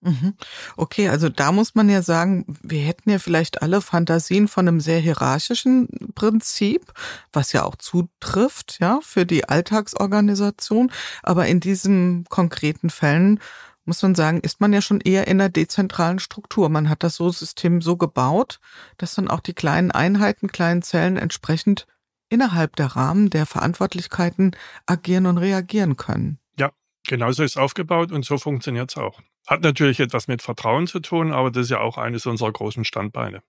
Mhm. 0.02 0.34
Okay, 0.76 1.08
also 1.08 1.28
da 1.28 1.52
muss 1.52 1.74
man 1.74 1.88
ja 1.88 2.02
sagen, 2.02 2.46
wir 2.62 2.80
hätten 2.80 3.10
ja 3.10 3.18
vielleicht 3.18 3.62
alle 3.62 3.80
Fantasien 3.80 4.48
von 4.48 4.66
einem 4.66 4.80
sehr 4.80 4.98
hierarchischen 4.98 5.88
Prinzip, 6.14 6.92
was 7.32 7.52
ja 7.52 7.64
auch 7.64 7.76
zutrifft, 7.76 8.78
ja, 8.80 9.00
für 9.02 9.26
die 9.26 9.48
Alltagsorganisation. 9.48 10.90
Aber 11.22 11.46
in 11.46 11.60
diesen 11.60 12.24
konkreten 12.28 12.88
Fällen 12.88 13.40
muss 13.84 14.02
man 14.02 14.14
sagen, 14.14 14.40
ist 14.40 14.60
man 14.60 14.72
ja 14.72 14.80
schon 14.80 15.00
eher 15.00 15.26
in 15.26 15.40
einer 15.40 15.48
dezentralen 15.48 16.18
Struktur. 16.18 16.68
Man 16.68 16.88
hat 16.88 17.02
das 17.02 17.16
so 17.16 17.30
System 17.30 17.82
so 17.82 17.96
gebaut, 17.96 18.60
dass 18.98 19.14
dann 19.14 19.28
auch 19.28 19.40
die 19.40 19.54
kleinen 19.54 19.90
Einheiten, 19.90 20.48
kleinen 20.48 20.82
Zellen 20.82 21.16
entsprechend 21.16 21.86
innerhalb 22.28 22.76
der 22.76 22.86
Rahmen 22.86 23.30
der 23.30 23.46
Verantwortlichkeiten 23.46 24.56
agieren 24.86 25.26
und 25.26 25.38
reagieren 25.38 25.96
können. 25.96 26.38
Ja, 26.58 26.70
genauso 27.06 27.42
ist 27.42 27.52
es 27.52 27.56
aufgebaut 27.56 28.12
und 28.12 28.24
so 28.24 28.38
funktioniert 28.38 28.90
es 28.90 28.96
auch. 28.96 29.20
Hat 29.50 29.62
natürlich 29.62 29.98
etwas 29.98 30.28
mit 30.28 30.42
Vertrauen 30.42 30.86
zu 30.86 31.00
tun, 31.00 31.32
aber 31.32 31.50
das 31.50 31.64
ist 31.64 31.70
ja 31.70 31.80
auch 31.80 31.98
eines 31.98 32.24
unserer 32.24 32.52
großen 32.52 32.84
Standbeine. 32.84 33.42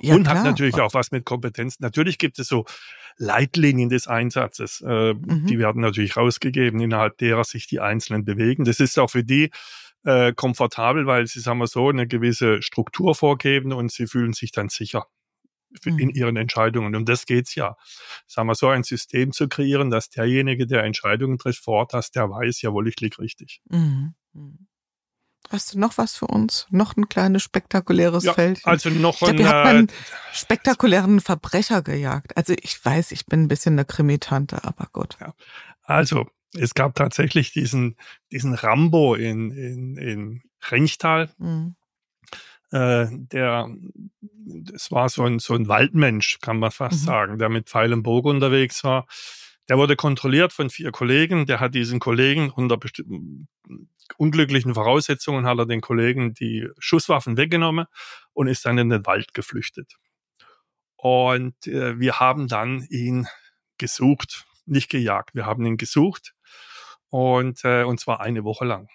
Ja, 0.00 0.16
und 0.16 0.24
klar. 0.24 0.38
hat 0.38 0.44
natürlich 0.44 0.80
auch 0.80 0.94
was 0.94 1.12
mit 1.12 1.24
Kompetenz. 1.24 1.78
Natürlich 1.78 2.18
gibt 2.18 2.40
es 2.40 2.48
so 2.48 2.64
Leitlinien 3.16 3.88
des 3.88 4.08
Einsatzes. 4.08 4.82
Äh, 4.84 5.14
mhm. 5.14 5.46
Die 5.46 5.60
werden 5.60 5.80
natürlich 5.80 6.16
rausgegeben, 6.16 6.80
innerhalb 6.80 7.18
derer 7.18 7.44
sich 7.44 7.68
die 7.68 7.78
Einzelnen 7.78 8.24
bewegen. 8.24 8.64
Das 8.64 8.80
ist 8.80 8.98
auch 8.98 9.08
für 9.08 9.22
die 9.22 9.52
äh, 10.02 10.32
komfortabel, 10.32 11.06
weil 11.06 11.28
sie, 11.28 11.38
sagen 11.38 11.60
wir 11.60 11.68
so, 11.68 11.88
eine 11.88 12.08
gewisse 12.08 12.60
Struktur 12.60 13.14
vorgeben 13.14 13.72
und 13.72 13.92
sie 13.92 14.08
fühlen 14.08 14.32
sich 14.32 14.50
dann 14.50 14.70
sicher 14.70 15.06
mhm. 15.84 16.00
in 16.00 16.10
ihren 16.10 16.36
Entscheidungen. 16.36 16.88
Und 16.88 16.96
um 16.96 17.04
das 17.04 17.26
geht's 17.26 17.54
ja. 17.54 17.76
Sagen 18.26 18.48
wir 18.48 18.56
so, 18.56 18.70
ein 18.70 18.82
System 18.82 19.30
zu 19.30 19.46
kreieren, 19.46 19.88
dass 19.88 20.10
derjenige, 20.10 20.66
der 20.66 20.82
Entscheidungen 20.82 21.38
trifft 21.38 21.62
vor 21.62 21.74
Ort, 21.74 21.94
dass 21.94 22.10
der 22.10 22.28
weiß, 22.28 22.60
jawohl, 22.62 22.88
ich 22.88 22.98
liege 23.00 23.20
richtig. 23.20 23.60
Mhm. 23.70 24.14
Hast 25.50 25.74
du 25.74 25.78
noch 25.78 25.98
was 25.98 26.16
für 26.16 26.26
uns? 26.26 26.66
Noch 26.70 26.96
ein 26.96 27.08
kleines 27.08 27.42
spektakuläres 27.42 28.24
ja, 28.24 28.32
Feld? 28.32 28.60
Also 28.64 28.90
noch 28.90 29.14
ich 29.14 29.36
glaub, 29.36 29.40
ein, 29.40 29.46
hat 29.46 29.64
man 29.64 29.88
spektakulären 30.32 31.20
Verbrecher 31.20 31.82
gejagt. 31.82 32.36
Also 32.36 32.54
ich 32.60 32.84
weiß, 32.84 33.12
ich 33.12 33.26
bin 33.26 33.44
ein 33.44 33.48
bisschen 33.48 33.74
eine 33.74 33.84
Krimitante, 33.84 34.64
aber 34.64 34.88
gut. 34.92 35.16
Ja. 35.20 35.34
Also 35.82 36.26
es 36.54 36.74
gab 36.74 36.94
tatsächlich 36.94 37.52
diesen, 37.52 37.96
diesen 38.32 38.54
Rambo 38.54 39.14
in, 39.14 39.50
in, 39.50 39.96
in 39.96 40.42
Rechtal. 40.70 41.30
Mhm. 41.38 41.76
Äh, 42.70 43.06
der, 43.10 43.68
es 44.74 44.90
war 44.90 45.08
so 45.08 45.22
ein, 45.24 45.38
so 45.38 45.54
ein 45.54 45.68
Waldmensch, 45.68 46.38
kann 46.40 46.58
man 46.58 46.70
fast 46.70 47.02
mhm. 47.02 47.06
sagen, 47.06 47.38
der 47.38 47.48
mit 47.48 47.68
Pfeil 47.68 47.92
und 47.92 48.02
Bogen 48.02 48.30
unterwegs 48.30 48.82
war. 48.84 49.06
Der 49.68 49.78
wurde 49.78 49.96
kontrolliert 49.96 50.52
von 50.52 50.70
vier 50.70 50.92
Kollegen. 50.92 51.46
Der 51.46 51.60
hat 51.60 51.74
diesen 51.74 51.98
Kollegen 51.98 52.50
unter 52.50 52.76
bestimmten 52.76 53.48
unglücklichen 54.16 54.74
Voraussetzungen 54.74 55.46
hat 55.46 55.58
er 55.58 55.66
den 55.66 55.80
Kollegen 55.80 56.34
die 56.34 56.68
Schusswaffen 56.78 57.36
weggenommen 57.36 57.86
und 58.32 58.46
ist 58.46 58.64
dann 58.64 58.78
in 58.78 58.88
den 58.88 59.06
Wald 59.06 59.34
geflüchtet. 59.34 59.96
Und 60.96 61.66
äh, 61.66 61.98
wir 61.98 62.20
haben 62.20 62.48
dann 62.48 62.86
ihn 62.88 63.26
gesucht, 63.78 64.46
nicht 64.64 64.90
gejagt. 64.90 65.34
Wir 65.34 65.46
haben 65.46 65.64
ihn 65.66 65.76
gesucht 65.76 66.34
und 67.10 67.64
äh, 67.64 67.84
und 67.84 68.00
zwar 68.00 68.20
eine 68.20 68.44
Woche 68.44 68.64
lang 68.64 68.88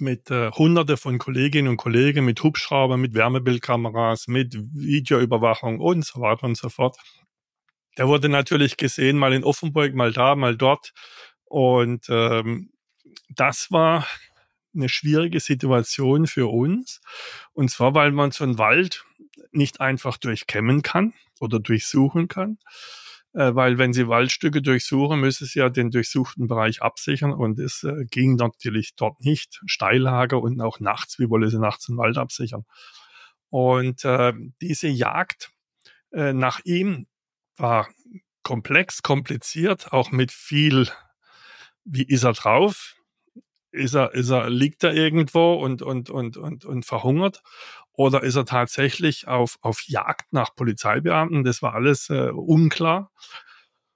mit 0.00 0.30
äh, 0.30 0.50
Hunderte 0.52 0.96
von 0.96 1.18
Kolleginnen 1.18 1.68
und 1.68 1.76
Kollegen, 1.76 2.24
mit 2.24 2.42
Hubschraubern, 2.42 3.00
mit 3.00 3.14
Wärmebildkameras, 3.14 4.28
mit 4.28 4.54
Videoüberwachung 4.54 5.80
und 5.80 6.04
so 6.04 6.20
weiter 6.20 6.44
und 6.44 6.56
so 6.56 6.68
fort. 6.68 6.96
Der 7.98 8.06
wurde 8.06 8.28
natürlich 8.28 8.76
gesehen, 8.76 9.18
mal 9.18 9.32
in 9.32 9.42
Offenburg, 9.44 9.92
mal 9.94 10.12
da, 10.12 10.36
mal 10.36 10.56
dort. 10.56 10.92
Und 11.44 12.06
ähm, 12.08 12.70
das 13.28 13.72
war 13.72 14.06
eine 14.74 14.88
schwierige 14.88 15.40
Situation 15.40 16.28
für 16.28 16.46
uns. 16.46 17.00
Und 17.52 17.70
zwar, 17.70 17.94
weil 17.94 18.12
man 18.12 18.30
so 18.30 18.44
einen 18.44 18.58
Wald 18.58 19.04
nicht 19.50 19.80
einfach 19.80 20.16
durchkämmen 20.16 20.82
kann 20.82 21.12
oder 21.40 21.58
durchsuchen 21.58 22.28
kann. 22.28 22.58
Äh, 23.32 23.54
weil 23.56 23.78
wenn 23.78 23.92
Sie 23.92 24.06
Waldstücke 24.06 24.62
durchsuchen, 24.62 25.20
müssen 25.20 25.46
Sie 25.46 25.58
ja 25.58 25.68
den 25.68 25.90
durchsuchten 25.90 26.46
Bereich 26.46 26.82
absichern. 26.82 27.32
Und 27.32 27.58
es 27.58 27.82
äh, 27.82 28.04
ging 28.04 28.36
natürlich 28.36 28.94
dort 28.94 29.20
nicht. 29.20 29.60
Steillage 29.66 30.38
und 30.38 30.60
auch 30.60 30.78
nachts. 30.78 31.18
Wie 31.18 31.28
wollen 31.28 31.50
Sie 31.50 31.58
nachts 31.58 31.86
den 31.86 31.96
Wald 31.96 32.16
absichern? 32.16 32.64
Und 33.50 34.04
äh, 34.04 34.34
diese 34.60 34.86
Jagd 34.86 35.50
äh, 36.12 36.32
nach 36.32 36.60
ihm 36.64 37.06
war 37.60 37.88
komplex, 38.42 39.02
kompliziert, 39.02 39.92
auch 39.92 40.10
mit 40.10 40.32
viel, 40.32 40.88
wie 41.84 42.04
ist 42.04 42.24
er 42.24 42.32
drauf? 42.32 42.94
Ist 43.70 43.94
er, 43.94 44.14
ist 44.14 44.30
er, 44.30 44.48
liegt 44.48 44.82
er 44.84 44.94
irgendwo 44.94 45.54
und, 45.54 45.82
und, 45.82 46.08
und, 46.08 46.36
und, 46.36 46.64
und 46.64 46.86
verhungert? 46.86 47.42
Oder 47.92 48.22
ist 48.22 48.36
er 48.36 48.46
tatsächlich 48.46 49.28
auf, 49.28 49.58
auf 49.60 49.82
Jagd 49.86 50.32
nach 50.32 50.54
Polizeibeamten? 50.54 51.44
Das 51.44 51.60
war 51.62 51.74
alles 51.74 52.08
äh, 52.08 52.30
unklar. 52.30 53.10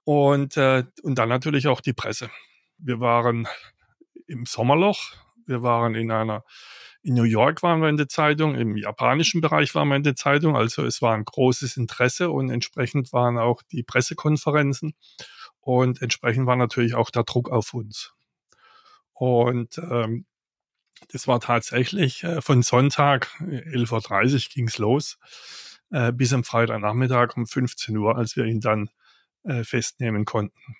Und, 0.03 0.57
äh, 0.57 0.83
und 1.01 1.17
dann 1.17 1.29
natürlich 1.29 1.67
auch 1.67 1.81
die 1.81 1.93
Presse. 1.93 2.29
Wir 2.77 2.99
waren 2.99 3.47
im 4.27 4.45
Sommerloch. 4.45 5.13
Wir 5.45 5.63
waren 5.63 5.95
in 5.95 6.11
einer 6.11 6.43
in 7.03 7.15
New 7.15 7.23
York 7.23 7.61
waren 7.63 7.81
wir 7.81 7.89
in 7.89 7.97
der 7.97 8.07
Zeitung, 8.07 8.55
im 8.55 8.77
japanischen 8.77 9.41
Bereich 9.41 9.75
waren 9.75 9.89
wir 9.89 9.97
in 9.97 10.03
der 10.03 10.15
Zeitung. 10.15 10.55
Also 10.55 10.85
es 10.85 11.01
war 11.01 11.13
ein 11.13 11.25
großes 11.25 11.77
Interesse 11.77 12.31
und 12.31 12.49
entsprechend 12.49 13.11
waren 13.11 13.37
auch 13.37 13.61
die 13.61 13.83
Pressekonferenzen 13.83 14.95
und 15.59 16.01
entsprechend 16.01 16.47
war 16.47 16.55
natürlich 16.55 16.95
auch 16.95 17.09
der 17.09 17.23
Druck 17.23 17.49
auf 17.49 17.73
uns. 17.73 18.13
Und 19.11 19.77
ähm, 19.77 20.25
das 21.09 21.27
war 21.27 21.41
tatsächlich 21.41 22.23
äh, 22.23 22.41
von 22.41 22.63
Sonntag 22.63 23.29
11.30 23.41 24.33
Uhr 24.33 24.53
ging's 24.53 24.77
los 24.77 25.17
äh, 25.91 26.11
bis 26.11 26.33
am 26.33 26.43
Freitagnachmittag 26.43 27.35
um 27.35 27.45
15 27.45 27.95
Uhr, 27.97 28.17
als 28.17 28.35
wir 28.35 28.45
ihn 28.45 28.61
dann 28.61 28.89
äh, 29.43 29.63
festnehmen 29.63 30.25
konnten. 30.25 30.75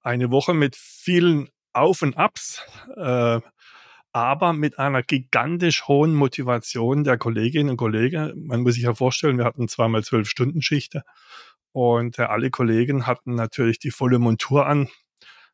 Eine 0.00 0.30
Woche 0.30 0.52
mit 0.52 0.76
vielen 0.76 1.48
Auf 1.72 2.02
und 2.02 2.16
Abs, 2.16 2.62
äh, 2.96 3.40
aber 4.14 4.52
mit 4.52 4.78
einer 4.78 5.02
gigantisch 5.02 5.88
hohen 5.88 6.14
Motivation 6.14 7.02
der 7.02 7.18
Kolleginnen 7.18 7.70
und 7.70 7.76
Kollegen. 7.76 8.46
Man 8.46 8.62
muss 8.62 8.74
sich 8.74 8.84
ja 8.84 8.94
vorstellen, 8.94 9.38
wir 9.38 9.44
hatten 9.44 9.66
zweimal 9.66 10.04
zwölf 10.04 10.30
Stunden 10.30 10.62
Schichte 10.62 11.02
und 11.72 12.20
äh, 12.20 12.22
alle 12.22 12.50
Kollegen 12.50 13.08
hatten 13.08 13.34
natürlich 13.34 13.80
die 13.80 13.90
volle 13.90 14.20
Montur 14.20 14.66
an. 14.66 14.88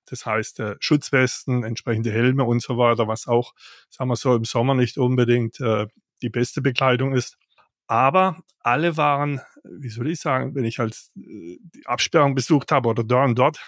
Das 0.04 0.26
heißt, 0.26 0.60
äh, 0.60 0.76
Schutzwesten, 0.78 1.64
entsprechende 1.64 2.12
Helme 2.12 2.44
und 2.44 2.60
so 2.60 2.76
weiter, 2.76 3.08
was 3.08 3.26
auch, 3.26 3.54
sagen 3.88 4.10
wir 4.10 4.16
so, 4.16 4.34
im 4.36 4.44
Sommer 4.44 4.74
nicht 4.74 4.98
unbedingt 4.98 5.58
äh, 5.60 5.86
die 6.20 6.28
beste 6.28 6.60
Bekleidung 6.60 7.14
ist. 7.14 7.38
Aber 7.86 8.42
alle 8.58 8.98
waren, 8.98 9.40
wie 9.64 9.88
soll 9.88 10.10
ich 10.10 10.20
sagen, 10.20 10.54
wenn 10.54 10.66
ich 10.66 10.80
als 10.80 11.12
äh, 11.16 11.56
die 11.62 11.86
Absperrung 11.86 12.34
besucht 12.34 12.72
habe 12.72 12.90
oder 12.90 13.04
da 13.04 13.24
und 13.24 13.38
dort, 13.38 13.58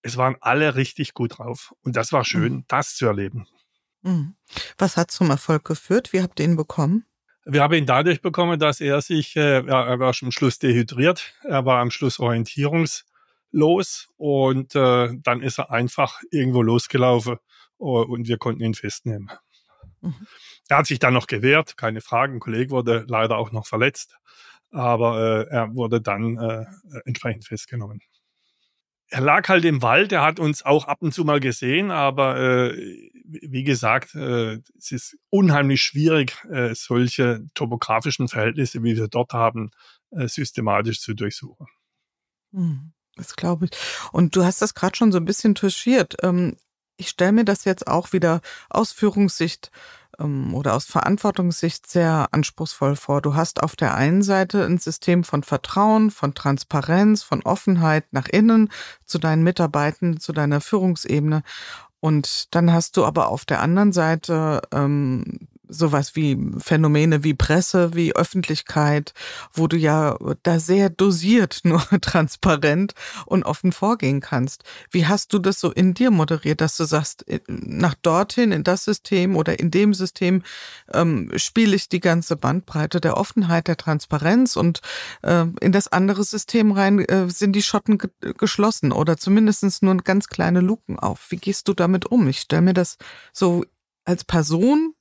es 0.00 0.16
waren 0.16 0.36
alle 0.40 0.74
richtig 0.74 1.12
gut 1.12 1.36
drauf. 1.36 1.74
Und 1.82 1.96
das 1.96 2.12
war 2.12 2.24
schön, 2.24 2.54
mhm. 2.54 2.64
das 2.68 2.94
zu 2.94 3.04
erleben. 3.04 3.46
Mhm. 4.06 4.36
Was 4.78 4.96
hat 4.96 5.10
zum 5.10 5.30
Erfolg 5.30 5.64
geführt? 5.64 6.12
Wie 6.12 6.22
habt 6.22 6.38
ihr 6.38 6.46
ihn 6.46 6.56
bekommen? 6.56 7.04
Wir 7.44 7.62
haben 7.62 7.74
ihn 7.74 7.86
dadurch 7.86 8.22
bekommen, 8.22 8.58
dass 8.58 8.80
er 8.80 9.00
sich, 9.02 9.36
äh, 9.36 9.66
er 9.66 9.98
war 9.98 10.14
am 10.22 10.32
Schluss 10.32 10.58
dehydriert, 10.58 11.34
er 11.42 11.64
war 11.64 11.80
am 11.80 11.90
Schluss 11.90 12.18
orientierungslos 12.18 14.08
und 14.16 14.74
äh, 14.74 15.08
dann 15.22 15.42
ist 15.42 15.58
er 15.58 15.70
einfach 15.70 16.20
irgendwo 16.30 16.62
losgelaufen 16.62 17.38
und 17.78 18.26
wir 18.26 18.38
konnten 18.38 18.62
ihn 18.62 18.74
festnehmen. 18.74 19.30
Mhm. 20.00 20.26
Er 20.68 20.78
hat 20.78 20.86
sich 20.86 20.98
dann 20.98 21.14
noch 21.14 21.26
gewehrt, 21.26 21.76
keine 21.76 22.00
Frage. 22.00 22.32
Ein 22.32 22.40
Kollege 22.40 22.70
wurde 22.70 23.04
leider 23.08 23.36
auch 23.36 23.52
noch 23.52 23.66
verletzt, 23.66 24.16
aber 24.70 25.46
äh, 25.48 25.54
er 25.54 25.74
wurde 25.74 26.00
dann 26.00 26.36
äh, 26.38 26.64
entsprechend 27.04 27.44
festgenommen 27.44 28.00
er 29.08 29.20
lag 29.20 29.48
halt 29.48 29.64
im 29.64 29.82
Wald, 29.82 30.12
er 30.12 30.22
hat 30.22 30.40
uns 30.40 30.64
auch 30.64 30.86
ab 30.86 30.98
und 31.00 31.12
zu 31.12 31.24
mal 31.24 31.40
gesehen, 31.40 31.90
aber 31.90 32.38
äh, 32.38 33.10
wie 33.24 33.64
gesagt, 33.64 34.14
äh, 34.14 34.58
es 34.76 34.92
ist 34.92 35.16
unheimlich 35.30 35.82
schwierig, 35.82 36.36
äh, 36.50 36.74
solche 36.74 37.46
topografischen 37.54 38.28
Verhältnisse, 38.28 38.82
wie 38.82 38.96
wir 38.96 39.08
dort 39.08 39.32
haben, 39.32 39.70
äh, 40.10 40.26
systematisch 40.26 41.00
zu 41.00 41.14
durchsuchen. 41.14 41.66
Hm, 42.52 42.92
das 43.14 43.36
glaube 43.36 43.66
ich. 43.66 43.70
Und 44.12 44.34
du 44.34 44.44
hast 44.44 44.62
das 44.62 44.74
gerade 44.74 44.96
schon 44.96 45.12
so 45.12 45.18
ein 45.18 45.24
bisschen 45.24 45.54
touchiert. 45.54 46.16
Ähm, 46.22 46.56
ich 46.96 47.08
stelle 47.08 47.32
mir 47.32 47.44
das 47.44 47.64
jetzt 47.64 47.86
auch 47.86 48.12
wieder 48.12 48.40
aus 48.70 48.92
Führungssicht 48.92 49.70
oder 50.18 50.74
aus 50.74 50.84
Verantwortungssicht 50.86 51.86
sehr 51.86 52.28
anspruchsvoll 52.30 52.96
vor. 52.96 53.20
Du 53.22 53.34
hast 53.34 53.62
auf 53.62 53.76
der 53.76 53.94
einen 53.94 54.22
Seite 54.22 54.64
ein 54.64 54.78
System 54.78 55.24
von 55.24 55.42
Vertrauen, 55.42 56.10
von 56.10 56.34
Transparenz, 56.34 57.22
von 57.22 57.42
Offenheit 57.42 58.04
nach 58.12 58.28
innen 58.28 58.70
zu 59.04 59.18
deinen 59.18 59.42
Mitarbeitern, 59.42 60.18
zu 60.18 60.32
deiner 60.32 60.60
Führungsebene. 60.60 61.42
Und 62.00 62.54
dann 62.54 62.72
hast 62.72 62.96
du 62.96 63.04
aber 63.04 63.28
auf 63.28 63.44
der 63.44 63.60
anderen 63.60 63.92
Seite 63.92 64.62
ähm, 64.72 65.48
sowas 65.68 66.16
wie 66.16 66.38
Phänomene 66.58 67.24
wie 67.24 67.34
Presse, 67.34 67.94
wie 67.94 68.14
Öffentlichkeit, 68.14 69.12
wo 69.52 69.66
du 69.66 69.76
ja 69.76 70.16
da 70.42 70.58
sehr 70.58 70.90
dosiert 70.90 71.60
nur 71.64 71.82
transparent 72.00 72.94
und 73.26 73.44
offen 73.44 73.72
vorgehen 73.72 74.20
kannst. 74.20 74.64
Wie 74.90 75.06
hast 75.06 75.32
du 75.32 75.38
das 75.38 75.60
so 75.60 75.70
in 75.70 75.94
dir 75.94 76.10
moderiert, 76.10 76.60
dass 76.60 76.76
du 76.76 76.84
sagst, 76.84 77.28
äh, 77.28 77.40
nach 77.48 77.94
dorthin 77.94 78.52
in 78.52 78.64
das 78.64 78.84
System 78.84 79.36
oder 79.36 79.58
in 79.58 79.70
dem 79.70 79.94
System 79.94 80.42
ähm, 80.92 81.30
spiele 81.36 81.76
ich 81.76 81.88
die 81.88 82.00
ganze 82.00 82.36
Bandbreite 82.36 83.00
der 83.00 83.16
Offenheit, 83.16 83.68
der 83.68 83.76
Transparenz 83.76 84.56
und 84.56 84.80
äh, 85.22 85.46
in 85.60 85.72
das 85.72 85.88
andere 85.88 86.24
System 86.24 86.72
rein 86.72 86.98
äh, 87.00 87.28
sind 87.28 87.54
die 87.54 87.62
Schotten 87.62 87.98
ge 87.98 88.10
geschlossen 88.38 88.92
oder 88.92 89.16
zumindestens 89.16 89.82
nur 89.82 89.96
ganz 89.98 90.28
kleine 90.28 90.60
Luken 90.60 90.98
auf. 90.98 91.26
Wie 91.30 91.36
gehst 91.36 91.68
du 91.68 91.74
damit 91.74 92.06
um? 92.06 92.28
Ich 92.28 92.40
stelle 92.40 92.62
mir 92.62 92.74
das 92.74 92.96
so 93.32 93.64
als 94.04 94.24
Person 94.24 94.95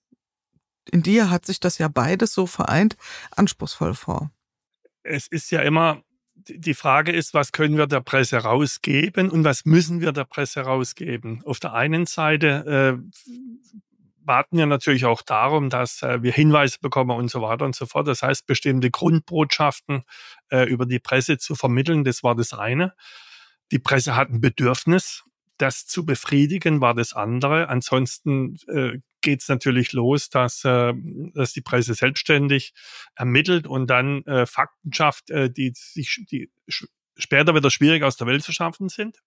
in 0.92 1.04
dir 1.04 1.30
hat 1.30 1.46
sich 1.46 1.60
das 1.60 1.78
ja 1.78 1.88
beides 1.88 2.34
so 2.34 2.46
vereint, 2.46 2.98
anspruchsvoll 3.32 3.94
vor. 3.94 4.32
Es 5.04 5.28
ist 5.28 5.52
ja 5.52 5.62
immer, 5.62 6.02
die 6.36 6.74
Frage 6.74 7.12
ist, 7.12 7.34
was 7.34 7.52
können 7.52 7.78
wir 7.78 7.88
der 7.88 8.02
Presse 8.02 8.38
rausgeben 8.38 9.30
und 9.30 9.44
was 9.44 9.66
müssen 9.66 10.02
wir 10.02 10.12
der 10.12 10.26
Presse 10.26 10.62
rausgeben? 10.62 11.44
Auf 11.46 11.60
der 11.60 11.74
einen 11.74 12.06
Seite 12.06 13.00
äh, 13.02 13.82
warten 14.26 14.58
wir 14.58 14.66
natürlich 14.66 15.06
auch 15.06 15.22
darum, 15.22 15.70
dass 15.70 16.02
äh, 16.02 16.22
wir 16.24 16.34
Hinweise 16.34 16.80
bekommen 16.82 17.12
und 17.12 17.30
so 17.30 17.42
weiter 17.42 17.66
und 17.66 17.76
so 17.76 17.86
fort. 17.86 18.08
Das 18.08 18.22
heißt, 18.22 18.46
bestimmte 18.48 18.90
Grundbotschaften 18.90 20.04
äh, 20.50 20.64
über 20.68 20.86
die 20.86 21.00
Presse 21.00 21.38
zu 21.38 21.56
vermitteln, 21.56 22.04
das 22.04 22.24
war 22.24 22.36
das 22.36 22.54
eine. 22.54 22.94
Die 23.72 23.80
Presse 23.80 24.16
hat 24.16 24.30
ein 24.30 24.42
Bedürfnis, 24.42 25.24
das 25.58 25.86
zu 25.86 26.06
befriedigen, 26.06 26.82
war 26.82 26.94
das 26.94 27.14
andere. 27.14 27.70
Ansonsten 27.70 28.58
äh, 28.68 29.00
geht 29.26 29.42
es 29.42 29.50
natürlich 29.50 29.92
los, 29.92 30.30
dass, 30.30 30.64
äh, 30.64 30.94
dass 31.34 31.52
die 31.52 31.62
Presse 31.62 31.96
selbstständig 31.96 32.74
ermittelt 33.16 33.68
und 33.68 33.88
dann 33.88 34.24
äh, 34.24 34.46
Fakten 34.46 34.94
schafft, 34.94 35.30
äh, 35.32 35.50
die 35.52 35.74
sich 35.76 36.24
die 36.32 36.50
später 37.18 37.54
wieder 37.56 37.72
schwierig 37.72 38.04
aus 38.04 38.16
der 38.16 38.28
Welt 38.28 38.44
zu 38.44 38.54
schaffen 38.54 38.88
sind. 38.88 39.20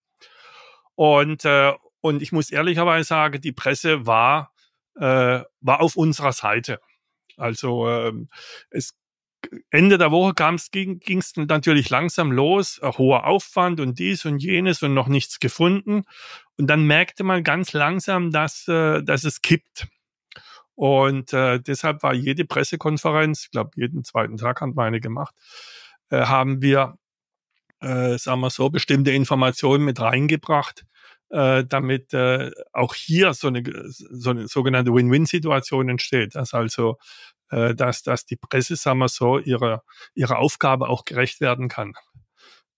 Und, 0.95 1.45
äh, 1.45 1.73
und 2.01 2.21
ich 2.21 2.31
muss 2.31 2.49
ehrlicherweise 2.49 3.07
sagen, 3.07 3.41
die 3.41 3.51
Presse 3.51 4.05
war, 4.05 4.53
äh, 4.95 5.41
war 5.61 5.81
auf 5.81 5.95
unserer 5.95 6.31
Seite. 6.31 6.79
Also 7.37 7.89
äh, 7.89 8.13
es 8.69 8.95
Ende 9.69 9.97
der 9.97 10.11
Woche 10.11 10.33
ging 10.69 11.19
es 11.19 11.35
natürlich 11.37 11.89
langsam 11.89 12.31
los, 12.31 12.81
hoher 12.83 13.25
Aufwand 13.25 13.79
und 13.79 13.97
dies 13.97 14.25
und 14.25 14.39
jenes 14.39 14.83
und 14.83 14.93
noch 14.93 15.07
nichts 15.07 15.39
gefunden. 15.39 16.03
Und 16.59 16.67
dann 16.67 16.85
merkte 16.85 17.23
man 17.23 17.45
ganz 17.45 17.71
langsam, 17.71 18.31
dass, 18.31 18.67
äh, 18.67 19.01
dass 19.01 19.23
es 19.23 19.41
kippt. 19.41 19.87
Und 20.75 21.31
äh, 21.31 21.61
deshalb 21.61 22.03
war 22.03 22.13
jede 22.13 22.43
Pressekonferenz, 22.43 23.45
ich 23.45 23.51
glaube, 23.51 23.71
jeden 23.75 24.03
zweiten 24.03 24.35
Tag 24.35 24.59
haben 24.59 24.75
wir 24.75 24.83
eine 24.83 24.99
gemacht, 24.99 25.33
äh, 26.09 26.25
haben 26.25 26.61
wir, 26.61 26.97
äh, 27.79 28.17
sagen 28.17 28.41
wir 28.41 28.49
so, 28.49 28.69
bestimmte 28.69 29.11
Informationen 29.11 29.85
mit 29.85 30.01
reingebracht, 30.01 30.85
äh, 31.29 31.63
damit 31.63 32.13
äh, 32.13 32.51
auch 32.73 32.93
hier 32.93 33.33
so 33.33 33.47
eine, 33.47 33.63
so 33.89 34.31
eine 34.31 34.49
sogenannte 34.49 34.93
Win-Win-Situation 34.93 35.87
entsteht. 35.87 36.35
Dass 36.35 36.53
also, 36.53 36.97
äh, 37.51 37.73
dass, 37.73 38.03
dass 38.03 38.25
die 38.25 38.35
Presse, 38.35 38.75
sagen 38.75 38.99
wir 38.99 39.07
so, 39.07 39.39
ihrer, 39.39 39.83
ihrer 40.13 40.39
Aufgabe 40.39 40.89
auch 40.89 41.05
gerecht 41.05 41.39
werden 41.39 41.69
kann. 41.69 41.93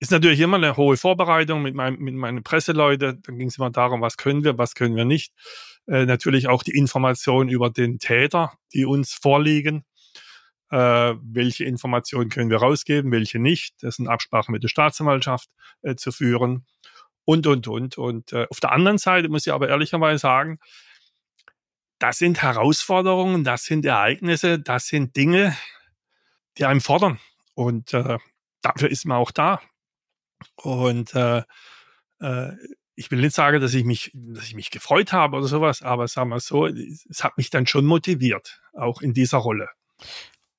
Ist 0.02 0.12
natürlich 0.12 0.40
immer 0.40 0.58
eine 0.58 0.78
hohe 0.78 0.98
Vorbereitung 0.98 1.62
mit, 1.62 1.76
meinem, 1.76 2.00
mit 2.00 2.16
meinen 2.16 2.42
Presseleute. 2.42 3.20
Dann 3.22 3.38
ging 3.38 3.50
es 3.50 3.60
immer 3.60 3.70
darum, 3.70 4.02
was 4.02 4.18
können 4.18 4.44
wir, 4.44 4.58
was 4.58 4.74
können 4.74 4.96
wir 4.96 5.06
nicht. 5.06 5.32
Äh, 5.88 6.08
natürlich 6.08 6.48
auch 6.48 6.64
die 6.64 6.72
Informationen 6.72 7.50
über 7.50 7.70
den 7.70 8.00
Täter, 8.00 8.54
die 8.74 8.86
uns 8.86 9.14
vorliegen. 9.14 9.86
Äh, 10.72 11.14
welche 11.22 11.66
Informationen 11.66 12.30
können 12.30 12.50
wir 12.50 12.58
rausgeben, 12.58 13.12
welche 13.12 13.38
nicht. 13.38 13.76
Das 13.84 13.98
sind 13.98 14.08
Absprachen 14.08 14.52
mit 14.52 14.64
der 14.64 14.70
Staatsanwaltschaft 14.70 15.50
äh, 15.84 15.96
zu 15.96 16.12
führen 16.12 16.66
und, 17.24 17.46
und, 17.46 17.68
und. 17.68 18.00
Und 18.00 18.34
äh, 18.34 18.48
auf 18.50 18.60
der 18.60 18.72
anderen 18.72 18.98
Seite 18.98 19.30
muss 19.30 19.46
ich 19.46 19.54
aber 19.54 19.70
ehrlicherweise 19.70 20.18
sagen, 20.18 20.60
das 22.00 22.18
sind 22.18 22.42
Herausforderungen, 22.42 23.44
das 23.44 23.66
sind 23.66 23.86
Ereignisse, 23.86 24.58
das 24.58 24.88
sind 24.88 25.16
Dinge, 25.16 25.56
die 26.58 26.66
einem 26.66 26.82
fordern. 26.82 27.20
Und 27.54 27.94
äh, 27.94 28.18
dafür 28.64 28.90
ist 28.90 29.06
man 29.06 29.18
auch 29.18 29.30
da. 29.30 29.62
Und 30.56 31.14
äh, 31.16 31.44
äh, 32.20 32.52
ich 32.96 33.10
will 33.12 33.22
nicht 33.22 33.36
sagen, 33.36 33.62
dass 33.62 33.74
ich 33.74 33.84
mich, 33.84 34.12
dass 34.14 34.46
ich 34.46 34.56
mich 34.56 34.70
gefreut 34.70 35.14
habe 35.14 35.38
oder 35.38 35.48
sowas, 35.48 35.82
aber 35.82 36.08
sagen 36.08 36.30
wir 36.30 36.40
so, 36.40 36.68
es 36.68 37.24
hat 37.24 37.38
mich 37.38 37.50
dann 37.50 37.66
schon 37.66 37.86
motiviert, 37.86 38.62
auch 38.74 39.02
in 39.02 39.14
dieser 39.14 39.40
Rolle. 39.40 39.70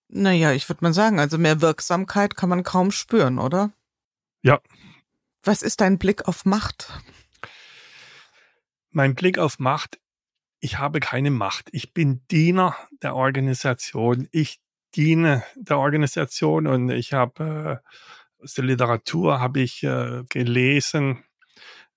Naja, 0.08 0.52
ich 0.52 0.68
würde 0.68 0.84
mal 0.84 0.92
sagen, 0.92 1.20
also 1.20 1.38
mehr 1.38 1.60
Wirksamkeit 1.60 2.36
kann 2.36 2.48
man 2.48 2.64
kaum 2.64 2.90
spüren, 2.90 3.38
oder? 3.38 3.72
Ja. 4.42 4.60
Was 5.42 5.62
ist 5.62 5.80
dein 5.80 5.98
Blick 5.98 6.28
auf 6.28 6.44
Macht? 6.44 6.92
Mein 8.90 9.14
Blick 9.14 9.38
auf 9.38 9.58
Macht, 9.58 9.98
ich 10.60 10.78
habe 10.78 11.00
keine 11.00 11.30
Macht. 11.30 11.68
Ich 11.72 11.92
bin 11.92 12.22
Diener 12.30 12.76
der 13.02 13.16
Organisation. 13.16 14.28
Ich 14.30 14.60
diene 14.94 15.42
der 15.56 15.78
Organisation 15.78 16.66
und 16.66 16.90
ich 16.90 17.12
habe 17.12 17.82
äh, 17.82 17.88
aus 18.42 18.54
der 18.54 18.64
Literatur 18.64 19.40
habe 19.40 19.60
ich 19.60 19.82
äh, 19.82 20.24
gelesen, 20.28 21.24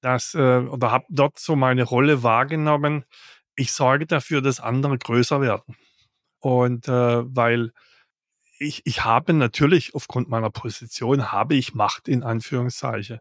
dass, 0.02 0.34
äh, 0.36 0.60
oder 0.60 0.92
habe 0.92 1.06
dort 1.10 1.40
so 1.40 1.56
meine 1.56 1.84
Rolle 1.84 2.24
wahrgenommen. 2.24 3.06
Ich 3.56 3.72
sorge 3.72 4.06
dafür, 4.06 4.42
dass 4.42 4.60
andere 4.60 4.98
größer 4.98 5.42
werden. 5.42 5.76
Und 6.40 6.88
äh, 6.88 7.36
weil 7.36 7.72
ich, 8.60 8.82
ich 8.86 9.04
habe 9.04 9.34
natürlich 9.34 9.96
aufgrund 9.96 10.30
meiner 10.30 10.50
Position 10.50 11.32
habe 11.32 11.56
ich 11.56 11.74
Macht 11.74 12.08
in 12.08 12.24
Anführungszeichen, 12.24 13.20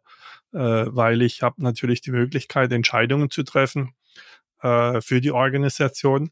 äh, 0.52 0.58
weil 0.58 1.22
ich 1.22 1.42
habe 1.42 1.62
natürlich 1.62 2.00
die 2.02 2.12
Möglichkeit, 2.12 2.72
Entscheidungen 2.72 3.30
zu 3.30 3.42
treffen 3.42 3.94
äh, 4.62 5.00
für 5.00 5.20
die 5.20 5.32
Organisation, 5.32 6.30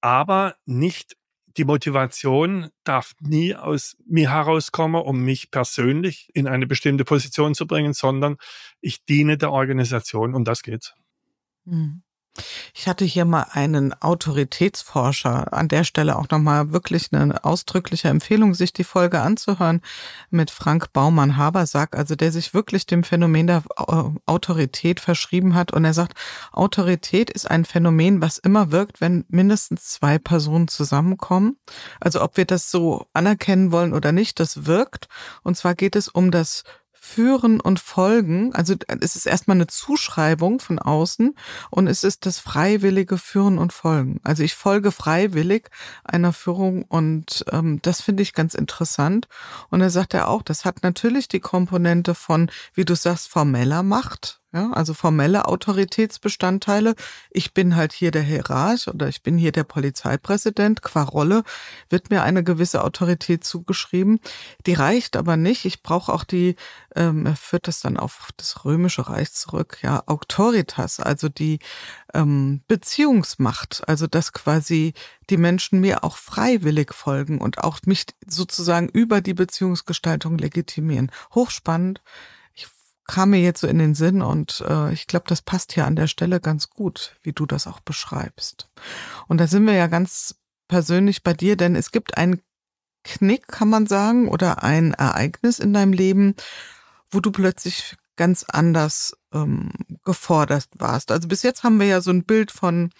aber 0.00 0.56
nicht 0.66 1.16
die 1.56 1.64
Motivation 1.64 2.70
darf 2.84 3.14
nie 3.20 3.54
aus 3.54 3.96
mir 4.06 4.30
herauskommen, 4.30 5.02
um 5.02 5.20
mich 5.24 5.50
persönlich 5.50 6.28
in 6.34 6.46
eine 6.46 6.66
bestimmte 6.66 7.04
Position 7.04 7.54
zu 7.54 7.66
bringen, 7.66 7.92
sondern 7.92 8.36
ich 8.80 9.04
diene 9.04 9.36
der 9.36 9.52
Organisation, 9.52 10.34
um 10.34 10.44
das 10.44 10.62
geht's. 10.62 10.94
Hm. 11.66 12.02
Ich 12.74 12.86
hatte 12.86 13.04
hier 13.04 13.24
mal 13.24 13.46
einen 13.52 13.92
Autoritätsforscher. 13.92 15.52
An 15.52 15.68
der 15.68 15.84
Stelle 15.84 16.16
auch 16.16 16.28
nochmal 16.30 16.72
wirklich 16.72 17.12
eine 17.12 17.44
ausdrückliche 17.44 18.08
Empfehlung, 18.08 18.54
sich 18.54 18.72
die 18.72 18.84
Folge 18.84 19.20
anzuhören 19.20 19.82
mit 20.30 20.50
Frank 20.50 20.92
Baumann-Habersack, 20.92 21.96
also 21.96 22.14
der 22.14 22.32
sich 22.32 22.54
wirklich 22.54 22.86
dem 22.86 23.02
Phänomen 23.02 23.48
der 23.48 23.62
Autorität 24.26 25.00
verschrieben 25.00 25.54
hat. 25.54 25.72
Und 25.72 25.84
er 25.84 25.94
sagt, 25.94 26.14
Autorität 26.52 27.30
ist 27.30 27.50
ein 27.50 27.64
Phänomen, 27.64 28.22
was 28.22 28.38
immer 28.38 28.70
wirkt, 28.70 29.00
wenn 29.00 29.24
mindestens 29.28 29.88
zwei 29.88 30.18
Personen 30.18 30.68
zusammenkommen. 30.68 31.56
Also 31.98 32.22
ob 32.22 32.36
wir 32.36 32.44
das 32.44 32.70
so 32.70 33.06
anerkennen 33.12 33.72
wollen 33.72 33.92
oder 33.92 34.12
nicht, 34.12 34.40
das 34.40 34.66
wirkt. 34.66 35.08
Und 35.42 35.56
zwar 35.56 35.74
geht 35.74 35.96
es 35.96 36.08
um 36.08 36.30
das 36.30 36.64
Führen 37.02 37.62
und 37.62 37.80
Folgen, 37.80 38.54
also 38.54 38.74
es 39.00 39.16
ist 39.16 39.24
erstmal 39.24 39.56
eine 39.56 39.66
Zuschreibung 39.66 40.60
von 40.60 40.78
außen 40.78 41.34
und 41.70 41.86
es 41.86 42.04
ist 42.04 42.26
das 42.26 42.38
freiwillige 42.38 43.16
Führen 43.16 43.56
und 43.56 43.72
Folgen. 43.72 44.20
Also 44.22 44.42
ich 44.42 44.54
folge 44.54 44.92
freiwillig 44.92 45.70
einer 46.04 46.34
Führung 46.34 46.82
und 46.82 47.42
ähm, 47.50 47.80
das 47.80 48.02
finde 48.02 48.22
ich 48.22 48.34
ganz 48.34 48.54
interessant. 48.54 49.28
Und 49.70 49.80
er 49.80 49.88
sagt 49.88 50.12
ja 50.12 50.26
auch, 50.26 50.42
das 50.42 50.66
hat 50.66 50.82
natürlich 50.82 51.26
die 51.26 51.40
Komponente 51.40 52.14
von, 52.14 52.50
wie 52.74 52.84
du 52.84 52.94
sagst, 52.94 53.28
formeller 53.28 53.82
Macht, 53.82 54.39
ja, 54.52 54.72
also 54.72 54.94
formelle 54.94 55.46
Autoritätsbestandteile. 55.46 56.96
Ich 57.30 57.54
bin 57.54 57.76
halt 57.76 57.92
hier 57.92 58.10
der 58.10 58.22
Hierarch 58.22 58.88
oder 58.88 59.08
ich 59.08 59.22
bin 59.22 59.38
hier 59.38 59.52
der 59.52 59.62
Polizeipräsident. 59.62 60.82
Qua 60.82 61.02
Rolle 61.04 61.44
wird 61.88 62.10
mir 62.10 62.24
eine 62.24 62.42
gewisse 62.42 62.82
Autorität 62.82 63.44
zugeschrieben. 63.44 64.18
Die 64.66 64.74
reicht 64.74 65.16
aber 65.16 65.36
nicht. 65.36 65.66
Ich 65.66 65.84
brauche 65.84 66.12
auch 66.12 66.24
die, 66.24 66.56
ähm, 66.96 67.26
er 67.26 67.36
führt 67.36 67.68
das 67.68 67.80
dann 67.80 67.96
auf 67.96 68.30
das 68.36 68.64
römische 68.64 69.08
Reich 69.08 69.32
zurück, 69.32 69.78
ja, 69.82 70.02
Autoritas, 70.06 70.98
also 70.98 71.28
die 71.28 71.60
ähm, 72.12 72.62
Beziehungsmacht, 72.66 73.82
also 73.86 74.08
dass 74.08 74.32
quasi 74.32 74.94
die 75.30 75.36
Menschen 75.36 75.80
mir 75.80 76.02
auch 76.02 76.16
freiwillig 76.16 76.92
folgen 76.92 77.38
und 77.38 77.58
auch 77.62 77.78
mich 77.86 78.06
sozusagen 78.26 78.88
über 78.88 79.20
die 79.20 79.34
Beziehungsgestaltung 79.34 80.38
legitimieren. 80.38 81.12
Hochspannend 81.34 82.00
kam 83.10 83.30
mir 83.30 83.40
jetzt 83.40 83.60
so 83.60 83.66
in 83.66 83.80
den 83.80 83.96
Sinn 83.96 84.22
und 84.22 84.64
äh, 84.68 84.92
ich 84.92 85.08
glaube, 85.08 85.24
das 85.26 85.42
passt 85.42 85.72
hier 85.72 85.84
an 85.84 85.96
der 85.96 86.06
Stelle 86.06 86.38
ganz 86.38 86.70
gut, 86.70 87.16
wie 87.24 87.32
du 87.32 87.44
das 87.44 87.66
auch 87.66 87.80
beschreibst. 87.80 88.70
Und 89.26 89.38
da 89.38 89.48
sind 89.48 89.66
wir 89.66 89.74
ja 89.74 89.88
ganz 89.88 90.36
persönlich 90.68 91.24
bei 91.24 91.32
dir, 91.32 91.56
denn 91.56 91.74
es 91.74 91.90
gibt 91.90 92.16
einen 92.16 92.40
Knick, 93.02 93.48
kann 93.48 93.68
man 93.68 93.88
sagen, 93.88 94.28
oder 94.28 94.62
ein 94.62 94.94
Ereignis 94.94 95.58
in 95.58 95.72
deinem 95.72 95.92
Leben, 95.92 96.36
wo 97.10 97.18
du 97.18 97.32
plötzlich 97.32 97.96
ganz 98.14 98.44
anders 98.44 99.16
ähm, 99.34 99.72
gefordert 100.04 100.68
warst. 100.78 101.10
Also 101.10 101.26
bis 101.26 101.42
jetzt 101.42 101.64
haben 101.64 101.80
wir 101.80 101.88
ja 101.88 102.00
so 102.00 102.12
ein 102.12 102.22
Bild 102.22 102.52
von, 102.52 102.90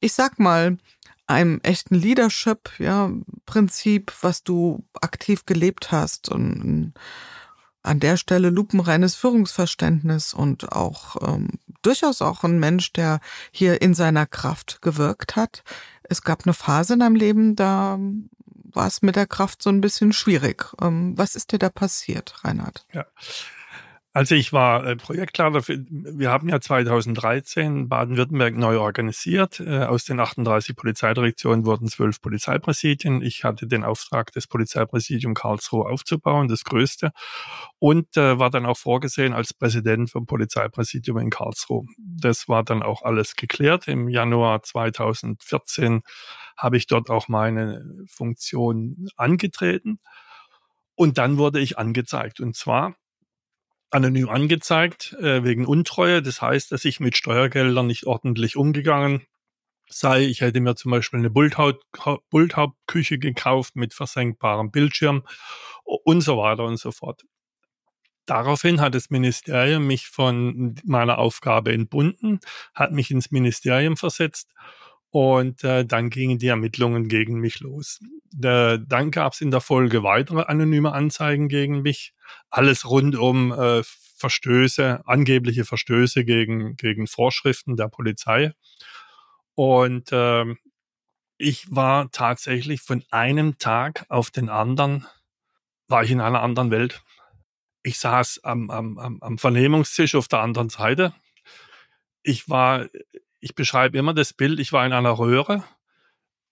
ich 0.00 0.12
sag 0.12 0.40
mal, 0.40 0.76
einem 1.28 1.60
echten 1.62 1.94
Leadership, 1.94 2.72
ja, 2.80 3.12
Prinzip, 3.46 4.12
was 4.22 4.42
du 4.42 4.84
aktiv 5.00 5.46
gelebt 5.46 5.92
hast 5.92 6.30
und 6.30 6.94
an 7.82 8.00
der 8.00 8.16
Stelle 8.16 8.50
lupenreines 8.50 9.14
Führungsverständnis 9.14 10.34
und 10.34 10.72
auch 10.72 11.16
ähm, 11.26 11.48
durchaus 11.82 12.22
auch 12.22 12.44
ein 12.44 12.58
Mensch, 12.58 12.92
der 12.92 13.20
hier 13.50 13.82
in 13.82 13.94
seiner 13.94 14.26
Kraft 14.26 14.82
gewirkt 14.82 15.36
hat. 15.36 15.64
Es 16.04 16.22
gab 16.22 16.44
eine 16.44 16.54
Phase 16.54 16.94
in 16.94 17.00
deinem 17.00 17.16
Leben, 17.16 17.56
da 17.56 17.98
war 18.74 18.86
es 18.86 19.02
mit 19.02 19.16
der 19.16 19.26
Kraft 19.26 19.62
so 19.62 19.70
ein 19.70 19.80
bisschen 19.80 20.12
schwierig. 20.12 20.66
Ähm, 20.80 21.16
was 21.16 21.34
ist 21.34 21.52
dir 21.52 21.58
da 21.58 21.68
passiert, 21.68 22.44
Reinhard? 22.44 22.86
Ja. 22.92 23.06
Also 24.14 24.34
ich 24.34 24.52
war 24.52 24.86
äh, 24.86 24.96
Projektleiter. 24.96 25.62
Für, 25.62 25.78
wir 25.88 26.30
haben 26.30 26.48
ja 26.50 26.60
2013 26.60 27.88
Baden-Württemberg 27.88 28.54
neu 28.54 28.78
organisiert. 28.78 29.58
Äh, 29.60 29.84
aus 29.84 30.04
den 30.04 30.20
38 30.20 30.76
Polizeidirektionen 30.76 31.64
wurden 31.64 31.88
zwölf 31.88 32.20
Polizeipräsidien. 32.20 33.22
Ich 33.22 33.42
hatte 33.44 33.66
den 33.66 33.84
Auftrag, 33.84 34.30
das 34.32 34.46
Polizeipräsidium 34.46 35.32
Karlsruhe 35.32 35.88
aufzubauen, 35.88 36.48
das 36.48 36.64
größte, 36.64 37.12
und 37.78 38.14
äh, 38.18 38.38
war 38.38 38.50
dann 38.50 38.66
auch 38.66 38.76
vorgesehen 38.76 39.32
als 39.32 39.54
Präsident 39.54 40.10
vom 40.10 40.26
Polizeipräsidium 40.26 41.16
in 41.16 41.30
Karlsruhe. 41.30 41.86
Das 41.96 42.48
war 42.48 42.64
dann 42.64 42.82
auch 42.82 43.02
alles 43.02 43.34
geklärt. 43.34 43.88
Im 43.88 44.10
Januar 44.10 44.62
2014 44.62 46.02
habe 46.58 46.76
ich 46.76 46.86
dort 46.86 47.08
auch 47.08 47.28
meine 47.28 48.04
Funktion 48.08 49.08
angetreten. 49.16 50.00
Und 50.94 51.16
dann 51.16 51.38
wurde 51.38 51.60
ich 51.60 51.78
angezeigt. 51.78 52.40
Und 52.40 52.54
zwar 52.54 52.94
anonym 53.92 54.28
angezeigt 54.28 55.12
äh, 55.20 55.44
wegen 55.44 55.66
Untreue. 55.66 56.22
Das 56.22 56.42
heißt, 56.42 56.72
dass 56.72 56.84
ich 56.84 57.00
mit 57.00 57.16
Steuergeldern 57.16 57.86
nicht 57.86 58.06
ordentlich 58.06 58.56
umgegangen 58.56 59.26
sei. 59.88 60.22
Ich 60.24 60.40
hätte 60.40 60.60
mir 60.60 60.74
zum 60.74 60.90
Beispiel 60.90 61.18
eine 61.18 61.30
Bulthauptküche 61.30 63.18
gekauft 63.18 63.76
mit 63.76 63.94
versenkbarem 63.94 64.70
Bildschirm 64.70 65.24
und 65.84 66.22
so 66.22 66.38
weiter 66.38 66.64
und 66.64 66.78
so 66.78 66.90
fort. 66.90 67.24
Daraufhin 68.24 68.80
hat 68.80 68.94
das 68.94 69.10
Ministerium 69.10 69.86
mich 69.86 70.06
von 70.06 70.76
meiner 70.84 71.18
Aufgabe 71.18 71.72
entbunden, 71.72 72.40
hat 72.72 72.92
mich 72.92 73.10
ins 73.10 73.30
Ministerium 73.32 73.96
versetzt 73.96 74.48
und 75.12 75.62
äh, 75.62 75.84
dann 75.84 76.08
gingen 76.08 76.38
die 76.38 76.48
Ermittlungen 76.48 77.06
gegen 77.06 77.38
mich 77.38 77.60
los. 77.60 78.00
Äh, 78.42 78.78
dann 78.86 79.10
gab 79.10 79.34
es 79.34 79.42
in 79.42 79.50
der 79.50 79.60
Folge 79.60 80.02
weitere 80.02 80.44
anonyme 80.44 80.92
Anzeigen 80.92 81.48
gegen 81.48 81.82
mich. 81.82 82.14
Alles 82.48 82.88
rund 82.88 83.14
um 83.16 83.52
äh, 83.52 83.82
Verstöße, 84.16 85.02
angebliche 85.04 85.66
Verstöße 85.66 86.24
gegen, 86.24 86.76
gegen 86.76 87.06
Vorschriften 87.06 87.76
der 87.76 87.88
Polizei. 87.88 88.54
Und 89.54 90.12
äh, 90.12 90.46
ich 91.36 91.66
war 91.70 92.10
tatsächlich 92.10 92.80
von 92.80 93.04
einem 93.10 93.58
Tag 93.58 94.06
auf 94.08 94.30
den 94.30 94.48
anderen, 94.48 95.06
war 95.88 96.04
ich 96.04 96.10
in 96.10 96.22
einer 96.22 96.40
anderen 96.40 96.70
Welt. 96.70 97.02
Ich 97.82 97.98
saß 97.98 98.44
am, 98.44 98.70
am, 98.70 99.18
am 99.20 99.36
Vernehmungstisch 99.36 100.14
auf 100.14 100.28
der 100.28 100.38
anderen 100.38 100.70
Seite. 100.70 101.12
Ich 102.22 102.48
war 102.48 102.86
ich 103.42 103.54
beschreibe 103.56 103.98
immer 103.98 104.14
das 104.14 104.32
Bild, 104.32 104.60
ich 104.60 104.72
war 104.72 104.86
in 104.86 104.92
einer 104.92 105.18
Röhre 105.18 105.64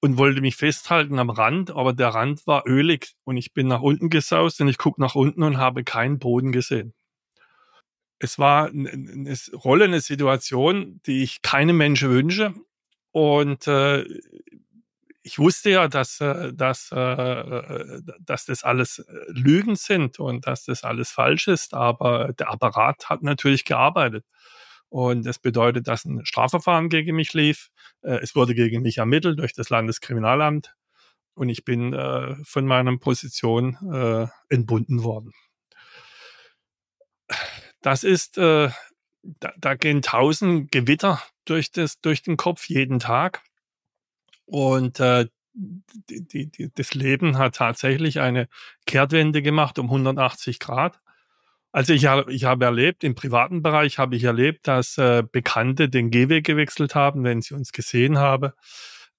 und 0.01 0.19
wollte 0.19 0.41
mich 0.41 0.57
festhalten 0.57 1.19
am 1.21 1.31
Rand, 1.31 1.71
aber 1.71 1.93
der 1.93 2.09
Rand 2.09 2.47
war 2.47 2.67
ölig 2.67 3.15
und 3.25 3.37
ich 3.37 3.55
bin 3.55 3.69
nach 3.69 3.81
unten 3.81 4.11
gesaust 4.11 4.61
und 4.61 4.69
ich 4.69 4.77
gucke 4.77 5.01
nach 5.01 5.15
unten 5.15 5.45
und 5.45 5.57
habe 5.57 5.85
keinen 5.85 6.19
Boden 6.19 6.51
gesehen. 6.51 6.93
Es 8.19 8.39
war 8.39 8.69
eine 8.69 9.37
Rolle, 9.55 9.85
eine 9.85 10.01
Situation, 10.01 11.01
die 11.07 11.23
ich 11.23 11.43
keinem 11.43 11.77
Menschen 11.77 12.11
wünsche 12.11 12.55
und 13.13 13.69
äh, 13.69 14.05
ich 15.23 15.39
wusste 15.39 15.71
ja, 15.71 15.87
dass, 15.87 16.21
äh, 16.21 16.53
dass, 16.53 16.91
äh, 16.91 18.01
dass 18.19 18.47
das 18.47 18.65
alles 18.65 18.99
äh, 18.99 19.13
Lügen 19.29 19.77
sind 19.77 20.19
und 20.19 20.47
dass 20.49 20.65
das 20.65 20.83
alles 20.83 21.11
falsch 21.11 21.47
ist, 21.47 21.73
aber 21.73 22.33
der 22.33 22.51
Apparat 22.51 23.09
hat 23.09 23.23
natürlich 23.23 23.65
gearbeitet. 23.65 24.25
Und 24.91 25.25
das 25.25 25.39
bedeutet, 25.39 25.87
dass 25.87 26.05
ein 26.05 26.27
Strafverfahren 26.27 26.89
gegen 26.89 27.15
mich 27.15 27.33
lief. 27.33 27.71
Äh, 28.03 28.19
es 28.23 28.35
wurde 28.35 28.55
gegen 28.55 28.83
mich 28.83 28.99
ermittelt 28.99 29.39
durch 29.39 29.55
das 29.55 29.71
Landeskriminalamt. 29.71 30.75
Und 31.35 31.49
ich 31.49 31.65
bin 31.65 31.95
äh, 31.95 32.35
von 32.43 32.67
meiner 32.67 32.99
Position 32.99 33.79
äh, 33.93 34.27
entbunden 34.53 35.05
worden. 35.05 35.33
Das 37.81 38.05
ist, 38.05 38.37
da, 38.37 38.75
gehen 39.79 40.03
tausend 40.03 40.71
Gewitter 40.71 41.23
durch, 41.47 41.71
das, 41.71 42.01
durch 42.01 42.23
den 42.23 42.37
Kopf 42.37 42.69
jeden 42.69 42.99
Tag. 42.99 43.43
Und 44.45 44.99
die, 44.99 46.51
die, 46.51 46.71
das 46.75 46.93
Leben 46.93 47.39
hat 47.39 47.55
tatsächlich 47.55 48.21
eine 48.21 48.49
Kehrtwende 48.85 49.41
gemacht 49.41 49.79
um 49.79 49.87
180 49.87 50.59
Grad. 50.59 51.01
Also 51.73 51.93
ich 51.93 52.07
habe, 52.07 52.33
ich 52.33 52.45
habe 52.45 52.65
erlebt, 52.65 53.05
im 53.05 53.15
privaten 53.15 53.63
Bereich 53.63 53.99
habe 53.99 54.17
ich 54.17 54.25
erlebt, 54.25 54.67
dass 54.67 54.99
äh, 54.99 55.23
Bekannte 55.31 55.89
den 55.89 56.11
Gehweg 56.11 56.45
gewechselt 56.45 56.95
haben, 56.95 57.23
wenn 57.23 57.43
sie 57.43 57.55
uns 57.55 57.73
gesehen 57.73 58.19
haben. 58.19 58.53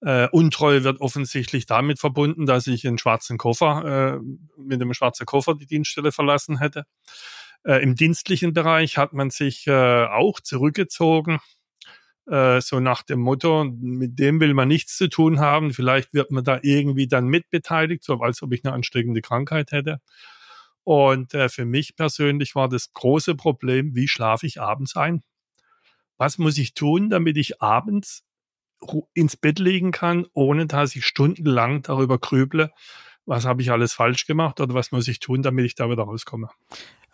Äh, 0.02 0.28
Untreue 0.32 0.84
wird 0.84 1.00
offensichtlich 1.00 1.66
damit 1.66 1.98
verbunden, 1.98 2.44
dass 2.44 2.66
ich 2.66 2.86
einen 2.86 2.98
schwarzen 2.98 3.38
Koffer, 3.38 4.18
äh, 4.18 4.60
mit 4.60 4.82
einem 4.82 4.92
schwarzen 4.92 5.24
Koffer 5.26 5.54
die 5.54 5.66
Dienststelle 5.66 6.12
verlassen 6.12 6.58
hätte. 6.58 6.84
Äh, 7.64 7.82
Im 7.82 7.94
dienstlichen 7.94 8.52
Bereich 8.52 8.98
hat 8.98 9.12
man 9.12 9.30
sich 9.30 9.66
äh, 9.66 10.06
auch 10.06 10.40
zurückgezogen, 10.40 11.38
äh, 12.26 12.60
so 12.60 12.80
nach 12.80 13.02
dem 13.02 13.20
Motto, 13.20 13.64
mit 13.64 14.18
dem 14.18 14.40
will 14.40 14.54
man 14.54 14.68
nichts 14.68 14.96
zu 14.96 15.08
tun 15.08 15.40
haben. 15.40 15.72
Vielleicht 15.72 16.12
wird 16.14 16.30
man 16.30 16.44
da 16.44 16.58
irgendwie 16.62 17.08
dann 17.08 17.26
mitbeteiligt, 17.26 18.04
so 18.04 18.20
als 18.20 18.42
ob 18.42 18.52
ich 18.52 18.64
eine 18.64 18.74
ansteckende 18.74 19.22
Krankheit 19.22 19.72
hätte. 19.72 20.00
Und 20.84 21.34
äh, 21.34 21.48
für 21.48 21.64
mich 21.64 21.96
persönlich 21.96 22.54
war 22.54 22.68
das 22.68 22.92
große 22.92 23.34
Problem, 23.34 23.94
wie 23.94 24.08
schlafe 24.08 24.46
ich 24.46 24.60
abends 24.60 24.96
ein? 24.96 25.22
Was 26.16 26.38
muss 26.38 26.58
ich 26.58 26.74
tun, 26.74 27.10
damit 27.10 27.36
ich 27.36 27.62
abends 27.62 28.24
ins 29.14 29.36
Bett 29.36 29.58
legen 29.58 29.92
kann, 29.92 30.26
ohne 30.32 30.66
dass 30.66 30.96
ich 30.96 31.06
stundenlang 31.06 31.82
darüber 31.82 32.18
grüble, 32.18 32.72
was 33.24 33.44
habe 33.44 33.62
ich 33.62 33.70
alles 33.70 33.92
falsch 33.92 34.26
gemacht 34.26 34.60
oder 34.60 34.74
was 34.74 34.90
muss 34.90 35.06
ich 35.06 35.20
tun, 35.20 35.42
damit 35.42 35.64
ich 35.66 35.76
da 35.76 35.88
wieder 35.88 36.02
rauskomme. 36.02 36.50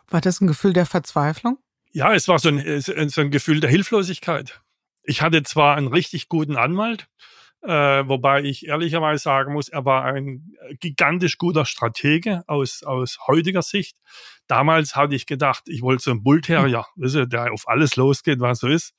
War 0.09 0.23
das 0.23 0.41
ein 0.41 0.47
Gefühl 0.47 0.73
der 0.73 0.87
Verzweiflung? 0.87 1.59
Ja, 1.93 2.15
es 2.15 2.29
war 2.29 2.39
so 2.39 2.49
ein, 2.49 2.81
so 2.81 3.21
ein 3.21 3.31
Gefühl 3.31 3.61
der 3.61 3.69
Hilflosigkeit 3.69 4.63
ich 5.09 5.23
hatte 5.23 5.43
zwar 5.43 5.77
einen 5.77 5.89
richtig 5.89 6.29
guten 6.29 6.57
Anwalt, 6.57 7.09
äh, 7.63 8.09
wobei 8.09 8.43
ich 8.43 8.67
ehrlicherweise 8.67 9.23
sagen 9.23 9.53
muss, 9.53 9.69
er 9.69 9.85
war 9.85 10.05
ein 10.05 10.55
gigantisch 10.81 11.39
guter 11.39 11.65
Stratege 11.65 12.45
aus, 12.47 12.83
aus 12.83 13.19
heutiger 13.27 13.63
Sicht. 13.63 13.99
Damals 14.47 14.97
hatte 14.97 15.15
ich 15.15 15.27
gedacht, 15.27 15.65
ich 15.67 15.83
wollte 15.83 16.05
so 16.05 16.11
einen 16.13 16.23
Bullterrier, 16.23 16.87
hm. 16.97 17.29
der 17.29 17.53
auf 17.53 17.69
alles 17.69 17.97
losgeht, 17.97 18.41
was 18.41 18.61
so 18.61 18.69
ist. 18.69 18.95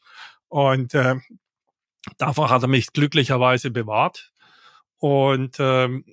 Und 0.48 0.94
äh, 0.94 1.16
davor 2.18 2.50
hat 2.50 2.64
er 2.64 2.68
mich 2.68 2.92
glücklicherweise 2.92 3.72
bewahrt. 3.72 4.34
Und 4.98 5.58
ähm, 5.60 6.04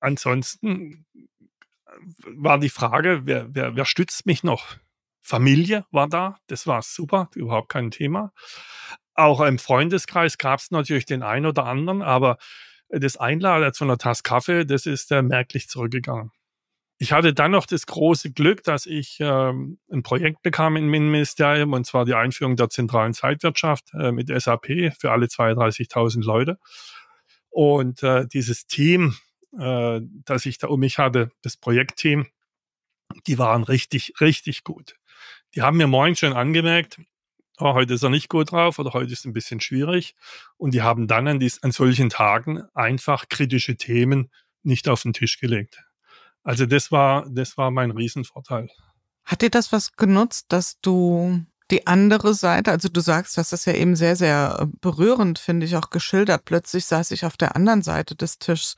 ansonsten 0.00 1.06
war 2.26 2.58
die 2.58 2.68
Frage, 2.68 3.22
wer, 3.24 3.54
wer, 3.54 3.76
wer 3.76 3.84
stützt 3.84 4.26
mich 4.26 4.42
noch? 4.42 4.76
Familie 5.22 5.86
war 5.92 6.08
da, 6.08 6.38
das 6.48 6.66
war 6.66 6.82
super, 6.82 7.30
überhaupt 7.34 7.68
kein 7.68 7.90
Thema. 7.90 8.32
Auch 9.14 9.40
im 9.40 9.58
Freundeskreis 9.58 10.38
gab 10.38 10.60
es 10.60 10.70
natürlich 10.70 11.04
den 11.04 11.22
einen 11.22 11.46
oder 11.46 11.66
anderen, 11.66 12.02
aber 12.02 12.38
das 12.88 13.16
Einladen 13.16 13.72
zu 13.72 13.84
einer 13.84 13.98
Tasse 13.98 14.22
Kaffee, 14.22 14.64
das 14.64 14.86
ist 14.86 15.10
äh, 15.12 15.22
merklich 15.22 15.68
zurückgegangen. 15.68 16.30
Ich 16.98 17.12
hatte 17.12 17.34
dann 17.34 17.50
noch 17.50 17.66
das 17.66 17.86
große 17.86 18.30
Glück, 18.30 18.62
dass 18.62 18.86
ich 18.86 19.16
ähm, 19.18 19.78
ein 19.90 20.02
Projekt 20.04 20.42
bekam 20.42 20.76
im 20.76 20.88
Ministerium, 20.88 21.72
und 21.72 21.84
zwar 21.84 22.04
die 22.04 22.14
Einführung 22.14 22.54
der 22.54 22.68
zentralen 22.68 23.12
Zeitwirtschaft 23.12 23.92
äh, 23.94 24.12
mit 24.12 24.28
SAP 24.28 24.94
für 24.98 25.10
alle 25.10 25.26
32.000 25.26 26.24
Leute. 26.24 26.58
Und 27.50 28.02
äh, 28.02 28.26
dieses 28.28 28.66
Team, 28.66 29.16
äh, 29.58 30.00
das 30.24 30.46
ich 30.46 30.58
da 30.58 30.68
um 30.68 30.80
mich 30.80 30.98
hatte, 30.98 31.32
das 31.42 31.56
Projektteam, 31.56 32.28
die 33.26 33.38
waren 33.38 33.64
richtig, 33.64 34.14
richtig 34.20 34.62
gut. 34.62 34.94
Die 35.54 35.62
haben 35.62 35.78
mir 35.78 35.88
morgens 35.88 36.20
schon 36.20 36.34
angemerkt, 36.34 37.00
oh, 37.62 37.74
heute 37.74 37.94
ist 37.94 38.02
er 38.02 38.10
nicht 38.10 38.28
gut 38.28 38.52
drauf 38.52 38.78
oder 38.78 38.92
heute 38.92 39.12
ist 39.12 39.24
ein 39.24 39.32
bisschen 39.32 39.60
schwierig. 39.60 40.14
Und 40.56 40.74
die 40.74 40.82
haben 40.82 41.06
dann 41.06 41.28
an, 41.28 41.40
dies, 41.40 41.62
an 41.62 41.72
solchen 41.72 42.10
Tagen 42.10 42.62
einfach 42.74 43.28
kritische 43.28 43.76
Themen 43.76 44.30
nicht 44.62 44.88
auf 44.88 45.02
den 45.02 45.12
Tisch 45.12 45.38
gelegt. 45.38 45.82
Also 46.42 46.66
das 46.66 46.90
war, 46.90 47.26
das 47.30 47.56
war 47.56 47.70
mein 47.70 47.90
Riesenvorteil. 47.90 48.68
Hat 49.24 49.42
dir 49.42 49.50
das 49.50 49.72
was 49.72 49.92
genutzt, 49.92 50.46
dass 50.48 50.80
du 50.80 51.44
die 51.70 51.86
andere 51.86 52.34
Seite, 52.34 52.70
also 52.70 52.88
du 52.88 53.00
sagst, 53.00 53.38
das 53.38 53.52
ist 53.52 53.64
ja 53.64 53.72
eben 53.72 53.96
sehr, 53.96 54.16
sehr 54.16 54.68
berührend, 54.80 55.38
finde 55.38 55.64
ich, 55.64 55.76
auch 55.76 55.90
geschildert. 55.90 56.44
Plötzlich 56.44 56.84
saß 56.84 57.12
ich 57.12 57.24
auf 57.24 57.36
der 57.36 57.56
anderen 57.56 57.82
Seite 57.82 58.14
des 58.14 58.38
Tisches. 58.38 58.76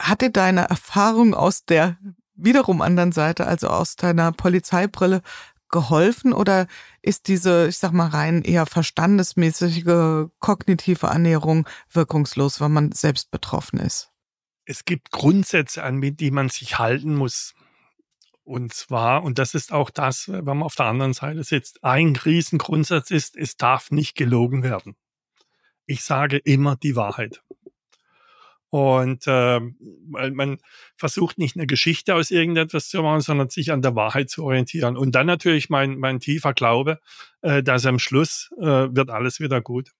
Hat 0.00 0.22
dir 0.22 0.30
deine 0.30 0.68
Erfahrung 0.68 1.34
aus 1.34 1.64
der 1.64 1.98
wiederum 2.34 2.80
anderen 2.80 3.12
Seite, 3.12 3.46
also 3.46 3.68
aus 3.68 3.96
deiner 3.96 4.32
Polizeibrille, 4.32 5.22
geholfen 5.72 6.32
oder 6.32 6.68
ist 7.02 7.26
diese, 7.26 7.66
ich 7.66 7.78
sag 7.78 7.92
mal, 7.92 8.06
rein 8.06 8.42
eher 8.42 8.66
verstandesmäßige 8.66 10.28
kognitive 10.38 11.08
Annäherung 11.08 11.68
wirkungslos, 11.90 12.60
wenn 12.60 12.72
man 12.72 12.92
selbst 12.92 13.32
betroffen 13.32 13.80
ist? 13.80 14.10
Es 14.64 14.84
gibt 14.84 15.10
Grundsätze, 15.10 15.82
an 15.82 16.00
die 16.00 16.30
man 16.30 16.48
sich 16.48 16.78
halten 16.78 17.16
muss. 17.16 17.54
Und 18.44 18.72
zwar, 18.74 19.24
und 19.24 19.38
das 19.38 19.54
ist 19.54 19.72
auch 19.72 19.90
das, 19.90 20.28
wenn 20.28 20.44
man 20.44 20.62
auf 20.62 20.74
der 20.76 20.86
anderen 20.86 21.12
Seite 21.12 21.42
sitzt, 21.42 21.82
ein 21.82 22.14
Riesengrundsatz 22.16 23.10
ist, 23.10 23.36
es 23.36 23.56
darf 23.56 23.90
nicht 23.90 24.14
gelogen 24.16 24.62
werden. 24.62 24.96
Ich 25.86 26.04
sage 26.04 26.38
immer 26.38 26.76
die 26.76 26.94
Wahrheit. 26.96 27.42
Und 28.72 29.26
äh, 29.26 29.60
weil 30.08 30.30
man 30.30 30.56
versucht 30.96 31.36
nicht 31.36 31.56
eine 31.56 31.66
Geschichte 31.66 32.14
aus 32.14 32.30
irgendetwas 32.30 32.88
zu 32.88 33.02
machen, 33.02 33.20
sondern 33.20 33.50
sich 33.50 33.70
an 33.70 33.82
der 33.82 33.94
Wahrheit 33.96 34.30
zu 34.30 34.44
orientieren. 34.44 34.96
Und 34.96 35.14
dann 35.14 35.26
natürlich 35.26 35.68
mein, 35.68 35.98
mein 35.98 36.20
tiefer 36.20 36.54
Glaube, 36.54 36.98
äh, 37.42 37.62
dass 37.62 37.84
am 37.84 37.98
Schluss 37.98 38.48
äh, 38.58 38.64
wird 38.64 39.10
alles 39.10 39.40
wieder 39.40 39.60
gut. 39.60 39.90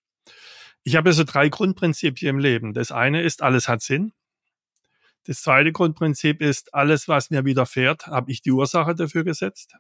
Ich 0.84 0.96
habe 0.96 1.12
so 1.12 1.22
drei 1.24 1.50
Grundprinzipien 1.50 2.30
im 2.30 2.38
Leben. 2.38 2.72
Das 2.72 2.92
eine 2.92 3.20
ist, 3.20 3.42
alles 3.42 3.68
hat 3.68 3.82
Sinn. 3.82 4.14
Das 5.24 5.42
zweite 5.42 5.70
Grundprinzip 5.70 6.40
ist, 6.40 6.72
alles, 6.72 7.08
was 7.08 7.28
mir 7.28 7.44
widerfährt, 7.44 8.06
habe 8.06 8.32
ich 8.32 8.40
die 8.40 8.52
Ursache 8.52 8.94
dafür 8.94 9.22
gesetzt. 9.22 9.74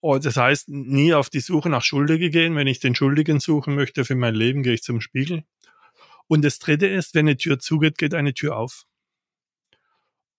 Und 0.00 0.24
das 0.24 0.36
heißt, 0.36 0.68
nie 0.68 1.14
auf 1.14 1.30
die 1.30 1.38
Suche 1.38 1.70
nach 1.70 1.84
Schuldige 1.84 2.28
gehen. 2.30 2.56
Wenn 2.56 2.66
ich 2.66 2.80
den 2.80 2.96
Schuldigen 2.96 3.38
suchen 3.38 3.76
möchte 3.76 4.04
für 4.04 4.16
mein 4.16 4.34
Leben, 4.34 4.64
gehe 4.64 4.74
ich 4.74 4.82
zum 4.82 5.00
Spiegel. 5.00 5.44
Und 6.32 6.40
das 6.46 6.58
Dritte 6.58 6.86
ist, 6.86 7.14
wenn 7.14 7.26
eine 7.26 7.36
Tür 7.36 7.58
zugeht, 7.58 7.98
geht 7.98 8.14
eine 8.14 8.32
Tür 8.32 8.56
auf. 8.56 8.86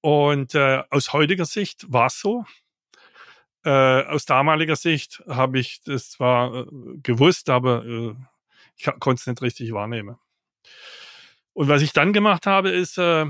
Und 0.02 0.56
äh, 0.56 0.82
aus 0.90 1.14
heutiger 1.14 1.46
Sicht 1.46 1.86
war 1.88 2.08
es 2.08 2.20
so. 2.20 2.46
Äh, 3.64 4.02
aus 4.06 4.26
damaliger 4.26 4.76
Sicht 4.76 5.22
habe 5.28 5.60
ich 5.60 5.84
das 5.84 6.10
zwar 6.10 6.62
äh, 6.62 6.66
gewusst, 7.04 7.52
aber 7.52 7.86
äh, 7.86 8.16
ich 8.76 8.86
konnte 9.00 9.20
es 9.20 9.28
nicht 9.28 9.44
richtig 9.44 9.72
wahrnehmen. 9.72 10.16
Und 11.54 11.68
was 11.68 11.84
ich 11.84 11.94
dann 11.94 12.12
gemacht 12.12 12.48
habe, 12.48 12.72
ist 12.72 12.98
äh, 12.98 13.28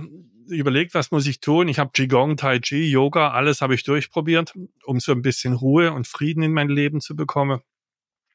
überlegt, 0.47 0.93
was 0.93 1.11
muss 1.11 1.28
ich 1.28 1.41
tun. 1.41 1.68
Ich 1.68 1.80
habe 1.80 1.91
Qigong, 1.91 2.38
Tai 2.38 2.59
Chi, 2.59 2.89
Yoga, 2.89 3.32
alles 3.32 3.59
habe 3.59 3.76
ich 3.76 3.84
durchprobiert, 3.84 4.53
um 4.86 5.01
so 5.01 5.11
ein 5.11 5.22
bisschen 5.22 5.51
Ruhe 5.51 5.91
und 5.91 6.07
Frieden 6.07 6.43
in 6.43 6.53
mein 6.53 6.70
Leben 6.70 7.01
zu 7.01 7.14
bekommen. 7.18 7.59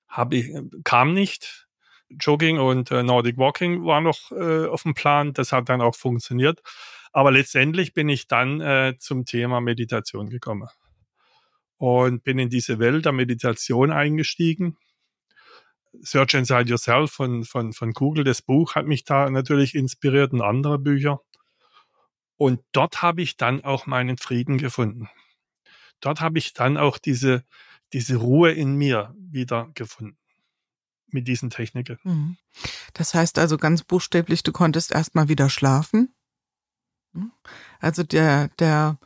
Hab 0.06 0.34
ich, 0.34 0.52
kam 0.84 1.14
nicht. 1.14 1.67
Jogging 2.10 2.58
und 2.58 2.90
äh, 2.90 3.02
Nordic 3.02 3.36
Walking 3.36 3.84
war 3.84 4.00
noch 4.00 4.32
äh, 4.32 4.66
auf 4.66 4.82
dem 4.82 4.94
Plan. 4.94 5.32
Das 5.32 5.52
hat 5.52 5.68
dann 5.68 5.80
auch 5.80 5.94
funktioniert. 5.94 6.62
Aber 7.12 7.30
letztendlich 7.30 7.94
bin 7.94 8.08
ich 8.08 8.26
dann 8.26 8.60
äh, 8.60 8.94
zum 8.98 9.24
Thema 9.24 9.60
Meditation 9.60 10.28
gekommen 10.30 10.68
und 11.76 12.24
bin 12.24 12.38
in 12.38 12.50
diese 12.50 12.78
Welt 12.78 13.04
der 13.04 13.12
Meditation 13.12 13.92
eingestiegen. 13.92 14.76
Search 16.00 16.34
Inside 16.34 16.68
Yourself 16.68 17.10
von, 17.10 17.44
von, 17.44 17.72
von 17.72 17.92
Google, 17.92 18.24
das 18.24 18.42
Buch 18.42 18.74
hat 18.74 18.86
mich 18.86 19.04
da 19.04 19.30
natürlich 19.30 19.74
inspiriert 19.74 20.32
und 20.32 20.42
andere 20.42 20.78
Bücher. 20.78 21.20
Und 22.36 22.60
dort 22.72 23.02
habe 23.02 23.22
ich 23.22 23.36
dann 23.36 23.64
auch 23.64 23.86
meinen 23.86 24.16
Frieden 24.16 24.58
gefunden. 24.58 25.08
Dort 26.00 26.20
habe 26.20 26.38
ich 26.38 26.52
dann 26.52 26.76
auch 26.76 26.98
diese, 26.98 27.44
diese 27.92 28.16
Ruhe 28.16 28.52
in 28.52 28.76
mir 28.76 29.14
wieder 29.18 29.70
gefunden 29.74 30.18
mit 31.10 31.28
diesen 31.28 31.50
Techniken. 31.50 31.98
Mhm. 32.04 32.36
Das 32.94 33.14
heißt 33.14 33.38
also 33.38 33.56
ganz 33.56 33.82
buchstäblich, 33.82 34.42
du 34.42 34.52
konntest 34.52 34.92
erstmal 34.92 35.28
wieder 35.28 35.50
schlafen. 35.50 36.14
Hm? 37.14 37.32
Also 37.80 38.02
der, 38.02 38.48
der 38.58 38.98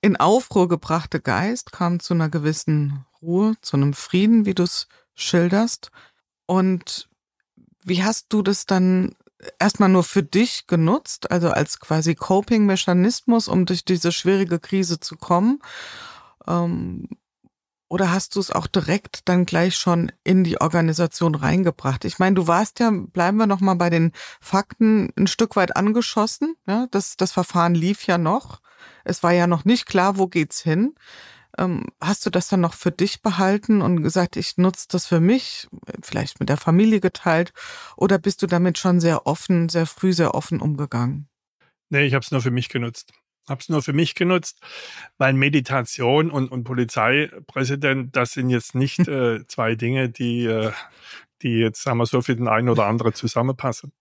in 0.00 0.16
Aufruhr 0.16 0.68
gebrachte 0.68 1.20
Geist 1.20 1.72
kam 1.72 2.00
zu 2.00 2.14
einer 2.14 2.28
gewissen 2.28 3.04
Ruhe, 3.20 3.54
zu 3.62 3.76
einem 3.76 3.94
Frieden, 3.94 4.46
wie 4.46 4.54
du 4.54 4.62
es 4.62 4.88
schilderst. 5.14 5.90
Und 6.46 7.08
wie 7.82 8.04
hast 8.04 8.26
du 8.32 8.42
das 8.42 8.66
dann 8.66 9.14
erstmal 9.58 9.88
nur 9.88 10.04
für 10.04 10.22
dich 10.22 10.66
genutzt, 10.66 11.30
also 11.30 11.50
als 11.50 11.80
quasi 11.80 12.14
Coping-Mechanismus, 12.14 13.48
um 13.48 13.66
durch 13.66 13.84
diese 13.84 14.12
schwierige 14.12 14.58
Krise 14.58 15.00
zu 15.00 15.16
kommen? 15.16 15.60
Ähm, 16.46 17.08
oder 17.88 18.12
hast 18.12 18.36
du 18.36 18.40
es 18.40 18.50
auch 18.50 18.66
direkt 18.66 19.28
dann 19.28 19.46
gleich 19.46 19.76
schon 19.76 20.12
in 20.22 20.44
die 20.44 20.60
Organisation 20.60 21.34
reingebracht? 21.34 22.04
Ich 22.04 22.18
meine, 22.18 22.34
du 22.34 22.46
warst 22.46 22.80
ja, 22.80 22.90
bleiben 22.90 23.38
wir 23.38 23.46
noch 23.46 23.60
mal 23.60 23.74
bei 23.74 23.90
den 23.90 24.12
Fakten, 24.40 25.10
ein 25.16 25.26
Stück 25.26 25.56
weit 25.56 25.76
angeschossen. 25.76 26.54
Ja, 26.66 26.86
das, 26.90 27.16
das 27.16 27.32
Verfahren 27.32 27.74
lief 27.74 28.06
ja 28.06 28.18
noch. 28.18 28.60
Es 29.04 29.22
war 29.22 29.32
ja 29.32 29.46
noch 29.46 29.64
nicht 29.64 29.86
klar, 29.86 30.18
wo 30.18 30.26
geht's 30.26 30.60
hin. 30.60 30.94
Ähm, 31.56 31.86
hast 32.00 32.26
du 32.26 32.30
das 32.30 32.48
dann 32.48 32.60
noch 32.60 32.74
für 32.74 32.92
dich 32.92 33.22
behalten 33.22 33.80
und 33.80 34.02
gesagt, 34.02 34.36
ich 34.36 34.58
nutze 34.58 34.86
das 34.90 35.06
für 35.06 35.20
mich, 35.20 35.66
vielleicht 36.02 36.40
mit 36.40 36.50
der 36.50 36.58
Familie 36.58 37.00
geteilt? 37.00 37.52
Oder 37.96 38.18
bist 38.18 38.42
du 38.42 38.46
damit 38.46 38.78
schon 38.78 39.00
sehr 39.00 39.26
offen, 39.26 39.68
sehr 39.68 39.86
früh 39.86 40.12
sehr 40.12 40.34
offen 40.34 40.60
umgegangen? 40.60 41.28
Nee, 41.88 42.04
ich 42.04 42.12
habe 42.12 42.22
es 42.22 42.30
nur 42.30 42.42
für 42.42 42.50
mich 42.50 42.68
genutzt 42.68 43.12
habe 43.48 43.60
es 43.60 43.68
nur 43.68 43.82
für 43.82 43.92
mich 43.92 44.14
genutzt, 44.14 44.60
weil 45.18 45.32
Meditation 45.32 46.30
und, 46.30 46.50
und 46.50 46.64
Polizeipräsident, 46.64 48.14
das 48.16 48.32
sind 48.32 48.50
jetzt 48.50 48.74
nicht 48.74 48.98
äh, 49.08 49.46
zwei 49.46 49.74
Dinge, 49.74 50.08
die, 50.08 50.46
äh, 50.46 50.72
die 51.42 51.58
jetzt, 51.58 51.82
sagen 51.82 51.98
wir 51.98 52.06
so, 52.06 52.20
für 52.22 52.36
den 52.36 52.48
einen 52.48 52.68
oder 52.68 52.86
anderen 52.86 53.14
zusammenpassen. 53.14 53.92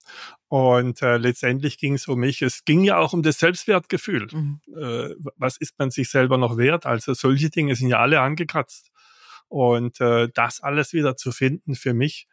Und 0.47 1.01
äh, 1.01 1.17
letztendlich 1.17 1.77
ging 1.77 1.93
es 1.93 2.07
um 2.07 2.19
mich. 2.19 2.41
Es 2.41 2.65
ging 2.65 2.83
ja 2.83 2.97
auch 2.97 3.13
um 3.13 3.21
das 3.21 3.39
Selbstwertgefühl. 3.39 4.27
Mhm. 4.31 4.61
Äh, 4.75 5.15
was 5.35 5.57
ist 5.57 5.77
man 5.77 5.91
sich 5.91 6.09
selber 6.09 6.37
noch 6.37 6.57
wert? 6.57 6.85
Also 6.85 7.13
solche 7.13 7.49
Dinge 7.49 7.75
sind 7.75 7.89
ja 7.89 7.99
alle 7.99 8.21
angekratzt. 8.21 8.91
Und 9.49 10.01
äh, 10.01 10.29
das 10.33 10.61
alles 10.61 10.93
wieder 10.93 11.15
zu 11.15 11.31
finden 11.31 11.75
für 11.75 11.93
mich, 11.93 12.27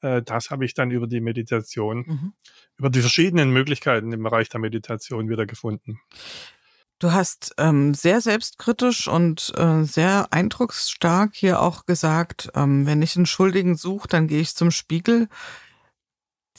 äh, 0.00 0.22
das 0.22 0.50
habe 0.50 0.64
ich 0.64 0.74
dann 0.74 0.90
über 0.90 1.06
die 1.06 1.20
Meditation, 1.20 1.98
mhm. 2.06 2.32
über 2.76 2.90
die 2.90 3.00
verschiedenen 3.00 3.50
Möglichkeiten 3.50 4.12
im 4.12 4.22
Bereich 4.22 4.48
der 4.48 4.60
Meditation 4.60 5.28
wieder 5.28 5.46
gefunden. 5.46 6.00
Du 6.98 7.12
hast 7.12 7.54
ähm, 7.58 7.94
sehr 7.94 8.20
selbstkritisch 8.20 9.06
und 9.06 9.52
äh, 9.56 9.84
sehr 9.84 10.28
eindrucksstark 10.32 11.30
hier 11.34 11.62
auch 11.62 11.86
gesagt, 11.86 12.50
ähm, 12.56 12.86
wenn 12.86 13.02
ich 13.02 13.14
einen 13.14 13.26
Schuldigen 13.26 13.76
suche, 13.76 14.08
dann 14.08 14.26
gehe 14.26 14.40
ich 14.40 14.56
zum 14.56 14.72
Spiegel. 14.72 15.28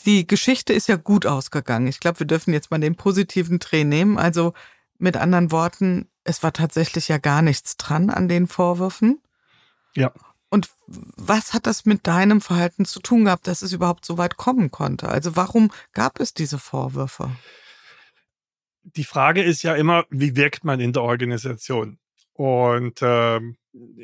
Die 0.05 0.25
Geschichte 0.25 0.71
ist 0.71 0.87
ja 0.87 0.95
gut 0.95 1.25
ausgegangen. 1.25 1.87
Ich 1.87 1.99
glaube, 1.99 2.19
wir 2.19 2.27
dürfen 2.27 2.53
jetzt 2.53 2.71
mal 2.71 2.79
den 2.79 2.95
positiven 2.95 3.59
Dreh 3.59 3.83
nehmen. 3.83 4.17
Also 4.17 4.53
mit 4.97 5.17
anderen 5.17 5.51
Worten, 5.51 6.09
es 6.23 6.41
war 6.41 6.53
tatsächlich 6.53 7.09
ja 7.09 7.17
gar 7.17 7.41
nichts 7.41 7.75
dran 7.75 8.09
an 8.09 8.29
den 8.29 8.47
Vorwürfen. 8.47 9.21
Ja. 9.93 10.13
Und 10.49 10.69
was 10.87 11.53
hat 11.53 11.67
das 11.67 11.85
mit 11.85 12.07
deinem 12.07 12.39
Verhalten 12.39 12.85
zu 12.85 13.01
tun 13.01 13.25
gehabt, 13.25 13.45
dass 13.45 13.61
es 13.61 13.73
überhaupt 13.73 14.05
so 14.05 14.17
weit 14.17 14.37
kommen 14.37 14.71
konnte? 14.71 15.09
Also 15.09 15.35
warum 15.35 15.69
gab 15.91 16.21
es 16.21 16.33
diese 16.33 16.59
Vorwürfe? 16.59 17.29
Die 18.95 19.03
Frage 19.03 19.43
ist 19.43 19.63
ja 19.63 19.75
immer, 19.75 20.05
wie 20.09 20.35
wirkt 20.35 20.63
man 20.63 20.79
in 20.79 20.93
der 20.93 21.03
Organisation? 21.03 21.99
Und 22.33 23.01
äh, 23.01 23.39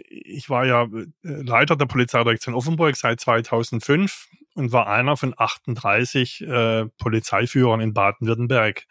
ich 0.09 0.49
war 0.49 0.65
ja 0.65 0.83
äh, 0.83 1.07
Leiter 1.23 1.75
der 1.75 1.85
Polizeidirektion 1.85 2.53
Offenburg 2.53 2.95
seit 2.97 3.19
2005 3.19 4.27
und 4.55 4.71
war 4.71 4.87
einer 4.87 5.17
von 5.17 5.33
38 5.37 6.41
äh, 6.41 6.85
Polizeiführern 6.97 7.79
in 7.79 7.93
Baden-Württemberg 7.93 8.83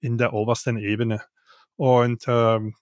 in 0.00 0.18
der 0.18 0.32
obersten 0.32 0.78
Ebene. 0.78 1.22
Und 1.76 2.24
ähm, 2.26 2.74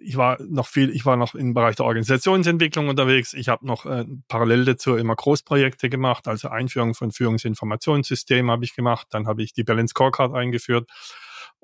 ich 0.00 0.16
war 0.16 0.38
noch 0.42 0.66
viel, 0.66 0.90
ich 0.90 1.06
war 1.06 1.16
noch 1.16 1.34
im 1.34 1.54
Bereich 1.54 1.76
der 1.76 1.86
Organisationsentwicklung 1.86 2.88
unterwegs. 2.88 3.32
Ich 3.34 3.48
habe 3.48 3.66
noch 3.66 3.86
äh, 3.86 4.04
parallel 4.28 4.64
dazu 4.64 4.96
immer 4.96 5.16
Großprojekte 5.16 5.88
gemacht, 5.88 6.28
also 6.28 6.48
Einführung 6.48 6.94
von 6.94 7.12
Führungsinformationssystemen 7.12 8.50
habe 8.50 8.64
ich 8.64 8.74
gemacht. 8.74 9.06
Dann 9.10 9.26
habe 9.26 9.42
ich 9.42 9.52
die 9.52 9.64
Balance 9.64 9.92
Scorecard 9.92 10.34
eingeführt 10.34 10.90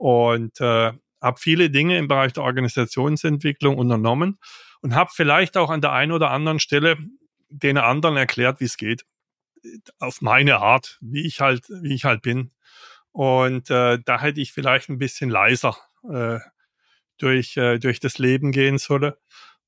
und 0.01 0.59
äh, 0.63 0.93
habe 1.21 1.39
viele 1.39 1.69
Dinge 1.69 1.99
im 1.99 2.09
Bereich 2.09 2.33
der 2.33 2.43
Organisationsentwicklung 2.43 3.77
unternommen 3.77 4.39
und 4.81 4.95
habe 4.95 5.11
vielleicht 5.13 5.59
auch 5.59 5.69
an 5.69 5.83
der 5.83 5.93
einen 5.93 6.13
oder 6.13 6.31
anderen 6.31 6.59
Stelle 6.59 6.97
den 7.51 7.77
anderen 7.77 8.17
erklärt, 8.17 8.61
wie 8.61 8.65
es 8.65 8.79
geht, 8.79 9.05
auf 9.99 10.23
meine 10.23 10.61
Art, 10.61 10.97
wie 11.03 11.27
ich 11.27 11.43
halt, 11.43 11.69
wie 11.69 11.95
ich 11.95 12.07
halt 12.07 12.23
bin. 12.23 12.51
Und 13.13 13.69
äh, 13.69 13.99
da 14.03 14.19
hätte 14.19 14.41
ich 14.41 14.53
vielleicht 14.53 14.89
ein 14.89 14.97
bisschen 14.97 15.29
leiser 15.29 15.77
äh, 16.11 16.39
durch, 17.19 17.59
äh, 17.59 17.79
durch 17.79 18.01
das 18.01 18.17
Leben 18.17 18.53
gehen 18.53 18.79
sollen. 18.79 19.13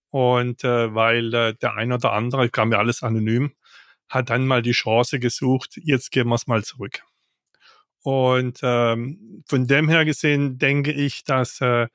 Und 0.08 0.64
äh, 0.64 0.94
weil 0.94 1.34
äh, 1.34 1.54
der 1.60 1.74
ein 1.74 1.92
oder 1.92 2.14
andere, 2.14 2.48
kam 2.48 2.70
mir 2.70 2.78
alles 2.78 3.02
anonym, 3.02 3.52
hat 4.08 4.30
dann 4.30 4.46
mal 4.46 4.62
die 4.62 4.72
Chance 4.72 5.18
gesucht, 5.18 5.76
jetzt 5.76 6.10
gehen 6.10 6.28
wir 6.28 6.36
es 6.36 6.46
mal 6.46 6.64
zurück. 6.64 7.02
Und 8.02 8.60
ähm, 8.62 9.44
von 9.48 9.66
dem 9.66 9.88
her 9.88 10.04
gesehen 10.04 10.58
denke 10.58 10.92
ich, 10.92 11.24
dass 11.24 11.60
äh, 11.60 11.86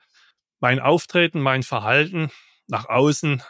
mein 0.59 0.79
Auftreten, 0.79 1.41
mein 1.41 1.63
Verhalten 1.63 2.31
nach 2.67 2.87
außen 2.87 3.43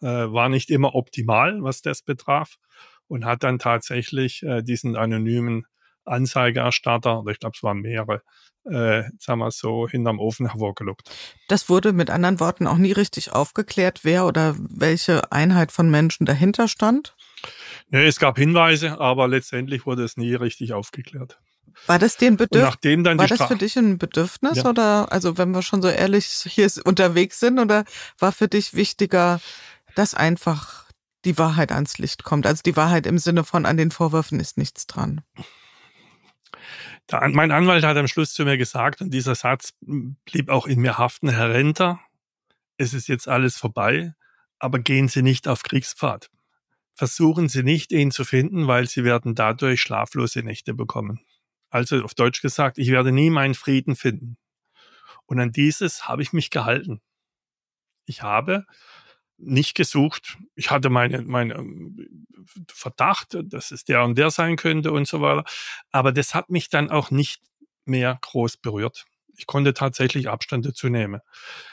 äh, 0.00 0.06
war 0.06 0.48
nicht 0.48 0.70
immer 0.70 0.94
optimal, 0.94 1.62
was 1.62 1.82
das 1.82 2.02
betraf. 2.02 2.56
Und 3.08 3.24
hat 3.24 3.42
dann 3.42 3.58
tatsächlich 3.58 4.42
äh, 4.42 4.62
diesen 4.62 4.96
anonymen 4.96 5.66
Anzeigeerstatter, 6.04 7.20
oder 7.20 7.32
ich 7.32 7.38
glaube, 7.38 7.54
es 7.56 7.62
waren 7.62 7.80
mehrere, 7.80 8.22
äh, 8.64 9.04
sagen 9.18 9.40
wir 9.40 9.50
so, 9.50 9.88
hinterm 9.88 10.18
Ofen 10.18 10.48
hervorgelockt. 10.48 11.10
Das 11.48 11.68
wurde 11.68 11.92
mit 11.92 12.10
anderen 12.10 12.40
Worten 12.40 12.66
auch 12.66 12.78
nie 12.78 12.92
richtig 12.92 13.32
aufgeklärt, 13.32 14.00
wer 14.02 14.26
oder 14.26 14.56
welche 14.58 15.30
Einheit 15.32 15.72
von 15.72 15.90
Menschen 15.90 16.26
dahinter 16.26 16.68
stand? 16.68 17.14
Nee, 17.90 18.06
es 18.06 18.18
gab 18.18 18.38
Hinweise, 18.38 19.00
aber 19.00 19.28
letztendlich 19.28 19.84
wurde 19.84 20.04
es 20.04 20.16
nie 20.16 20.34
richtig 20.34 20.72
aufgeklärt. 20.72 21.38
War 21.86 21.98
das 21.98 22.16
dir 22.16 22.28
ein 22.28 22.36
Bedürfnis? 22.36 23.04
War 23.04 23.26
das 23.26 23.48
für 23.48 23.56
dich 23.56 23.76
ein 23.76 23.98
Bedürfnis 23.98 24.58
ja. 24.58 24.68
oder 24.68 25.10
also 25.12 25.38
wenn 25.38 25.50
wir 25.50 25.62
schon 25.62 25.82
so 25.82 25.88
ehrlich 25.88 26.26
hier 26.26 26.70
unterwegs 26.84 27.40
sind 27.40 27.58
oder 27.58 27.84
war 28.18 28.32
für 28.32 28.48
dich 28.48 28.74
wichtiger, 28.74 29.40
dass 29.94 30.14
einfach 30.14 30.86
die 31.24 31.38
Wahrheit 31.38 31.72
ans 31.72 31.98
Licht 31.98 32.24
kommt? 32.24 32.46
Also 32.46 32.62
die 32.64 32.76
Wahrheit 32.76 33.06
im 33.06 33.18
Sinne 33.18 33.44
von 33.44 33.66
an 33.66 33.76
den 33.76 33.90
Vorwürfen 33.90 34.40
ist 34.40 34.58
nichts 34.58 34.86
dran. 34.86 35.22
Da, 37.06 37.26
mein 37.28 37.50
Anwalt 37.50 37.84
hat 37.84 37.96
am 37.96 38.08
Schluss 38.08 38.32
zu 38.32 38.44
mir 38.44 38.56
gesagt, 38.56 39.00
und 39.00 39.10
dieser 39.12 39.34
Satz 39.34 39.74
blieb 39.80 40.48
auch 40.48 40.66
in 40.66 40.80
mir 40.80 40.98
haften, 40.98 41.28
Herr 41.28 41.50
Renter, 41.50 42.00
es 42.76 42.94
ist 42.94 43.08
jetzt 43.08 43.28
alles 43.28 43.56
vorbei, 43.56 44.14
aber 44.58 44.78
gehen 44.78 45.08
Sie 45.08 45.22
nicht 45.22 45.48
auf 45.48 45.62
Kriegspfad. 45.62 46.30
Versuchen 46.94 47.48
Sie 47.48 47.62
nicht, 47.62 47.92
ihn 47.92 48.10
zu 48.10 48.24
finden, 48.24 48.66
weil 48.66 48.88
Sie 48.88 49.04
werden 49.04 49.34
dadurch 49.34 49.80
schlaflose 49.80 50.40
Nächte 50.40 50.74
bekommen. 50.74 51.20
Also 51.72 52.04
auf 52.04 52.12
Deutsch 52.12 52.42
gesagt, 52.42 52.76
ich 52.76 52.90
werde 52.90 53.12
nie 53.12 53.30
meinen 53.30 53.54
Frieden 53.54 53.96
finden. 53.96 54.36
Und 55.24 55.40
an 55.40 55.52
dieses 55.52 56.06
habe 56.06 56.22
ich 56.22 56.34
mich 56.34 56.50
gehalten. 56.50 57.00
Ich 58.04 58.22
habe 58.22 58.66
nicht 59.38 59.74
gesucht. 59.74 60.36
Ich 60.54 60.70
hatte 60.70 60.90
meine, 60.90 61.22
meine 61.22 61.54
ähm, 61.54 62.26
Verdacht, 62.68 63.38
dass 63.44 63.70
es 63.70 63.84
der 63.84 64.04
und 64.04 64.18
der 64.18 64.30
sein 64.30 64.56
könnte 64.56 64.92
und 64.92 65.08
so 65.08 65.22
weiter. 65.22 65.44
Aber 65.90 66.12
das 66.12 66.34
hat 66.34 66.50
mich 66.50 66.68
dann 66.68 66.90
auch 66.90 67.10
nicht 67.10 67.40
mehr 67.86 68.18
groß 68.20 68.58
berührt. 68.58 69.06
Ich 69.34 69.46
konnte 69.46 69.72
tatsächlich 69.72 70.28
Abstand 70.28 70.66
dazu 70.66 70.90
nehmen. 70.90 71.22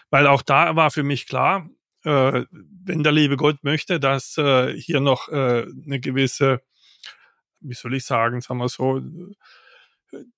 Weil 0.09 0.27
auch 0.27 0.41
da 0.41 0.77
war 0.77 0.91
für 0.91 1.03
mich 1.03 1.27
klar, 1.27 1.69
äh, 2.05 2.45
wenn 2.51 3.03
der 3.03 3.11
liebe 3.11 3.35
Gott 3.35 3.65
möchte, 3.65 3.99
dass 3.99 4.37
äh, 4.37 4.73
hier 4.79 5.01
noch 5.01 5.27
äh, 5.27 5.67
eine 5.85 5.99
gewisse, 5.99 6.61
wie 7.59 7.73
soll 7.73 7.95
ich 7.95 8.05
sagen, 8.05 8.39
sagen 8.39 8.59
wir 8.59 8.69
so, 8.69 9.01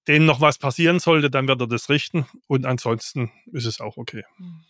dem 0.08 0.26
noch 0.26 0.42
was 0.42 0.58
passieren 0.58 1.00
sollte, 1.00 1.30
dann 1.30 1.48
wird 1.48 1.62
er 1.62 1.68
das 1.68 1.90
richten 1.90 2.26
und 2.48 2.66
ansonsten 2.66 3.32
ist 3.52 3.66
es 3.66 3.80
auch 3.80 3.98
okay. 3.98 4.24
Mhm. 4.38 4.64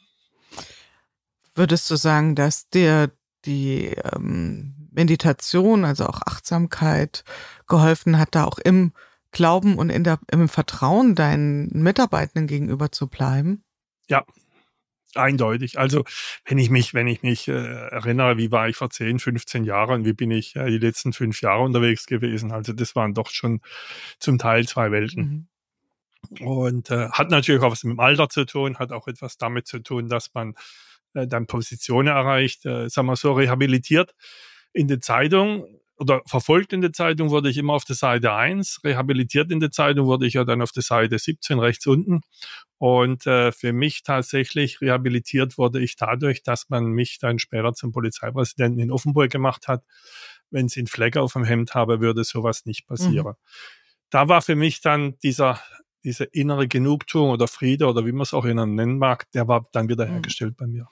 Würdest 1.54 1.89
du 1.91 1.95
sagen, 1.95 2.36
dass 2.36 2.70
dir 2.70 3.12
die 3.45 3.88
ähm, 4.14 4.88
Meditation, 4.91 5.84
also 5.84 6.06
auch 6.06 6.22
Achtsamkeit, 6.26 7.24
geholfen 7.68 8.18
hat, 8.18 8.36
da 8.36 8.45
auch 8.45 8.58
im 8.58 8.93
Glauben 9.32 9.78
und 9.78 9.89
in 9.89 10.04
der, 10.04 10.20
im 10.32 10.47
Vertrauen 10.47 11.16
deinen 11.16 11.70
Mitarbeitenden 11.72 12.47
gegenüber 12.47 12.91
zu 12.91 13.08
bleiben? 13.08 13.64
Ja, 14.08 14.26
eindeutig. 15.16 15.80
Also 15.80 16.03
wenn 16.45 16.57
ich 16.57 16.70
mich, 16.70 16.93
wenn 16.93 17.07
ich 17.07 17.24
mich 17.24 17.47
äh, 17.47 17.51
erinnere, 17.53 18.38
wie 18.38 18.51
war 18.51 18.70
ich 18.70 18.76
vor 18.76 18.89
10, 18.89 19.20
15 19.20 19.64
Jahren, 19.64 20.05
wie 20.05 20.14
bin 20.14 20.32
ich 20.32 20.55
äh, 20.55 20.70
die 20.70 20.78
letzten 20.78 21.14
fünf 21.14 21.41
Jahre 21.41 21.64
unterwegs 21.64 22.05
gewesen. 22.05 22.51
Also 22.51 22.74
das 22.74 22.95
waren 22.95 23.14
doch 23.14 23.30
schon 23.30 23.62
zum 24.20 24.38
Teil 24.38 24.68
zwei 24.68 24.91
Welten. 24.91 25.47
Mhm. 26.39 26.45
Und 26.45 26.91
äh, 26.91 27.09
hat 27.09 27.30
natürlich 27.30 27.62
auch 27.62 27.72
was 27.72 27.84
mit 27.84 27.93
dem 27.93 27.99
Alter 27.99 28.30
zu 28.30 28.45
tun, 28.45 28.78
hat 28.78 28.91
auch 28.91 29.07
etwas 29.07 29.38
damit 29.38 29.68
zu 29.68 29.80
tun, 29.80 30.07
dass 30.07 30.34
man 30.34 30.53
äh, 31.14 31.28
dann 31.28 31.47
Positionen 31.47 32.09
erreicht, 32.09 32.66
äh, 32.66 32.89
sagen 32.89 33.07
wir 33.07 33.16
so, 33.16 33.34
rehabilitiert. 33.34 34.14
In 34.74 34.88
der 34.88 35.01
Zeitung 35.01 35.66
oder 36.02 36.22
verfolgt 36.26 36.74
in 36.74 36.82
der 36.82 36.93
Zeitung 36.93 37.30
wurde 37.30 37.49
ich 37.49 37.58
immer 37.60 37.74
auf 37.74 37.86
der 37.86 37.95
Seite 37.95 38.34
1, 38.34 38.82
rehabilitiert 38.84 39.52
in 39.52 39.60
der 39.60 39.70
Zeitung 39.70 40.08
wurde 40.08 40.26
ich 40.26 40.34
ja 40.34 40.43
dann 40.43 40.64
auf 40.64 40.72
der 40.72 40.82
Seite 40.82 41.20
17 41.20 41.60
rechts 41.60 41.86
unten. 41.86 42.22
Und 42.80 43.28
äh, 43.28 43.52
für 43.52 43.72
mich 43.72 44.02
tatsächlich 44.02 44.82
rehabilitiert 44.82 45.60
wurde 45.60 45.80
ich 45.80 45.95
dadurch, 45.97 46.41
dass 46.41 46.70
man 46.70 46.86
mich 46.86 47.20
dann 47.20 47.38
später 47.38 47.74
zum 47.74 47.91
Polizeipräsidenten 47.91 48.80
in 48.80 48.91
Offenburg 48.91 49.30
gemacht 49.30 49.68
hat. 49.68 49.84
Wenn 50.49 50.68
sie 50.68 50.80
einen 50.80 50.88
Fleck 50.88 51.18
auf 51.18 51.34
dem 51.34 51.43
Hemd 51.43 51.76
habe, 51.76 52.02
würde 52.02 52.24
sowas 52.24 52.66
nicht 52.66 52.88
passieren. 52.88 53.28
Mhm. 53.28 53.36
Da 54.10 54.28
war 54.28 54.41
für 54.41 54.56
mich 54.56 54.82
dann 54.82 55.20
dieser 55.20 55.62
diese 56.04 56.24
innere 56.26 56.68
Genugtuung 56.68 57.30
oder 57.30 57.47
Friede 57.47 57.88
oder 57.88 58.06
wie 58.06 58.12
man 58.12 58.22
es 58.22 58.34
auch 58.34 58.45
nennen 58.45 58.97
mag, 58.97 59.30
der 59.32 59.47
war 59.47 59.64
dann 59.72 59.89
wieder 59.89 60.06
mhm. 60.06 60.12
hergestellt 60.14 60.58
bei 60.58 60.68
mir. 60.68 60.88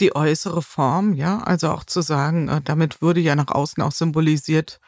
Die 0.00 0.14
äußere 0.14 0.62
Form, 0.62 1.14
ja, 1.14 1.38
also 1.38 1.70
auch 1.70 1.84
zu 1.84 2.02
sagen, 2.02 2.48
äh, 2.48 2.60
damit 2.62 3.02
wurde 3.02 3.20
ja 3.20 3.34
nach 3.34 3.48
außen 3.48 3.82
auch 3.82 3.92
symbolisiert, 3.92 4.80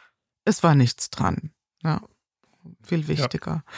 es 0.45 0.63
war 0.63 0.75
nichts 0.75 1.09
dran. 1.09 1.51
Ja, 1.83 2.01
viel 2.83 3.07
wichtiger. 3.07 3.51
Ja. 3.51 3.73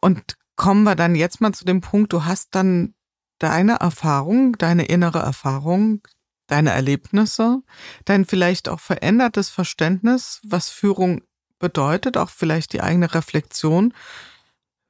Und 0.00 0.36
kommen 0.56 0.84
wir 0.84 0.94
dann 0.94 1.14
jetzt 1.14 1.40
mal 1.40 1.52
zu 1.52 1.64
dem 1.64 1.80
Punkt, 1.80 2.12
du 2.12 2.24
hast 2.24 2.54
dann 2.54 2.94
deine 3.38 3.76
Erfahrung, 3.80 4.56
deine 4.56 4.86
innere 4.86 5.18
Erfahrung, 5.18 6.00
deine 6.46 6.70
Erlebnisse, 6.70 7.62
dein 8.04 8.24
vielleicht 8.24 8.68
auch 8.68 8.80
verändertes 8.80 9.50
Verständnis, 9.50 10.40
was 10.44 10.70
Führung 10.70 11.22
bedeutet, 11.58 12.16
auch 12.16 12.30
vielleicht 12.30 12.72
die 12.72 12.82
eigene 12.82 13.12
Reflexion 13.14 13.92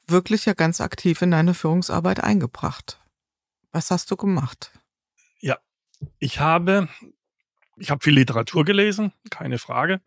wirklich 0.07 0.46
ja 0.46 0.54
ganz 0.54 0.80
aktiv 0.80 1.22
in 1.22 1.30
deine 1.30 1.54
Führungsarbeit 1.54 2.22
eingebracht. 2.22 3.00
Was 3.72 3.90
hast 3.90 4.11
du 4.11 4.16
gemacht? 4.16 4.70
Ja, 5.40 5.59
ich 6.18 6.40
habe, 6.40 6.88
ich 7.76 7.90
habe 7.90 8.02
viel 8.02 8.14
Literatur 8.14 8.64
gelesen, 8.64 9.12
keine 9.30 9.59
Frage, 9.59 10.00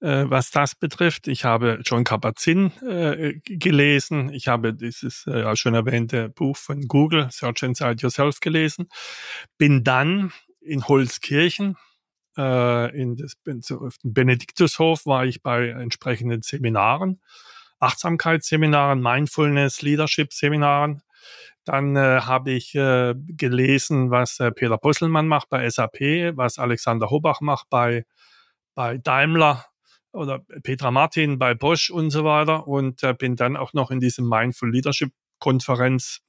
äh, 0.00 0.24
was 0.28 0.50
das 0.50 0.74
betrifft. 0.74 1.26
Ich 1.28 1.44
habe 1.44 1.80
John 1.84 2.04
Kabat-Zinn 2.04 2.72
äh, 2.82 3.40
gelesen. 3.44 4.32
Ich 4.32 4.48
habe 4.48 4.74
dieses 4.74 5.26
äh, 5.26 5.56
schon 5.56 5.74
erwähnte 5.74 6.28
Buch 6.28 6.56
von 6.56 6.82
Google, 6.82 7.28
Search 7.30 7.62
Inside 7.62 7.96
Yourself, 8.00 8.40
gelesen. 8.40 8.88
Bin 9.56 9.84
dann 9.84 10.32
in 10.60 10.86
Holzkirchen 10.86 11.76
äh, 12.36 12.96
in 12.96 13.16
das 13.16 13.36
Benediktushof 14.04 15.04
war 15.06 15.26
ich 15.26 15.42
bei 15.42 15.70
entsprechenden 15.70 16.42
Seminaren 16.42 17.20
Achtsamkeitsseminaren, 17.80 19.00
Mindfulness, 19.00 19.82
Leadership-Seminaren. 19.82 21.02
Dann 21.64 21.96
äh, 21.96 22.20
habe 22.22 22.52
ich 22.52 22.74
äh, 22.74 23.14
gelesen, 23.16 24.10
was 24.10 24.40
äh, 24.40 24.50
Peter 24.50 24.78
Posselmann 24.78 25.28
macht 25.28 25.50
bei 25.50 25.68
SAP, 25.68 26.00
was 26.36 26.58
Alexander 26.58 27.10
Hobach 27.10 27.40
macht 27.40 27.68
bei, 27.68 28.06
bei 28.74 28.98
Daimler 28.98 29.66
oder 30.12 30.40
Petra 30.62 30.90
Martin 30.90 31.38
bei 31.38 31.54
Bosch 31.54 31.90
und 31.90 32.10
so 32.10 32.24
weiter. 32.24 32.66
Und 32.66 33.02
äh, 33.02 33.12
bin 33.12 33.36
dann 33.36 33.56
auch 33.56 33.74
noch 33.74 33.90
in 33.90 34.00
diese 34.00 34.22
Mindful 34.22 34.70
Leadership 34.70 35.12
Konferenz 35.38 36.22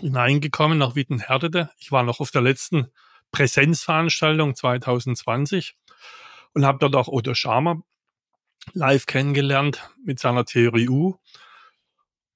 hineingekommen 0.00 0.78
nach 0.78 0.94
Wittenherdete. 0.94 1.70
Ich 1.78 1.92
war 1.92 2.02
noch 2.02 2.20
auf 2.20 2.30
der 2.30 2.42
letzten 2.42 2.88
Präsenzveranstaltung 3.32 4.54
2020 4.54 5.76
und 6.54 6.64
habe 6.64 6.78
dort 6.78 6.96
auch 6.96 7.08
Otto 7.08 7.34
Scharmer 7.34 7.82
live 8.72 9.06
kennengelernt 9.06 9.90
mit 10.04 10.18
seiner 10.18 10.44
Theorie 10.44 10.88
U 10.88 11.16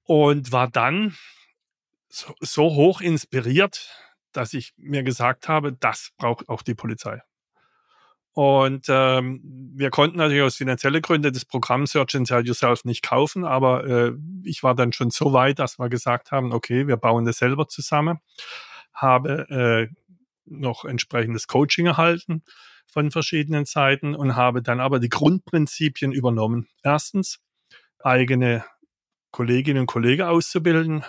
und 0.03 0.51
war 0.51 0.69
dann 0.69 1.15
so, 2.09 2.33
so 2.39 2.63
hoch 2.75 3.01
inspiriert, 3.01 3.89
dass 4.31 4.53
ich 4.53 4.73
mir 4.77 5.03
gesagt 5.03 5.47
habe, 5.47 5.73
das 5.73 6.11
braucht 6.17 6.49
auch 6.49 6.61
die 6.61 6.75
Polizei. 6.75 7.21
Und 8.33 8.85
ähm, 8.87 9.41
wir 9.75 9.89
konnten 9.89 10.17
natürlich 10.17 10.43
aus 10.43 10.55
finanziellen 10.55 11.01
Gründen 11.01 11.33
das 11.33 11.43
Programm 11.43 11.85
Search 11.85 12.13
Inside 12.13 12.43
Yourself 12.47 12.85
nicht 12.85 13.03
kaufen, 13.03 13.43
aber 13.43 13.85
äh, 13.85 14.11
ich 14.43 14.63
war 14.63 14.73
dann 14.73 14.93
schon 14.93 15.11
so 15.11 15.33
weit, 15.33 15.59
dass 15.59 15.79
wir 15.79 15.89
gesagt 15.89 16.31
haben, 16.31 16.53
okay, 16.53 16.87
wir 16.87 16.95
bauen 16.95 17.25
das 17.25 17.39
selber 17.39 17.67
zusammen, 17.67 18.19
habe 18.93 19.49
äh, 19.49 19.95
noch 20.45 20.85
entsprechendes 20.85 21.47
Coaching 21.47 21.87
erhalten 21.87 22.43
von 22.91 23.09
verschiedenen 23.09 23.65
Seiten 23.65 24.13
und 24.15 24.35
habe 24.35 24.61
dann 24.61 24.81
aber 24.81 24.99
die 24.99 25.09
Grundprinzipien 25.09 26.11
übernommen. 26.11 26.67
Erstens, 26.83 27.39
eigene 27.99 28.65
Kolleginnen 29.31 29.81
und 29.81 29.87
Kollegen 29.87 30.23
auszubilden, 30.23 31.05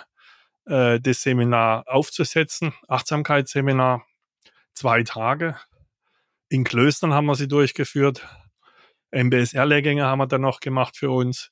äh, 0.65 0.99
das 1.01 1.21
Seminar 1.21 1.83
aufzusetzen, 1.87 2.73
Achtsamkeitsseminar, 2.87 4.05
zwei 4.73 5.03
Tage. 5.03 5.57
In 6.47 6.63
Klöstern 6.63 7.13
haben 7.13 7.25
wir 7.25 7.35
sie 7.35 7.49
durchgeführt. 7.49 8.25
MBSR-Lehrgänge 9.11 10.05
haben 10.05 10.19
wir 10.19 10.27
dann 10.27 10.41
noch 10.41 10.61
gemacht 10.61 10.95
für 10.97 11.11
uns. 11.11 11.51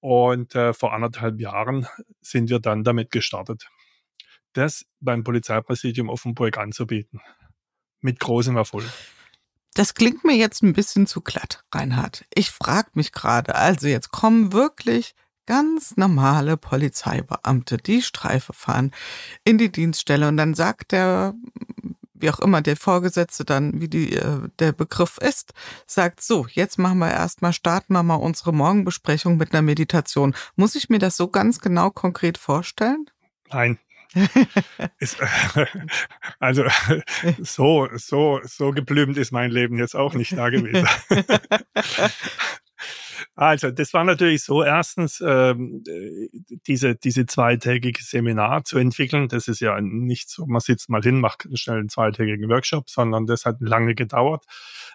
Und 0.00 0.54
äh, 0.54 0.74
vor 0.74 0.92
anderthalb 0.92 1.40
Jahren 1.40 1.86
sind 2.20 2.50
wir 2.50 2.58
dann 2.58 2.84
damit 2.84 3.10
gestartet, 3.10 3.70
das 4.52 4.84
beim 5.00 5.24
Polizeipräsidium 5.24 6.10
Offenburg 6.10 6.58
anzubieten. 6.58 7.22
Mit 8.02 8.20
großem 8.20 8.54
Erfolg. 8.58 8.84
Das 9.74 9.94
klingt 9.94 10.24
mir 10.24 10.36
jetzt 10.36 10.62
ein 10.62 10.72
bisschen 10.72 11.06
zu 11.06 11.20
glatt, 11.20 11.64
Reinhard. 11.72 12.24
Ich 12.32 12.50
frage 12.50 12.90
mich 12.94 13.12
gerade, 13.12 13.56
also 13.56 13.88
jetzt 13.88 14.12
kommen 14.12 14.52
wirklich 14.52 15.14
ganz 15.46 15.96
normale 15.96 16.56
Polizeibeamte, 16.56 17.76
die 17.76 18.00
Streife 18.00 18.52
fahren 18.52 18.92
in 19.44 19.58
die 19.58 19.70
Dienststelle 19.70 20.28
und 20.28 20.36
dann 20.36 20.54
sagt 20.54 20.92
der, 20.92 21.34
wie 22.14 22.30
auch 22.30 22.38
immer 22.38 22.62
der 22.62 22.76
Vorgesetzte 22.76 23.44
dann, 23.44 23.80
wie 23.80 23.88
die, 23.88 24.14
äh, 24.14 24.48
der 24.58 24.72
Begriff 24.72 25.18
ist, 25.18 25.52
sagt 25.86 26.22
so, 26.22 26.46
jetzt 26.50 26.78
machen 26.78 26.98
wir 26.98 27.10
erstmal, 27.10 27.52
starten 27.52 27.92
wir 27.92 28.02
mal 28.02 28.14
unsere 28.14 28.54
Morgenbesprechung 28.54 29.36
mit 29.36 29.52
einer 29.52 29.62
Meditation. 29.62 30.34
Muss 30.56 30.76
ich 30.76 30.88
mir 30.88 31.00
das 31.00 31.16
so 31.16 31.28
ganz 31.28 31.58
genau 31.58 31.90
konkret 31.90 32.38
vorstellen? 32.38 33.06
Nein. 33.50 33.78
Ist, 34.98 35.18
also 36.38 36.64
so, 37.42 37.88
so, 37.94 38.40
so 38.44 38.70
geblümt 38.70 39.16
ist 39.16 39.32
mein 39.32 39.50
Leben 39.50 39.78
jetzt 39.78 39.94
auch 39.94 40.14
nicht 40.14 40.36
da 40.36 40.50
gewesen. 40.50 40.86
Also, 43.36 43.72
das 43.72 43.92
war 43.92 44.04
natürlich 44.04 44.44
so, 44.44 44.62
erstens 44.62 45.20
ähm, 45.24 45.82
diese, 46.68 46.94
diese 46.94 47.26
zweitägige 47.26 48.00
Seminar 48.00 48.62
zu 48.64 48.78
entwickeln. 48.78 49.26
Das 49.28 49.48
ist 49.48 49.60
ja 49.60 49.80
nicht 49.80 50.30
so, 50.30 50.46
man 50.46 50.60
sitzt 50.60 50.88
mal 50.88 51.02
hin, 51.02 51.18
macht 51.18 51.48
schnell 51.54 51.78
einen 51.78 51.88
zweitägigen 51.88 52.48
Workshop, 52.48 52.88
sondern 52.88 53.26
das 53.26 53.44
hat 53.44 53.56
lange 53.60 53.96
gedauert. 53.96 54.44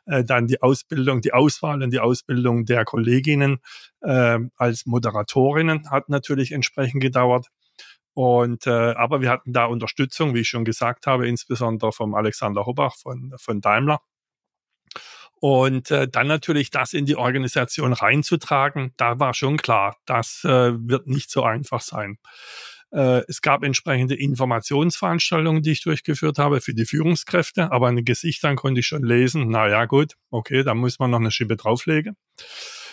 Äh, 0.06 0.24
dann 0.24 0.48
die 0.48 0.62
Ausbildung, 0.62 1.20
die 1.20 1.34
Auswahl 1.34 1.84
und 1.84 1.92
die 1.92 2.00
Ausbildung 2.00 2.64
der 2.66 2.86
Kolleginnen 2.86 3.60
äh, 4.02 4.40
als 4.56 4.86
Moderatorinnen 4.86 5.90
hat 5.92 6.08
natürlich 6.08 6.54
entsprechend 6.54 7.02
gedauert. 7.02 7.48
Und 8.20 8.68
äh, 8.68 8.96
aber 8.98 9.22
wir 9.22 9.30
hatten 9.30 9.54
da 9.54 9.64
Unterstützung, 9.64 10.36
wie 10.36 10.42
ich 10.42 10.50
schon 10.50 10.66
gesagt 10.66 11.08
habe, 11.08 11.26
insbesondere 11.26 11.94
vom 11.94 12.16
Alexander 12.16 12.66
Hobach 12.66 12.98
von, 12.98 13.34
von 13.38 13.62
Daimler. 13.62 14.02
Und 15.36 15.90
äh, 15.90 16.06
dann 16.06 16.28
natürlich 16.28 16.70
das 16.70 16.92
in 16.92 17.06
die 17.06 17.16
Organisation 17.16 17.94
reinzutragen, 17.94 18.92
da 18.98 19.20
war 19.20 19.34
schon 19.34 19.56
klar, 19.56 19.96
das 20.06 20.44
äh, 20.44 20.74
wird 20.74 21.08
nicht 21.08 21.32
so 21.32 21.44
einfach 21.44 21.80
sein. 21.80 22.18
Äh, 22.92 23.22
es 23.30 23.42
gab 23.42 23.64
entsprechende 23.64 24.16
Informationsveranstaltungen, 24.16 25.62
die 25.62 25.72
ich 25.72 25.84
durchgeführt 25.84 26.40
habe 26.40 26.60
für 26.60 26.74
die 26.74 26.84
Führungskräfte, 26.84 27.72
aber 27.72 27.88
an 27.88 27.96
den 27.96 28.04
Gesichtern 28.04 28.58
konnte 28.58 28.82
ich 28.82 28.88
schon 28.88 29.04
lesen, 29.04 29.48
na 29.48 29.70
ja, 29.70 29.86
gut, 29.86 30.16
okay, 30.30 30.64
da 30.64 30.74
muss 30.74 31.00
man 31.00 31.12
noch 31.12 31.22
eine 31.22 31.32
Schippe 31.32 31.56
drauflegen. 31.56 32.18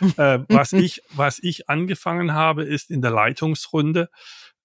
äh, 0.18 0.38
was 0.48 0.72
ich, 0.72 1.02
was 1.10 1.40
ich 1.42 1.68
angefangen 1.68 2.32
habe, 2.32 2.62
ist 2.62 2.92
in 2.92 3.02
der 3.02 3.10
Leitungsrunde 3.10 4.08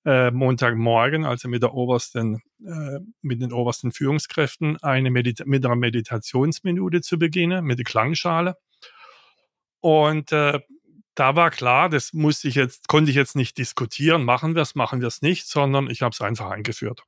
äh, 0.06 0.32
Montagmorgen, 0.32 1.26
also 1.26 1.47
mit 1.47 1.62
der 1.62 1.74
obersten, 1.74 2.41
äh, 2.66 2.99
mit 3.22 3.41
den 3.41 3.54
obersten 3.54 3.91
Führungskräften, 3.91 4.78
eine 4.78 5.12
Medita 5.12 5.43
mit 5.45 5.66
einer 5.66 5.76
Meditationsminute 5.76 7.02
zu 7.02 7.20
beginnen, 7.20 7.66
mit 7.66 7.80
der 7.80 7.86
Klangschale. 7.86 8.58
Und 9.80 10.32
äh, 10.32 10.60
da 11.16 11.36
war 11.36 11.52
klar, 11.52 11.89
das 11.89 12.14
musste 12.14 12.47
ich 12.47 12.56
jetzt, 12.56 12.88
konnte 12.88 13.12
ich 13.12 13.18
jetzt 13.18 13.36
nicht 13.36 13.58
diskutieren, 13.58 14.24
machen 14.24 14.56
wir 14.56 14.62
es, 14.62 14.76
machen 14.76 15.02
wir 15.02 15.08
es 15.08 15.22
nicht, 15.22 15.47
sondern 15.47 15.89
ich 15.89 16.02
habe 16.02 16.14
es 16.14 16.22
einfach 16.22 16.49
eingeführt. 16.49 17.04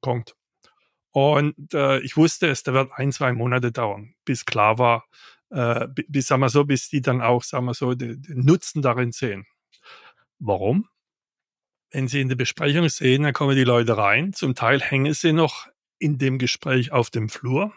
Punkt. 0.00 0.34
Und 1.12 1.74
äh, 1.74 1.98
ich 2.00 2.16
wusste 2.16 2.48
es, 2.48 2.62
da 2.62 2.72
wird 2.72 2.92
ein, 2.94 3.12
zwei 3.12 3.32
Monate 3.32 3.72
dauern, 3.72 4.14
bis 4.24 4.46
klar 4.46 4.78
war, 4.78 5.06
äh, 5.50 5.88
bis, 6.08 6.28
sagen 6.28 6.42
wir 6.42 6.48
so, 6.48 6.64
bis 6.64 6.88
die 6.88 7.00
dann 7.00 7.20
auch, 7.20 7.42
sagen 7.42 7.66
wir 7.66 7.74
so, 7.74 7.94
den 7.94 8.22
Nutzen 8.28 8.82
darin 8.82 9.10
sehen. 9.12 9.46
Warum? 10.38 10.88
Wenn 11.90 12.08
Sie 12.08 12.20
in 12.20 12.28
der 12.28 12.36
Besprechung 12.36 12.88
sehen, 12.88 13.24
dann 13.24 13.32
kommen 13.32 13.56
die 13.56 13.64
Leute 13.64 13.96
rein. 13.96 14.32
Zum 14.32 14.54
Teil 14.54 14.80
hängen 14.80 15.12
sie 15.12 15.32
noch 15.32 15.66
in 15.98 16.18
dem 16.18 16.38
Gespräch 16.38 16.92
auf 16.92 17.10
dem 17.10 17.28
Flur. 17.28 17.72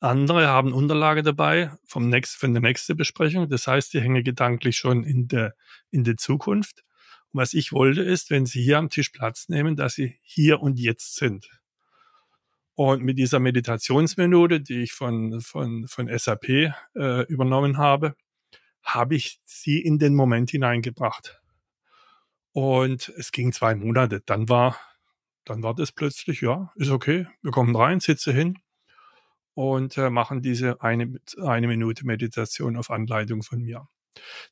Andere 0.00 0.48
haben 0.48 0.72
Unterlage 0.72 1.22
dabei 1.22 1.70
vom 1.84 2.08
nächsten, 2.08 2.38
von 2.38 2.52
der 2.52 2.62
nächsten 2.62 2.96
Besprechung. 2.96 3.48
Das 3.48 3.66
heißt, 3.66 3.94
die 3.94 4.00
hängen 4.00 4.24
gedanklich 4.24 4.76
schon 4.76 5.04
in 5.04 5.28
der, 5.28 5.54
in 5.90 6.04
der 6.04 6.16
Zukunft. 6.16 6.84
Und 7.30 7.40
was 7.40 7.54
ich 7.54 7.72
wollte, 7.72 8.02
ist, 8.02 8.30
wenn 8.30 8.44
Sie 8.44 8.62
hier 8.62 8.78
am 8.78 8.90
Tisch 8.90 9.10
Platz 9.10 9.48
nehmen, 9.48 9.76
dass 9.76 9.94
Sie 9.94 10.18
hier 10.22 10.60
und 10.60 10.78
jetzt 10.78 11.16
sind. 11.16 11.48
Und 12.74 13.02
mit 13.02 13.18
dieser 13.18 13.38
Meditationsminute, 13.38 14.60
die 14.60 14.82
ich 14.82 14.92
von, 14.92 15.40
von, 15.40 15.86
von 15.88 16.08
SAP 16.18 16.48
äh, 16.48 16.72
übernommen 17.26 17.78
habe, 17.78 18.14
habe 18.82 19.14
ich 19.14 19.40
Sie 19.44 19.78
in 19.78 19.98
den 19.98 20.14
Moment 20.14 20.50
hineingebracht. 20.50 21.41
Und 22.52 23.08
es 23.16 23.32
ging 23.32 23.52
zwei 23.52 23.74
Monate. 23.74 24.20
Dann 24.20 24.48
war, 24.48 24.78
dann 25.44 25.62
war 25.62 25.74
das 25.74 25.92
plötzlich, 25.92 26.42
ja, 26.42 26.70
ist 26.76 26.90
okay. 26.90 27.26
Wir 27.42 27.50
kommen 27.50 27.74
rein, 27.74 28.00
sitze 28.00 28.32
hin 28.32 28.58
und 29.54 29.96
äh, 29.98 30.10
machen 30.10 30.42
diese 30.42 30.82
eine, 30.82 31.14
eine 31.42 31.66
Minute 31.66 32.06
Meditation 32.06 32.76
auf 32.76 32.90
Anleitung 32.90 33.42
von 33.42 33.60
mir. 33.60 33.88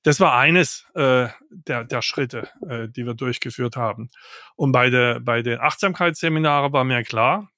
Das 0.03 0.21
war 0.21 0.39
eines 0.39 0.87
äh, 0.95 1.29
der, 1.51 1.85
der 1.85 2.03
Schritte, 2.03 2.49
äh, 2.67 2.89
die 2.89 3.05
wir 3.05 3.15
durchgeführt 3.15 3.77
haben. 3.77 4.11
Und 4.57 4.73
bei, 4.73 4.89
der, 4.89 5.21
bei 5.21 5.43
den 5.43 5.61
Achtsamkeitsseminaren 5.61 6.73
war 6.73 6.85
mir 6.85 7.03
klar, 7.03 7.51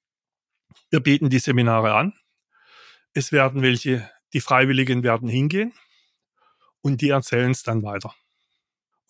wir 0.89 0.99
bieten 0.99 1.29
die 1.29 1.39
Seminare 1.39 1.93
an. 1.93 2.13
Es 3.13 3.31
werden 3.31 3.61
welche, 3.61 4.09
die 4.33 4.41
Freiwilligen 4.41 5.03
werden 5.03 5.29
hingehen 5.29 5.73
und 6.81 7.01
die 7.01 7.09
erzählen 7.09 7.51
es 7.51 7.63
dann 7.63 7.83
weiter. 7.83 8.13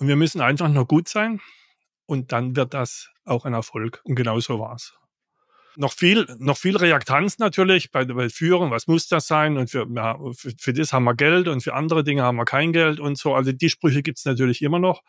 Und 0.03 0.09
wir 0.09 0.17
müssen 0.17 0.41
einfach 0.41 0.67
nur 0.67 0.85
gut 0.85 1.07
sein 1.07 1.39
und 2.05 2.33
dann 2.33 2.57
wird 2.57 2.73
das 2.73 3.09
auch 3.23 3.45
ein 3.45 3.53
Erfolg. 3.53 4.01
Und 4.03 4.15
genau 4.15 4.37
so 4.41 4.59
war's. 4.59 4.97
Noch 5.77 5.93
viel, 5.93 6.27
noch 6.39 6.57
viel 6.57 6.75
Reaktanz 6.75 7.39
natürlich 7.39 7.89
bei 7.89 8.03
der 8.03 8.29
Führung. 8.29 8.69
Was 8.69 8.87
muss 8.87 9.07
das 9.07 9.27
sein? 9.27 9.55
Und 9.57 9.69
für, 9.69 9.87
ja, 9.95 10.19
für, 10.33 10.51
für 10.59 10.73
das 10.73 10.91
haben 10.91 11.05
wir 11.05 11.15
Geld 11.15 11.47
und 11.47 11.63
für 11.63 11.73
andere 11.73 12.03
Dinge 12.03 12.21
haben 12.21 12.35
wir 12.35 12.43
kein 12.43 12.73
Geld 12.73 12.99
und 12.99 13.17
so. 13.17 13.33
Also 13.33 13.53
die 13.53 13.69
Sprüche 13.69 14.03
gibt's 14.03 14.25
natürlich 14.25 14.61
immer 14.61 14.77
noch. 14.77 15.03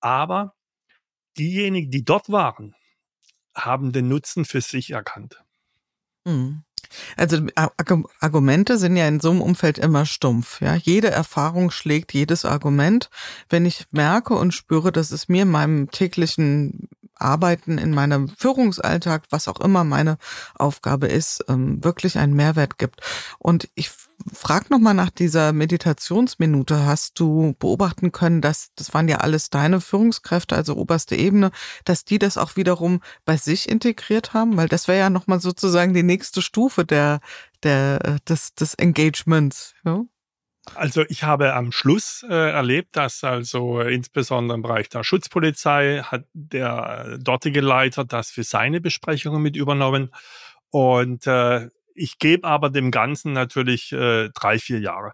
Aber 0.00 0.54
diejenigen, 1.36 1.90
die 1.90 2.02
dort 2.02 2.30
waren, 2.30 2.74
haben 3.54 3.92
den 3.92 4.08
Nutzen 4.08 4.46
für 4.46 4.62
sich 4.62 4.92
erkannt. 4.92 5.44
Mhm. 6.24 6.64
Also 7.16 7.38
Argumente 8.20 8.78
sind 8.78 8.96
ja 8.96 9.06
in 9.08 9.20
so 9.20 9.30
einem 9.30 9.40
Umfeld 9.40 9.78
immer 9.78 10.06
stumpf. 10.06 10.60
Ja, 10.60 10.74
jede 10.74 11.10
Erfahrung 11.10 11.70
schlägt 11.70 12.12
jedes 12.12 12.44
Argument. 12.44 13.10
Wenn 13.48 13.66
ich 13.66 13.86
merke 13.90 14.34
und 14.34 14.52
spüre, 14.52 14.92
dass 14.92 15.10
es 15.10 15.28
mir 15.28 15.42
in 15.42 15.50
meinem 15.50 15.90
täglichen 15.90 16.88
Arbeiten, 17.16 17.78
in 17.78 17.92
meinem 17.92 18.28
Führungsalltag, 18.28 19.24
was 19.30 19.48
auch 19.48 19.60
immer 19.60 19.84
meine 19.84 20.18
Aufgabe 20.54 21.06
ist, 21.06 21.44
ähm, 21.48 21.82
wirklich 21.82 22.18
einen 22.18 22.34
Mehrwert 22.34 22.78
gibt. 22.78 23.00
Und 23.38 23.68
ich 23.74 23.90
frage 24.32 24.66
nochmal 24.70 24.94
nach 24.94 25.10
dieser 25.10 25.52
Meditationsminute. 25.52 26.84
Hast 26.84 27.18
du 27.20 27.54
beobachten 27.58 28.12
können, 28.12 28.40
dass, 28.40 28.70
das 28.76 28.94
waren 28.94 29.08
ja 29.08 29.18
alles 29.18 29.50
deine 29.50 29.80
Führungskräfte, 29.80 30.56
also 30.56 30.76
oberste 30.76 31.16
Ebene, 31.16 31.50
dass 31.84 32.04
die 32.04 32.18
das 32.18 32.38
auch 32.38 32.56
wiederum 32.56 33.00
bei 33.24 33.36
sich 33.36 33.68
integriert 33.68 34.34
haben? 34.34 34.56
Weil 34.56 34.68
das 34.68 34.88
wäre 34.88 34.98
ja 34.98 35.10
nochmal 35.10 35.40
sozusagen 35.40 35.94
die 35.94 36.02
nächste 36.02 36.42
Stufe 36.42 36.84
der, 36.84 37.20
der, 37.62 38.18
des, 38.28 38.54
des 38.54 38.74
Engagements. 38.74 39.74
Ja? 39.84 40.04
Also 40.74 41.04
ich 41.08 41.22
habe 41.22 41.54
am 41.54 41.72
Schluss 41.72 42.24
äh, 42.28 42.34
erlebt, 42.34 42.96
dass 42.96 43.22
also 43.24 43.80
insbesondere 43.80 44.56
im 44.56 44.62
Bereich 44.62 44.88
der 44.88 45.04
Schutzpolizei 45.04 46.02
hat 46.02 46.24
der 46.32 47.18
dortige 47.18 47.60
Leiter 47.60 48.04
das 48.04 48.30
für 48.30 48.42
seine 48.42 48.80
Besprechungen 48.80 49.42
mit 49.42 49.56
übernommen. 49.56 50.10
Und 50.70 51.26
äh, 51.26 51.68
ich 51.94 52.18
gebe 52.18 52.46
aber 52.46 52.70
dem 52.70 52.90
Ganzen 52.90 53.32
natürlich 53.32 53.92
äh, 53.92 54.28
drei, 54.34 54.58
vier 54.58 54.80
Jahre, 54.80 55.12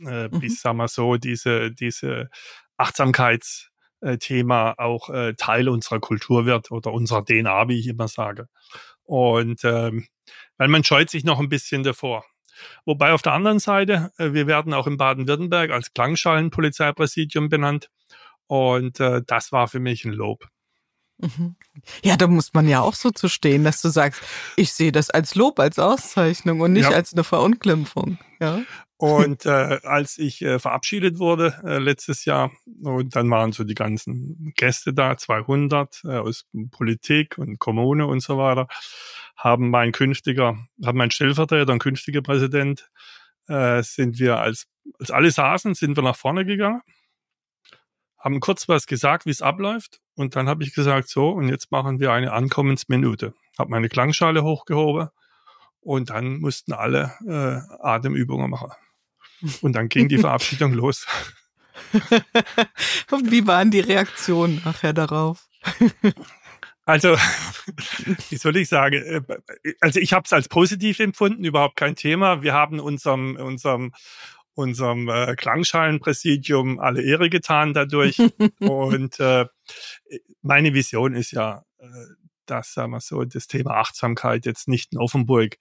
äh, 0.00 0.28
mhm. 0.28 0.40
bis, 0.40 0.60
sagen 0.60 0.78
wir 0.78 0.88
so, 0.88 1.16
diese, 1.16 1.70
diese 1.70 2.30
Achtsamkeitsthema 2.76 4.74
auch 4.78 5.10
äh, 5.10 5.34
Teil 5.34 5.68
unserer 5.68 6.00
Kultur 6.00 6.46
wird 6.46 6.70
oder 6.70 6.92
unserer 6.92 7.24
DNA, 7.24 7.68
wie 7.68 7.78
ich 7.78 7.86
immer 7.86 8.08
sage. 8.08 8.48
Und 9.04 9.64
ähm, 9.64 10.06
weil 10.56 10.68
man 10.68 10.84
scheut 10.84 11.10
sich 11.10 11.24
noch 11.24 11.38
ein 11.38 11.48
bisschen 11.48 11.82
davor. 11.82 12.24
Wobei 12.84 13.12
auf 13.12 13.22
der 13.22 13.32
anderen 13.32 13.58
Seite, 13.58 14.12
äh, 14.18 14.32
wir 14.32 14.46
werden 14.46 14.74
auch 14.74 14.86
in 14.86 14.96
Baden-Württemberg 14.96 15.70
als 15.70 15.92
Klangschalenpolizeipräsidium 15.92 17.48
benannt. 17.48 17.90
Und 18.46 19.00
äh, 19.00 19.22
das 19.26 19.52
war 19.52 19.68
für 19.68 19.80
mich 19.80 20.04
ein 20.04 20.12
Lob. 20.12 20.48
Mhm. 21.18 21.56
Ja, 22.04 22.16
da 22.16 22.28
muss 22.28 22.54
man 22.54 22.68
ja 22.68 22.80
auch 22.80 22.94
so 22.94 23.10
zu 23.10 23.28
stehen, 23.28 23.64
dass 23.64 23.82
du 23.82 23.88
sagst, 23.88 24.22
ich 24.56 24.72
sehe 24.72 24.92
das 24.92 25.10
als 25.10 25.34
Lob, 25.34 25.58
als 25.58 25.78
Auszeichnung 25.78 26.60
und 26.60 26.72
nicht 26.72 26.90
ja. 26.90 26.96
als 26.96 27.12
eine 27.12 27.24
Verunglimpfung. 27.24 28.18
Ja. 28.40 28.60
Und 28.98 29.46
äh, 29.46 29.78
als 29.84 30.18
ich 30.18 30.42
äh, 30.42 30.58
verabschiedet 30.58 31.20
wurde 31.20 31.54
äh, 31.64 31.78
letztes 31.78 32.24
Jahr, 32.24 32.50
und 32.82 33.14
dann 33.14 33.30
waren 33.30 33.52
so 33.52 33.62
die 33.62 33.76
ganzen 33.76 34.52
Gäste 34.56 34.92
da, 34.92 35.16
200 35.16 36.02
äh, 36.04 36.16
aus 36.16 36.46
Politik 36.72 37.38
und 37.38 37.60
Kommune 37.60 38.06
und 38.08 38.20
so 38.20 38.38
weiter, 38.38 38.66
haben 39.36 39.70
mein 39.70 39.92
künftiger, 39.92 40.58
haben 40.84 40.98
mein 40.98 41.12
Stellvertreter 41.12 41.72
und 41.72 41.78
künftiger 41.78 42.22
Präsident, 42.22 42.90
äh, 43.46 43.84
sind 43.84 44.18
wir 44.18 44.40
als, 44.40 44.66
als 44.98 45.12
alle 45.12 45.30
saßen, 45.30 45.74
sind 45.74 45.96
wir 45.96 46.02
nach 46.02 46.16
vorne 46.16 46.44
gegangen, 46.44 46.82
haben 48.18 48.40
kurz 48.40 48.68
was 48.68 48.88
gesagt, 48.88 49.26
wie 49.26 49.30
es 49.30 49.42
abläuft, 49.42 50.00
und 50.16 50.34
dann 50.34 50.48
habe 50.48 50.64
ich 50.64 50.74
gesagt, 50.74 51.08
so, 51.08 51.28
und 51.28 51.48
jetzt 51.48 51.70
machen 51.70 52.00
wir 52.00 52.12
eine 52.12 52.32
Ankommensminute. 52.32 53.32
Habe 53.56 53.70
meine 53.70 53.88
Klangschale 53.88 54.42
hochgehoben 54.42 55.10
und 55.80 56.10
dann 56.10 56.40
mussten 56.40 56.72
alle 56.72 57.12
äh, 57.24 57.60
Atemübungen 57.80 58.50
machen. 58.50 58.72
Und 59.60 59.72
dann 59.72 59.88
ging 59.88 60.08
die 60.08 60.18
Verabschiedung 60.28 60.72
los. 60.72 61.06
Und 63.10 63.30
wie 63.30 63.46
waren 63.46 63.70
die 63.70 63.80
Reaktionen 63.80 64.60
nachher 64.64 64.92
darauf? 64.92 65.48
Also, 66.88 67.16
wie 68.30 68.36
soll 68.36 68.56
ich 68.56 68.70
sagen? 68.70 68.94
Äh, 68.94 69.20
also 69.80 70.00
ich 70.00 70.14
habe 70.14 70.24
es 70.24 70.32
als 70.32 70.48
positiv 70.48 71.00
empfunden, 71.00 71.44
überhaupt 71.44 71.76
kein 71.76 71.96
Thema. 71.96 72.42
Wir 72.42 72.54
haben 72.54 72.80
unserem, 72.80 73.36
unserem, 73.36 73.92
unserem 74.54 75.06
äh, 75.10 75.36
Klangschalenpräsidium 75.36 76.80
alle 76.80 77.02
Ehre 77.02 77.28
getan 77.28 77.74
dadurch. 77.74 78.18
Und 78.60 79.20
äh, 79.20 79.44
meine 80.40 80.72
Vision 80.72 81.14
ist 81.14 81.32
ja, 81.32 81.62
äh, 81.78 81.86
dass, 82.46 82.72
sagen 82.72 82.92
wir 82.92 83.00
so, 83.00 83.22
das 83.22 83.48
Thema 83.48 83.72
Achtsamkeit 83.72 84.46
jetzt 84.46 84.66
nicht 84.66 84.94
in 84.94 84.98
Offenburg 84.98 85.58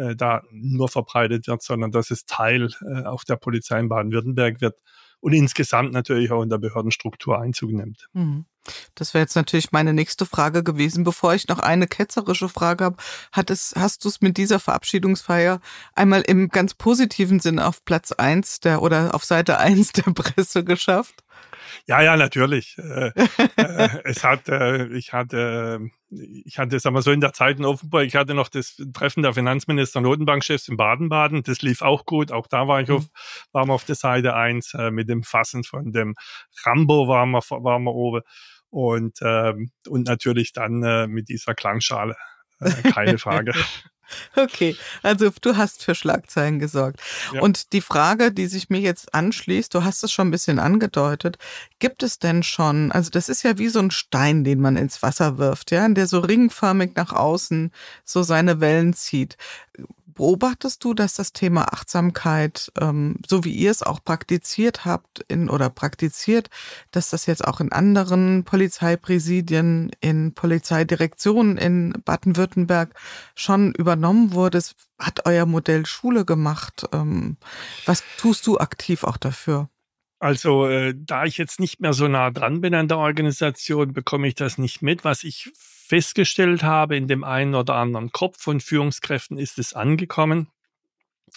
äh, 0.00 0.16
da 0.16 0.42
nur 0.50 0.88
verbreitet 0.88 1.46
wird, 1.46 1.62
sondern 1.62 1.90
dass 1.92 2.10
es 2.10 2.24
Teil 2.24 2.70
äh, 2.82 3.04
auch 3.04 3.24
der 3.24 3.36
Polizei 3.36 3.78
in 3.78 3.88
Baden-Württemberg 3.88 4.60
wird 4.60 4.76
und 5.20 5.32
insgesamt 5.32 5.92
natürlich 5.92 6.30
auch 6.32 6.42
in 6.42 6.48
der 6.48 6.58
Behördenstruktur 6.58 7.38
Einzug 7.38 7.72
nimmt. 7.72 8.08
Mhm. 8.12 8.46
Das 8.94 9.14
wäre 9.14 9.22
jetzt 9.22 9.36
natürlich 9.36 9.72
meine 9.72 9.94
nächste 9.94 10.26
Frage 10.26 10.62
gewesen. 10.62 11.04
Bevor 11.04 11.34
ich 11.34 11.48
noch 11.48 11.58
eine 11.58 11.86
ketzerische 11.86 12.48
Frage 12.48 12.84
habe, 12.84 12.96
hat 13.32 13.50
es, 13.50 13.74
hast 13.76 14.04
du 14.04 14.08
es 14.08 14.20
mit 14.20 14.36
dieser 14.36 14.60
Verabschiedungsfeier 14.60 15.60
einmal 15.94 16.22
im 16.22 16.48
ganz 16.48 16.74
positiven 16.74 17.40
Sinn 17.40 17.58
auf 17.58 17.84
Platz 17.84 18.12
eins 18.12 18.60
der 18.60 18.82
oder 18.82 19.14
auf 19.14 19.24
Seite 19.24 19.58
eins 19.58 19.92
der 19.92 20.12
Presse 20.12 20.64
geschafft? 20.64 21.24
Ja, 21.86 22.02
ja, 22.02 22.16
natürlich. 22.16 22.76
Äh, 22.78 23.12
äh, 23.56 23.88
es 24.04 24.24
hat, 24.24 24.48
äh, 24.48 24.86
ich 24.96 25.12
hatte, 25.12 25.80
ich 26.10 26.58
hatte, 26.58 26.78
sagen 26.78 26.94
wir 26.94 27.02
so, 27.02 27.10
in 27.10 27.20
der 27.20 27.32
Zeit 27.32 27.58
in 27.58 27.64
Offenburg, 27.64 28.04
ich 28.04 28.16
hatte 28.16 28.34
noch 28.34 28.48
das 28.48 28.76
Treffen 28.92 29.22
der 29.22 29.34
Finanzminister 29.34 29.98
und 29.98 30.04
Notenbankchefs 30.04 30.68
in 30.68 30.76
Baden-Baden. 30.76 31.42
Das 31.42 31.62
lief 31.62 31.82
auch 31.82 32.04
gut. 32.06 32.32
Auch 32.32 32.46
da 32.46 32.68
war 32.68 32.80
ich 32.80 32.90
auf, 32.90 33.02
mhm. 33.02 33.08
waren 33.52 33.68
wir 33.68 33.74
auf 33.74 33.84
der 33.84 33.96
Seite 33.96 34.34
eins 34.34 34.74
äh, 34.74 34.90
mit 34.90 35.08
dem 35.08 35.22
Fassen 35.22 35.64
von 35.64 35.92
dem 35.92 36.14
Rambo 36.64 37.08
waren 37.08 37.30
wir, 37.30 37.40
waren 37.40 37.84
wir 37.84 37.94
oben. 37.94 38.22
Und, 38.68 39.18
ähm, 39.22 39.72
und 39.88 40.06
natürlich 40.06 40.52
dann 40.52 40.82
äh, 40.82 41.06
mit 41.06 41.28
dieser 41.28 41.54
Klangschale. 41.54 42.16
Keine 42.92 43.18
Frage. 43.18 43.52
Okay, 44.36 44.76
also 45.02 45.30
du 45.40 45.56
hast 45.56 45.84
für 45.84 45.94
Schlagzeilen 45.94 46.58
gesorgt. 46.58 47.00
Ja. 47.32 47.40
Und 47.42 47.72
die 47.72 47.80
Frage, 47.80 48.32
die 48.32 48.46
sich 48.46 48.70
mir 48.70 48.80
jetzt 48.80 49.14
anschließt, 49.14 49.74
du 49.74 49.84
hast 49.84 50.02
es 50.02 50.12
schon 50.12 50.28
ein 50.28 50.30
bisschen 50.30 50.58
angedeutet, 50.58 51.38
gibt 51.78 52.02
es 52.02 52.18
denn 52.18 52.42
schon, 52.42 52.92
also 52.92 53.10
das 53.10 53.28
ist 53.28 53.42
ja 53.42 53.58
wie 53.58 53.68
so 53.68 53.80
ein 53.80 53.90
Stein, 53.90 54.44
den 54.44 54.60
man 54.60 54.76
ins 54.76 55.02
Wasser 55.02 55.38
wirft, 55.38 55.70
ja, 55.70 55.88
der 55.88 56.06
so 56.06 56.20
ringförmig 56.20 56.92
nach 56.96 57.12
außen 57.12 57.72
so 58.04 58.22
seine 58.22 58.60
Wellen 58.60 58.94
zieht. 58.94 59.36
Beobachtest 60.14 60.84
du, 60.84 60.94
dass 60.94 61.14
das 61.14 61.32
Thema 61.32 61.72
Achtsamkeit, 61.72 62.72
ähm, 62.80 63.16
so 63.26 63.44
wie 63.44 63.52
ihr 63.52 63.70
es 63.70 63.82
auch 63.82 64.02
praktiziert 64.04 64.84
habt 64.84 65.24
in 65.28 65.48
oder 65.48 65.70
praktiziert, 65.70 66.50
dass 66.90 67.10
das 67.10 67.26
jetzt 67.26 67.46
auch 67.46 67.60
in 67.60 67.72
anderen 67.72 68.44
Polizeipräsidien, 68.44 69.90
in 70.00 70.34
Polizeidirektionen 70.34 71.56
in 71.56 71.94
Baden-Württemberg 72.04 72.94
schon 73.34 73.72
übernommen 73.72 74.32
wurde? 74.32 74.58
Es 74.58 74.74
hat 74.98 75.26
euer 75.26 75.46
Modell 75.46 75.86
Schule 75.86 76.24
gemacht. 76.24 76.86
Ähm, 76.92 77.36
was 77.86 78.02
tust 78.18 78.46
du 78.46 78.58
aktiv 78.58 79.04
auch 79.04 79.16
dafür? 79.16 79.68
Also, 80.18 80.68
äh, 80.68 80.94
da 80.94 81.24
ich 81.24 81.38
jetzt 81.38 81.60
nicht 81.60 81.80
mehr 81.80 81.94
so 81.94 82.06
nah 82.06 82.30
dran 82.30 82.60
bin 82.60 82.74
an 82.74 82.88
der 82.88 82.98
Organisation, 82.98 83.94
bekomme 83.94 84.28
ich 84.28 84.34
das 84.34 84.58
nicht 84.58 84.82
mit. 84.82 85.02
Was 85.02 85.24
ich 85.24 85.50
festgestellt 85.90 86.62
habe, 86.62 86.96
in 86.96 87.08
dem 87.08 87.24
einen 87.24 87.56
oder 87.56 87.74
anderen 87.74 88.12
Kopf 88.12 88.40
von 88.40 88.60
Führungskräften 88.60 89.38
ist 89.38 89.58
es 89.58 89.74
angekommen. 89.74 90.46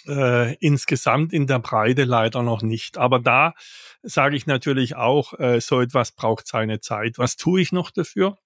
Äh, 0.06 0.54
insgesamt 0.60 1.32
in 1.32 1.48
der 1.48 1.58
Breite 1.58 2.04
leider 2.04 2.44
noch 2.44 2.62
nicht. 2.62 2.96
Aber 2.96 3.18
da 3.18 3.54
sage 4.02 4.36
ich 4.36 4.46
natürlich 4.46 4.94
auch, 4.94 5.36
äh, 5.40 5.60
so 5.60 5.80
etwas 5.80 6.12
braucht 6.12 6.46
seine 6.46 6.78
Zeit. 6.78 7.18
Was 7.18 7.34
tue 7.34 7.60
ich 7.62 7.72
noch 7.72 7.90
dafür? 7.90 8.38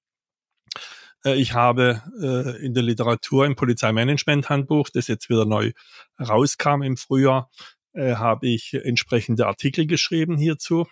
Äh, 1.27 1.35
ich 1.35 1.53
habe 1.53 2.03
äh, 2.23 2.65
in 2.65 2.73
der 2.73 2.85
Literatur 2.85 3.45
im 3.45 3.55
Polizeimanagement-Handbuch, 3.55 4.89
das 4.89 5.09
jetzt 5.09 5.29
wieder 5.29 5.45
neu 5.45 5.73
rauskam 6.19 6.81
im 6.81 6.97
Frühjahr, 6.97 7.51
äh, 7.93 8.15
habe 8.15 8.47
ich 8.49 8.73
entsprechende 8.73 9.47
Artikel 9.47 9.87
geschrieben 9.87 10.39
hierzu, 10.39 10.87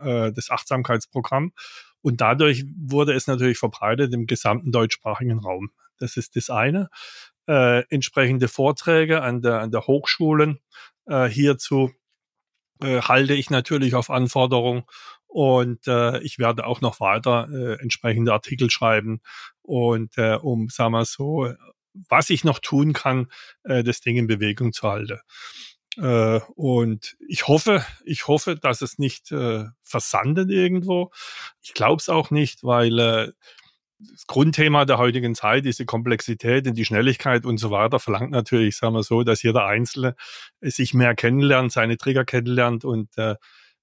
äh, 0.00 0.30
das 0.32 0.48
Achtsamkeitsprogramm. 0.48 1.54
Und 2.02 2.20
dadurch 2.20 2.64
wurde 2.78 3.12
es 3.12 3.26
natürlich 3.26 3.58
verbreitet 3.58 4.12
im 4.14 4.26
gesamten 4.26 4.72
deutschsprachigen 4.72 5.38
Raum. 5.38 5.70
Das 5.98 6.16
ist 6.16 6.36
das 6.36 6.50
eine. 6.50 6.88
Äh, 7.46 7.84
entsprechende 7.90 8.48
Vorträge 8.48 9.22
an 9.22 9.42
der, 9.42 9.60
an 9.60 9.70
der 9.70 9.86
Hochschulen 9.86 10.60
äh, 11.06 11.28
hierzu 11.28 11.90
äh, 12.82 13.02
halte 13.02 13.34
ich 13.34 13.50
natürlich 13.50 13.94
auf 13.94 14.10
Anforderung 14.10 14.84
und 15.26 15.86
äh, 15.86 16.20
ich 16.20 16.38
werde 16.38 16.66
auch 16.66 16.80
noch 16.80 17.00
weiter 17.00 17.48
äh, 17.52 17.82
entsprechende 17.82 18.32
Artikel 18.32 18.70
schreiben 18.70 19.20
und 19.62 20.16
äh, 20.18 20.34
um, 20.34 20.68
sagen 20.68 20.92
wir 20.92 21.04
so, 21.04 21.52
was 22.08 22.30
ich 22.30 22.44
noch 22.44 22.58
tun 22.58 22.92
kann, 22.92 23.30
äh, 23.64 23.82
das 23.84 24.00
Ding 24.00 24.16
in 24.16 24.26
Bewegung 24.26 24.72
zu 24.72 24.88
halten. 24.88 25.18
Äh, 25.96 26.40
und 26.54 27.16
ich 27.26 27.48
hoffe, 27.48 27.84
ich 28.04 28.28
hoffe, 28.28 28.56
dass 28.56 28.82
es 28.82 28.98
nicht 28.98 29.32
äh, 29.32 29.64
versandet 29.82 30.50
irgendwo. 30.50 31.10
Ich 31.62 31.74
glaube 31.74 32.00
es 32.00 32.08
auch 32.08 32.30
nicht, 32.30 32.62
weil 32.62 32.98
äh, 32.98 33.32
das 33.98 34.26
Grundthema 34.26 34.84
der 34.84 34.98
heutigen 34.98 35.34
Zeit, 35.34 35.64
diese 35.64 35.84
Komplexität 35.84 36.66
und 36.66 36.74
die 36.74 36.84
Schnelligkeit 36.84 37.44
und 37.44 37.58
so 37.58 37.70
weiter, 37.70 37.98
verlangt 37.98 38.30
natürlich, 38.30 38.76
sagen 38.76 38.94
wir 38.94 39.02
so, 39.02 39.22
dass 39.24 39.42
jeder 39.42 39.66
Einzelne 39.66 40.14
sich 40.60 40.94
mehr 40.94 41.14
kennenlernt, 41.14 41.72
seine 41.72 41.98
Trigger 41.98 42.24
kennenlernt 42.24 42.84
und 42.84 43.16
äh, 43.18 43.34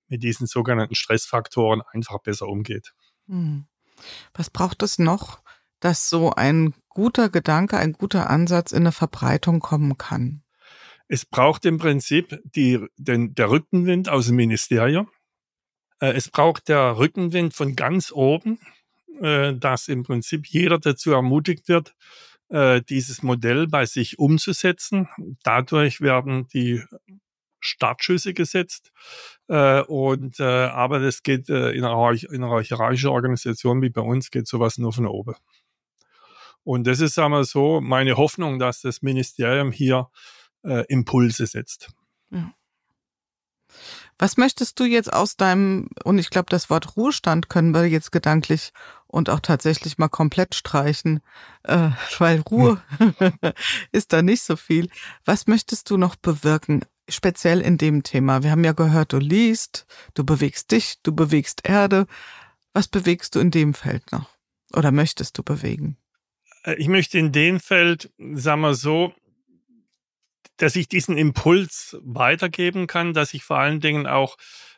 mit 0.07 0.23
diesen 0.23 0.47
sogenannten 0.47 0.95
Stressfaktoren 0.95 1.81
einfach 1.91 2.19
besser 2.19 2.47
umgeht. 2.47 2.93
Hm. 3.27 3.65
Was 4.33 4.49
braucht 4.49 4.81
es 4.83 4.99
noch, 4.99 5.41
dass 5.79 6.09
so 6.09 6.31
ein 6.31 6.73
guter 6.89 7.29
Gedanke, 7.29 7.77
ein 7.77 7.93
guter 7.93 8.29
Ansatz 8.29 8.71
in 8.71 8.83
eine 8.83 8.91
Verbreitung 8.91 9.59
kommen 9.59 9.97
kann? 9.97 10.43
Es 11.07 11.25
braucht 11.25 11.65
im 11.65 11.77
Prinzip 11.77 12.39
die, 12.43 12.85
den, 12.97 13.33
der 13.33 13.49
Rückenwind 13.49 14.09
aus 14.09 14.27
dem 14.27 14.35
Ministerium. 14.35 15.09
Äh, 15.99 16.13
es 16.13 16.29
braucht 16.29 16.67
der 16.67 16.97
Rückenwind 16.97 17.53
von 17.53 17.75
ganz 17.75 18.11
oben, 18.11 18.59
äh, 19.21 19.53
dass 19.53 19.87
im 19.87 20.03
Prinzip 20.03 20.47
jeder 20.47 20.79
dazu 20.79 21.11
ermutigt 21.11 21.69
wird, 21.69 21.95
äh, 22.49 22.81
dieses 22.81 23.23
Modell 23.23 23.67
bei 23.67 23.85
sich 23.85 24.19
umzusetzen. 24.19 25.07
Dadurch 25.43 26.01
werden 26.01 26.47
die 26.49 26.83
Startschüsse 27.59 28.33
gesetzt. 28.33 28.91
und 29.47 30.39
aber 30.39 30.99
das 30.99 31.23
geht 31.23 31.49
in 31.49 31.83
einer, 31.83 32.23
in 32.31 32.43
einer 32.43 32.61
hierarchischen 32.61 33.09
Organisation 33.09 33.81
wie 33.81 33.89
bei 33.89 34.01
uns 34.01 34.29
geht 34.29 34.47
sowas 34.47 34.77
nur 34.77 34.93
von 34.93 35.07
oben. 35.07 35.35
Und 36.63 36.85
das 36.85 36.99
ist 36.99 37.17
einmal 37.17 37.45
so 37.45 37.81
meine 37.81 38.15
Hoffnung, 38.15 38.59
dass 38.59 38.81
das 38.81 39.01
Ministerium 39.01 39.71
hier 39.71 40.09
äh, 40.67 40.85
Impulse 40.89 41.47
setzt. 41.47 41.89
Ja. 42.29 42.53
Was 44.19 44.37
möchtest 44.37 44.79
du 44.79 44.85
jetzt 44.85 45.13
aus 45.13 45.37
deinem, 45.37 45.89
und 46.03 46.17
ich 46.17 46.29
glaube, 46.29 46.47
das 46.49 46.69
Wort 46.69 46.97
Ruhestand 46.97 47.49
können 47.49 47.73
wir 47.73 47.85
jetzt 47.85 48.11
gedanklich 48.11 48.71
und 49.05 49.29
auch 49.29 49.39
tatsächlich 49.39 49.97
mal 49.97 50.07
komplett 50.09 50.55
streichen, 50.55 51.21
äh, 51.63 51.89
weil 52.17 52.39
Ruhe 52.41 52.81
hm. 52.97 53.13
ist 53.91 54.13
da 54.13 54.21
nicht 54.21 54.41
so 54.41 54.55
viel. 54.55 54.89
Was 55.25 55.47
möchtest 55.47 55.89
du 55.89 55.97
noch 55.97 56.15
bewirken, 56.15 56.81
speziell 57.07 57.61
in 57.61 57.77
dem 57.77 58.03
Thema? 58.03 58.41
Wir 58.41 58.51
haben 58.51 58.63
ja 58.63 58.73
gehört, 58.73 59.13
du 59.13 59.17
liest, 59.17 59.85
du 60.15 60.23
bewegst 60.23 60.71
dich, 60.71 60.95
du 61.03 61.13
bewegst 61.13 61.67
Erde. 61.67 62.07
Was 62.73 62.87
bewegst 62.87 63.35
du 63.35 63.39
in 63.39 63.51
dem 63.51 63.73
Feld 63.73 64.11
noch? 64.11 64.29
Oder 64.73 64.91
möchtest 64.91 65.37
du 65.37 65.43
bewegen? 65.43 65.97
Äh, 66.63 66.75
ich 66.75 66.87
möchte 66.87 67.19
in 67.19 67.31
dem 67.31 67.59
Feld, 67.59 68.11
sagen 68.33 68.61
wir 68.61 68.73
so, 68.73 69.13
dass 70.57 70.75
ich 70.75 70.87
diesen 70.87 71.17
Impuls 71.17 71.97
weitergeben 72.01 72.87
kann, 72.87 73.13
dass 73.13 73.33
ich 73.33 73.43
vor 73.43 73.59
allen 73.59 73.79
Dingen 73.79 74.07
auch 74.07 74.37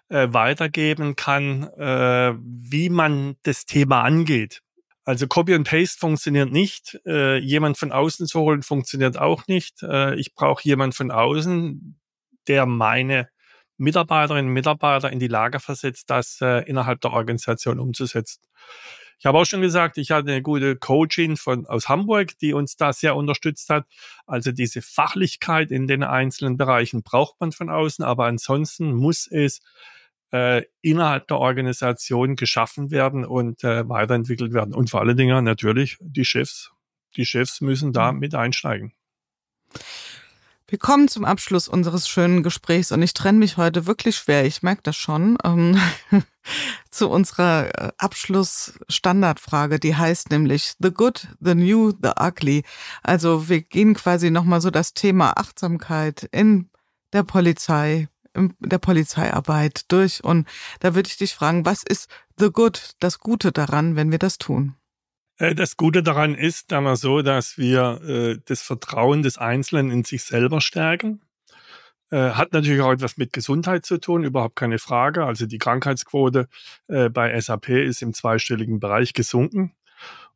äh, 0.10 0.28
weitergeben 0.32 1.16
kann, 1.16 1.64
äh, 1.78 2.34
wie 2.40 2.90
man 2.90 3.38
das 3.44 3.66
Thema 3.66 4.02
angeht. 4.04 4.62
Also 5.06 5.28
Copy 5.28 5.56
and 5.56 5.68
Paste 5.68 5.98
funktioniert 5.98 6.52
nicht. 6.52 7.00
Äh, 7.06 7.38
jemand 7.38 7.78
von 7.78 7.92
außen 7.92 8.28
zu 8.28 8.42
holen 8.42 8.62
funktioniert 8.62 9.18
auch 9.18 9.48
nicht. 9.48 9.82
Äh, 9.82 10.16
ich 10.16 10.36
brauche 10.36 10.64
jemand 10.64 10.94
von 10.94 11.10
außen, 11.10 12.00
der 12.48 12.66
meine 12.66 13.30
Mitarbeiterinnen 13.78 14.48
und 14.48 14.54
Mitarbeiter 14.54 15.12
in 15.12 15.20
die 15.20 15.28
Lage 15.28 15.60
versetzt, 15.60 16.10
das 16.10 16.40
äh, 16.42 16.68
innerhalb 16.68 17.02
der 17.02 17.14
Organisation 17.14 17.80
umzusetzen. 17.80 18.42
Ich 19.20 19.26
habe 19.26 19.38
auch 19.38 19.46
schon 19.46 19.62
gesagt, 19.62 19.98
ich 19.98 20.12
hatte 20.12 20.32
eine 20.32 20.42
gute 20.42 20.78
Coachin 20.78 21.36
von, 21.36 21.66
aus 21.66 21.90
Hamburg, 21.90 22.38
die 22.40 22.54
uns 22.54 22.78
da 22.78 22.94
sehr 22.94 23.18
unterstützt 23.18 23.70
hat. 23.70 23.86
Also 24.26 24.54
diese 24.54 24.82
Fachlichkeit 24.82 25.72
in 25.72 25.88
den 25.88 26.04
einzelnen 26.04 26.56
Bereichen 26.56 27.04
braucht 27.04 27.40
man 27.42 27.52
von 27.52 27.70
außen, 27.70 28.04
aber 28.06 28.26
ansonsten 28.28 28.94
muss 28.94 29.28
es 29.28 29.60
äh, 30.32 30.64
innerhalb 30.82 31.28
der 31.28 31.38
Organisation 31.38 32.38
geschaffen 32.38 32.92
werden 32.92 33.26
und 33.26 33.64
äh, 33.66 33.88
weiterentwickelt 33.90 34.54
werden. 34.54 34.74
Und 34.74 34.90
vor 34.90 35.02
allen 35.02 35.18
Dingen 35.18 35.44
natürlich 35.44 35.98
die 36.00 36.26
Chefs. 36.26 36.72
Die 37.18 37.26
Chefs 37.26 37.60
müssen 37.60 37.92
da 37.92 38.14
mhm. 38.14 38.20
mit 38.20 38.36
einsteigen. 38.36 38.94
Wir 40.70 40.78
kommen 40.78 41.08
zum 41.08 41.26
Abschluss 41.26 41.68
unseres 41.68 42.08
schönen 42.08 42.44
Gesprächs 42.44 42.92
und 42.92 43.02
ich 43.02 43.16
trenne 43.16 43.40
mich 43.40 43.58
heute 43.58 43.88
wirklich 43.88 44.18
schwer, 44.18 44.46
ich 44.46 44.62
merke 44.62 44.84
das 44.84 44.96
schon, 44.96 45.36
ähm, 45.44 45.82
zu 46.92 47.10
unserer 47.10 47.70
äh, 47.74 47.92
Abschlussstandardfrage, 47.98 49.80
die 49.80 49.96
heißt 49.96 50.30
nämlich 50.30 50.76
The 50.78 50.92
Good, 50.92 51.28
The 51.40 51.56
New, 51.56 51.94
The 52.00 52.12
Ugly. 52.20 52.64
Also 53.02 53.50
wir 53.50 53.62
gehen 53.62 53.96
quasi 53.96 54.30
nochmal 54.30 54.62
so 54.62 54.70
das 54.70 54.94
Thema 54.94 55.38
Achtsamkeit 55.38 56.30
in 56.32 56.70
der 57.14 57.24
Polizei, 57.24 58.08
in 58.36 58.54
der 58.60 58.78
Polizeiarbeit 58.78 59.92
durch 59.92 60.24
und 60.24 60.48
da 60.82 60.94
würde 60.94 61.10
ich 61.10 61.18
dich 61.18 61.34
fragen, 61.34 61.66
was 61.66 61.82
ist 61.82 62.10
The 62.38 62.52
Good, 62.52 62.92
das 63.00 63.18
Gute 63.18 63.52
daran, 63.52 63.96
wenn 63.96 64.12
wir 64.12 64.20
das 64.20 64.38
tun? 64.38 64.76
Äh, 65.40 65.56
das 65.56 65.78
Gute 65.78 66.04
daran 66.04 66.36
ist 66.36 66.72
einmal 66.72 66.98
so, 66.98 67.24
dass 67.24 67.58
wir 67.58 68.02
äh, 68.04 68.40
das 68.46 68.62
Vertrauen 68.62 69.24
des 69.24 69.40
Einzelnen 69.40 69.90
in 69.90 70.04
sich 70.04 70.24
selber 70.24 70.62
stärken. 70.62 71.22
Äh, 72.12 72.32
hat 72.32 72.54
natürlich 72.54 72.82
auch 72.82 72.92
etwas 72.92 73.18
mit 73.18 73.34
Gesundheit 73.34 73.86
zu 73.86 74.00
tun, 74.00 74.24
überhaupt 74.24 74.56
keine 74.56 74.80
Frage. 74.80 75.26
Also 75.26 75.46
die 75.48 75.58
Krankheitsquote 75.58 76.48
äh, 76.88 77.10
bei 77.10 77.40
SAP 77.40 77.70
ist 77.70 78.02
im 78.02 78.14
zweistelligen 78.14 78.80
Bereich 78.80 79.14
gesunken 79.14 79.76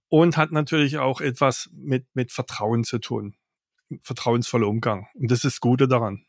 und 0.07 0.37
hat 0.37 0.51
natürlich 0.51 0.97
auch 0.97 1.21
etwas 1.21 1.69
mit, 1.73 2.05
mit 2.13 2.31
Vertrauen 2.31 2.83
zu 2.83 2.99
tun. 2.99 3.35
Vertrauensvoller 4.01 4.67
Umgang. 4.67 5.07
Und 5.13 5.29
das 5.29 5.39
ist 5.39 5.45
das 5.45 5.59
Gute 5.59 5.87
daran. 5.87 6.25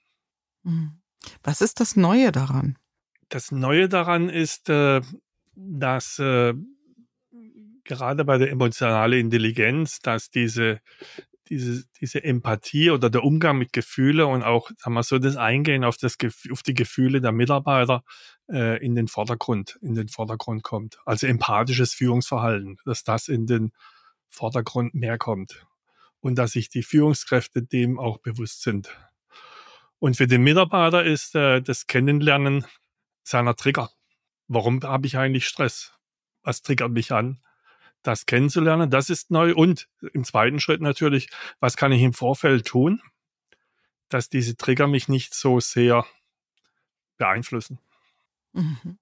Mhm. 0.62 1.00
Was 1.42 1.60
ist 1.60 1.80
das 1.80 1.96
Neue 1.96 2.32
daran? 2.32 2.78
Das 3.30 3.50
Neue 3.50 3.88
daran 3.88 4.28
ist, 4.28 4.68
dass 4.68 6.20
gerade 7.84 8.24
bei 8.24 8.38
der 8.38 8.50
emotionalen 8.50 9.20
Intelligenz, 9.20 10.00
dass 10.00 10.30
diese, 10.30 10.80
diese, 11.48 11.84
diese 12.00 12.24
Empathie 12.24 12.90
oder 12.90 13.10
der 13.10 13.24
Umgang 13.24 13.58
mit 13.58 13.72
Gefühle 13.72 14.26
und 14.26 14.42
auch, 14.42 14.70
sagen 14.78 14.94
wir 14.94 15.02
so, 15.02 15.18
das 15.18 15.36
Eingehen 15.36 15.84
auf, 15.84 15.96
das, 15.96 16.16
auf 16.50 16.62
die 16.62 16.74
Gefühle 16.74 17.20
der 17.20 17.32
Mitarbeiter 17.32 18.02
äh, 18.50 18.84
in 18.84 18.94
den 18.94 19.08
Vordergrund, 19.08 19.78
in 19.82 19.94
den 19.94 20.08
Vordergrund 20.08 20.62
kommt. 20.62 20.98
Also 21.04 21.26
empathisches 21.26 21.94
Führungsverhalten, 21.94 22.78
dass 22.84 23.04
das 23.04 23.28
in 23.28 23.46
den 23.46 23.72
Vordergrund 24.28 24.94
mehr 24.94 25.18
kommt. 25.18 25.66
Und 26.20 26.36
dass 26.36 26.52
sich 26.52 26.70
die 26.70 26.82
Führungskräfte 26.82 27.62
dem 27.62 27.98
auch 27.98 28.16
bewusst 28.18 28.62
sind. 28.62 28.88
Und 29.98 30.16
für 30.16 30.26
den 30.26 30.42
Mitarbeiter 30.42 31.04
ist 31.04 31.34
äh, 31.34 31.60
das 31.60 31.86
Kennenlernen 31.86 32.64
seiner 33.22 33.56
Trigger. 33.56 33.90
Warum 34.48 34.82
habe 34.82 35.06
ich 35.06 35.18
eigentlich 35.18 35.46
Stress? 35.46 35.92
Was 36.42 36.62
triggert 36.62 36.92
mich 36.92 37.12
an? 37.12 37.42
Das 38.04 38.26
kennenzulernen, 38.26 38.90
das 38.90 39.10
ist 39.10 39.30
neu. 39.30 39.54
Und 39.54 39.88
im 40.12 40.24
zweiten 40.24 40.60
Schritt 40.60 40.80
natürlich, 40.80 41.28
was 41.58 41.76
kann 41.76 41.92
ich 41.92 42.02
im 42.02 42.12
Vorfeld 42.12 42.66
tun, 42.66 43.02
dass 44.08 44.28
diese 44.28 44.56
Trigger 44.56 44.86
mich 44.86 45.08
nicht 45.08 45.34
so 45.34 45.58
sehr 45.58 46.06
beeinflussen. 47.16 47.78
Mhm. 48.52 48.98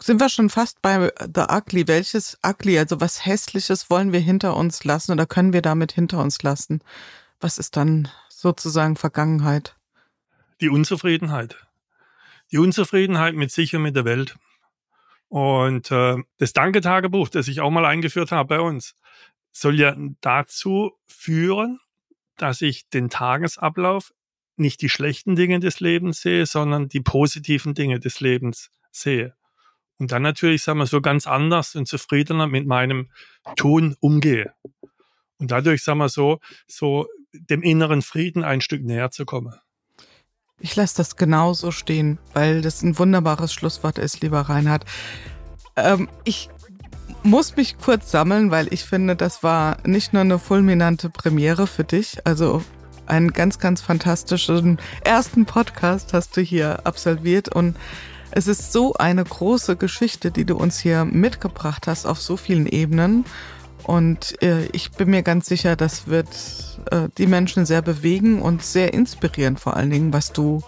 Sind 0.00 0.20
wir 0.20 0.28
schon 0.28 0.50
fast 0.50 0.82
bei 0.82 1.12
The 1.18 1.42
Ugly? 1.50 1.86
Welches 1.86 2.38
Ugly, 2.44 2.78
also 2.78 3.00
was 3.00 3.24
Hässliches 3.26 3.90
wollen 3.90 4.12
wir 4.12 4.20
hinter 4.20 4.56
uns 4.56 4.82
lassen 4.84 5.12
oder 5.12 5.26
können 5.26 5.52
wir 5.52 5.62
damit 5.62 5.92
hinter 5.92 6.20
uns 6.20 6.42
lassen? 6.42 6.82
Was 7.38 7.58
ist 7.58 7.76
dann 7.76 8.08
sozusagen 8.28 8.96
Vergangenheit? 8.96 9.76
Die 10.60 10.70
Unzufriedenheit. 10.70 11.56
Die 12.50 12.58
Unzufriedenheit 12.58 13.34
mit 13.34 13.52
sich 13.52 13.76
und 13.76 13.82
mit 13.82 13.94
der 13.94 14.04
Welt. 14.04 14.36
Und 15.32 15.90
äh, 15.90 16.16
das 16.36 16.52
Danke-Tagebuch, 16.52 17.30
das 17.30 17.48
ich 17.48 17.62
auch 17.62 17.70
mal 17.70 17.86
eingeführt 17.86 18.32
habe 18.32 18.48
bei 18.48 18.60
uns, 18.60 18.94
soll 19.50 19.80
ja 19.80 19.96
dazu 20.20 20.92
führen, 21.06 21.80
dass 22.36 22.60
ich 22.60 22.90
den 22.90 23.08
Tagesablauf 23.08 24.12
nicht 24.58 24.82
die 24.82 24.90
schlechten 24.90 25.34
Dinge 25.34 25.58
des 25.58 25.80
Lebens 25.80 26.20
sehe, 26.20 26.44
sondern 26.44 26.90
die 26.90 27.00
positiven 27.00 27.72
Dinge 27.72 27.98
des 27.98 28.20
Lebens 28.20 28.70
sehe. 28.90 29.34
Und 29.96 30.12
dann 30.12 30.20
natürlich, 30.20 30.62
sagen 30.62 30.80
wir 30.80 30.86
so, 30.86 31.00
ganz 31.00 31.26
anders 31.26 31.76
und 31.76 31.88
zufriedener 31.88 32.46
mit 32.46 32.66
meinem 32.66 33.10
Tun 33.56 33.96
umgehe. 34.00 34.52
Und 35.38 35.50
dadurch, 35.50 35.82
sagen 35.82 36.00
wir 36.00 36.10
so, 36.10 36.40
so 36.66 37.08
dem 37.32 37.62
inneren 37.62 38.02
Frieden 38.02 38.44
ein 38.44 38.60
Stück 38.60 38.84
näher 38.84 39.10
zu 39.10 39.24
kommen. 39.24 39.54
Ich 40.62 40.76
lasse 40.76 40.96
das 40.96 41.16
genauso 41.16 41.72
stehen, 41.72 42.18
weil 42.34 42.62
das 42.62 42.82
ein 42.82 42.96
wunderbares 42.96 43.52
Schlusswort 43.52 43.98
ist, 43.98 44.20
lieber 44.22 44.42
Reinhard. 44.42 44.84
Ähm, 45.74 46.08
ich 46.22 46.50
muss 47.24 47.56
mich 47.56 47.78
kurz 47.78 48.10
sammeln, 48.10 48.50
weil 48.52 48.72
ich 48.72 48.84
finde, 48.84 49.16
das 49.16 49.42
war 49.42 49.76
nicht 49.84 50.12
nur 50.12 50.22
eine 50.22 50.38
fulminante 50.38 51.10
Premiere 51.10 51.66
für 51.66 51.84
dich, 51.84 52.24
also 52.26 52.62
einen 53.06 53.32
ganz, 53.32 53.58
ganz 53.58 53.80
fantastischen 53.80 54.78
ersten 55.04 55.44
Podcast 55.46 56.12
hast 56.12 56.36
du 56.36 56.40
hier 56.40 56.86
absolviert 56.86 57.48
und 57.48 57.76
es 58.30 58.46
ist 58.46 58.72
so 58.72 58.94
eine 58.94 59.24
große 59.24 59.76
Geschichte, 59.76 60.30
die 60.30 60.44
du 60.44 60.56
uns 60.56 60.78
hier 60.78 61.04
mitgebracht 61.04 61.86
hast 61.86 62.06
auf 62.06 62.20
so 62.22 62.36
vielen 62.36 62.66
Ebenen. 62.66 63.24
Und 63.84 64.40
äh, 64.42 64.66
ich 64.72 64.92
bin 64.92 65.10
mir 65.10 65.22
ganz 65.22 65.46
sicher, 65.46 65.76
das 65.76 66.06
wird 66.06 66.28
äh, 66.90 67.08
die 67.18 67.26
Menschen 67.26 67.66
sehr 67.66 67.82
bewegen 67.82 68.40
und 68.40 68.62
sehr 68.62 68.94
inspirieren, 68.94 69.56
vor 69.56 69.76
allen 69.76 69.90
Dingen, 69.90 70.12
was 70.12 70.32
du 70.32 70.62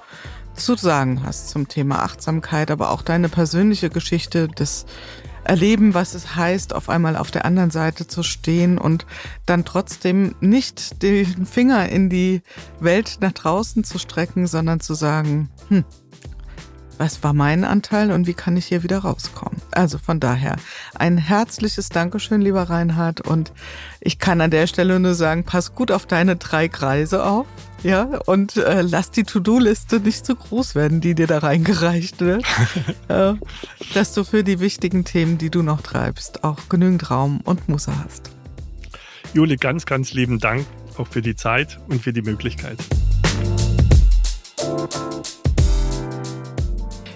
zu 0.55 0.77
sagen 0.77 1.23
hast 1.25 1.51
zum 1.51 1.69
Thema 1.69 2.03
Achtsamkeit, 2.03 2.71
aber 2.71 2.91
auch 2.91 3.03
deine 3.03 3.29
persönliche 3.29 3.91
Geschichte, 3.91 4.49
das 4.49 4.87
Erleben, 5.45 5.93
was 5.93 6.15
es 6.15 6.37
heißt, 6.37 6.75
auf 6.75 6.89
einmal 6.89 7.17
auf 7.17 7.31
der 7.31 7.45
anderen 7.45 7.71
Seite 7.71 8.07
zu 8.07 8.23
stehen 8.23 8.79
und 8.79 9.05
dann 9.45 9.67
trotzdem 9.67 10.35
nicht 10.41 11.03
den 11.03 11.45
Finger 11.45 11.89
in 11.91 12.09
die 12.09 12.41
Welt 12.81 13.19
nach 13.21 13.33
draußen 13.33 13.85
zu 13.85 13.99
strecken, 13.99 14.47
sondern 14.47 14.81
zu 14.81 14.95
sagen, 14.95 15.51
hm, 15.69 15.85
was 16.99 17.23
war 17.23 17.33
mein 17.33 17.65
Anteil 17.65 18.11
und 18.13 18.27
wie 18.27 18.35
kann 18.35 18.57
ich 18.57 18.67
hier 18.67 18.83
wieder 18.83 18.99
rauskommen? 18.99 19.61
Also 19.71 19.99
von 19.99 20.21
daher 20.21 20.57
ein 20.95 21.19
herzliches 21.19 21.89
Dankeschön, 21.89 22.41
lieber 22.41 22.63
Reinhard. 22.65 23.21
Und 23.21 23.53
ich 24.01 24.19
kann 24.19 24.41
an 24.41 24.51
der 24.51 24.67
Stelle 24.67 24.99
nur 25.01 25.15
sagen, 25.15 25.45
pass 25.45 25.75
gut 25.75 25.91
auf 25.91 26.07
deine 26.07 26.37
drei 26.37 26.69
Kreise 26.69 27.25
auf. 27.25 27.47
Ja, 27.83 28.05
und 28.25 28.57
äh, 28.57 28.81
lass 28.81 29.11
die 29.11 29.25
To-Do-Liste 29.25 30.01
nicht 30.01 30.25
zu 30.25 30.35
groß 30.37 30.75
werden, 30.75 31.03
die 31.03 31.15
dir 31.15 31.27
da 31.27 31.39
reingereicht 31.39 32.21
wird. 32.21 32.45
äh, 33.09 33.35
dass 33.93 34.15
du 34.15 34.25
für 34.25 34.43
die 34.43 34.59
wichtigen 34.61 35.05
Themen, 35.05 35.37
die 35.37 35.51
du 35.51 35.63
noch 35.63 35.83
treibst, 35.83 36.45
auch 36.45 36.69
genügend 36.71 37.11
Raum 37.11 37.41
und 37.45 37.69
Musse 37.69 37.93
hast. 38.03 38.31
Juli, 39.35 39.57
ganz, 39.57 39.85
ganz 39.85 40.15
lieben 40.15 40.39
Dank 40.39 40.65
auch 40.97 41.09
für 41.09 41.23
die 41.23 41.35
Zeit 41.35 41.79
und 41.89 42.03
für 42.03 42.13
die 42.13 42.23
Möglichkeit. 42.23 42.79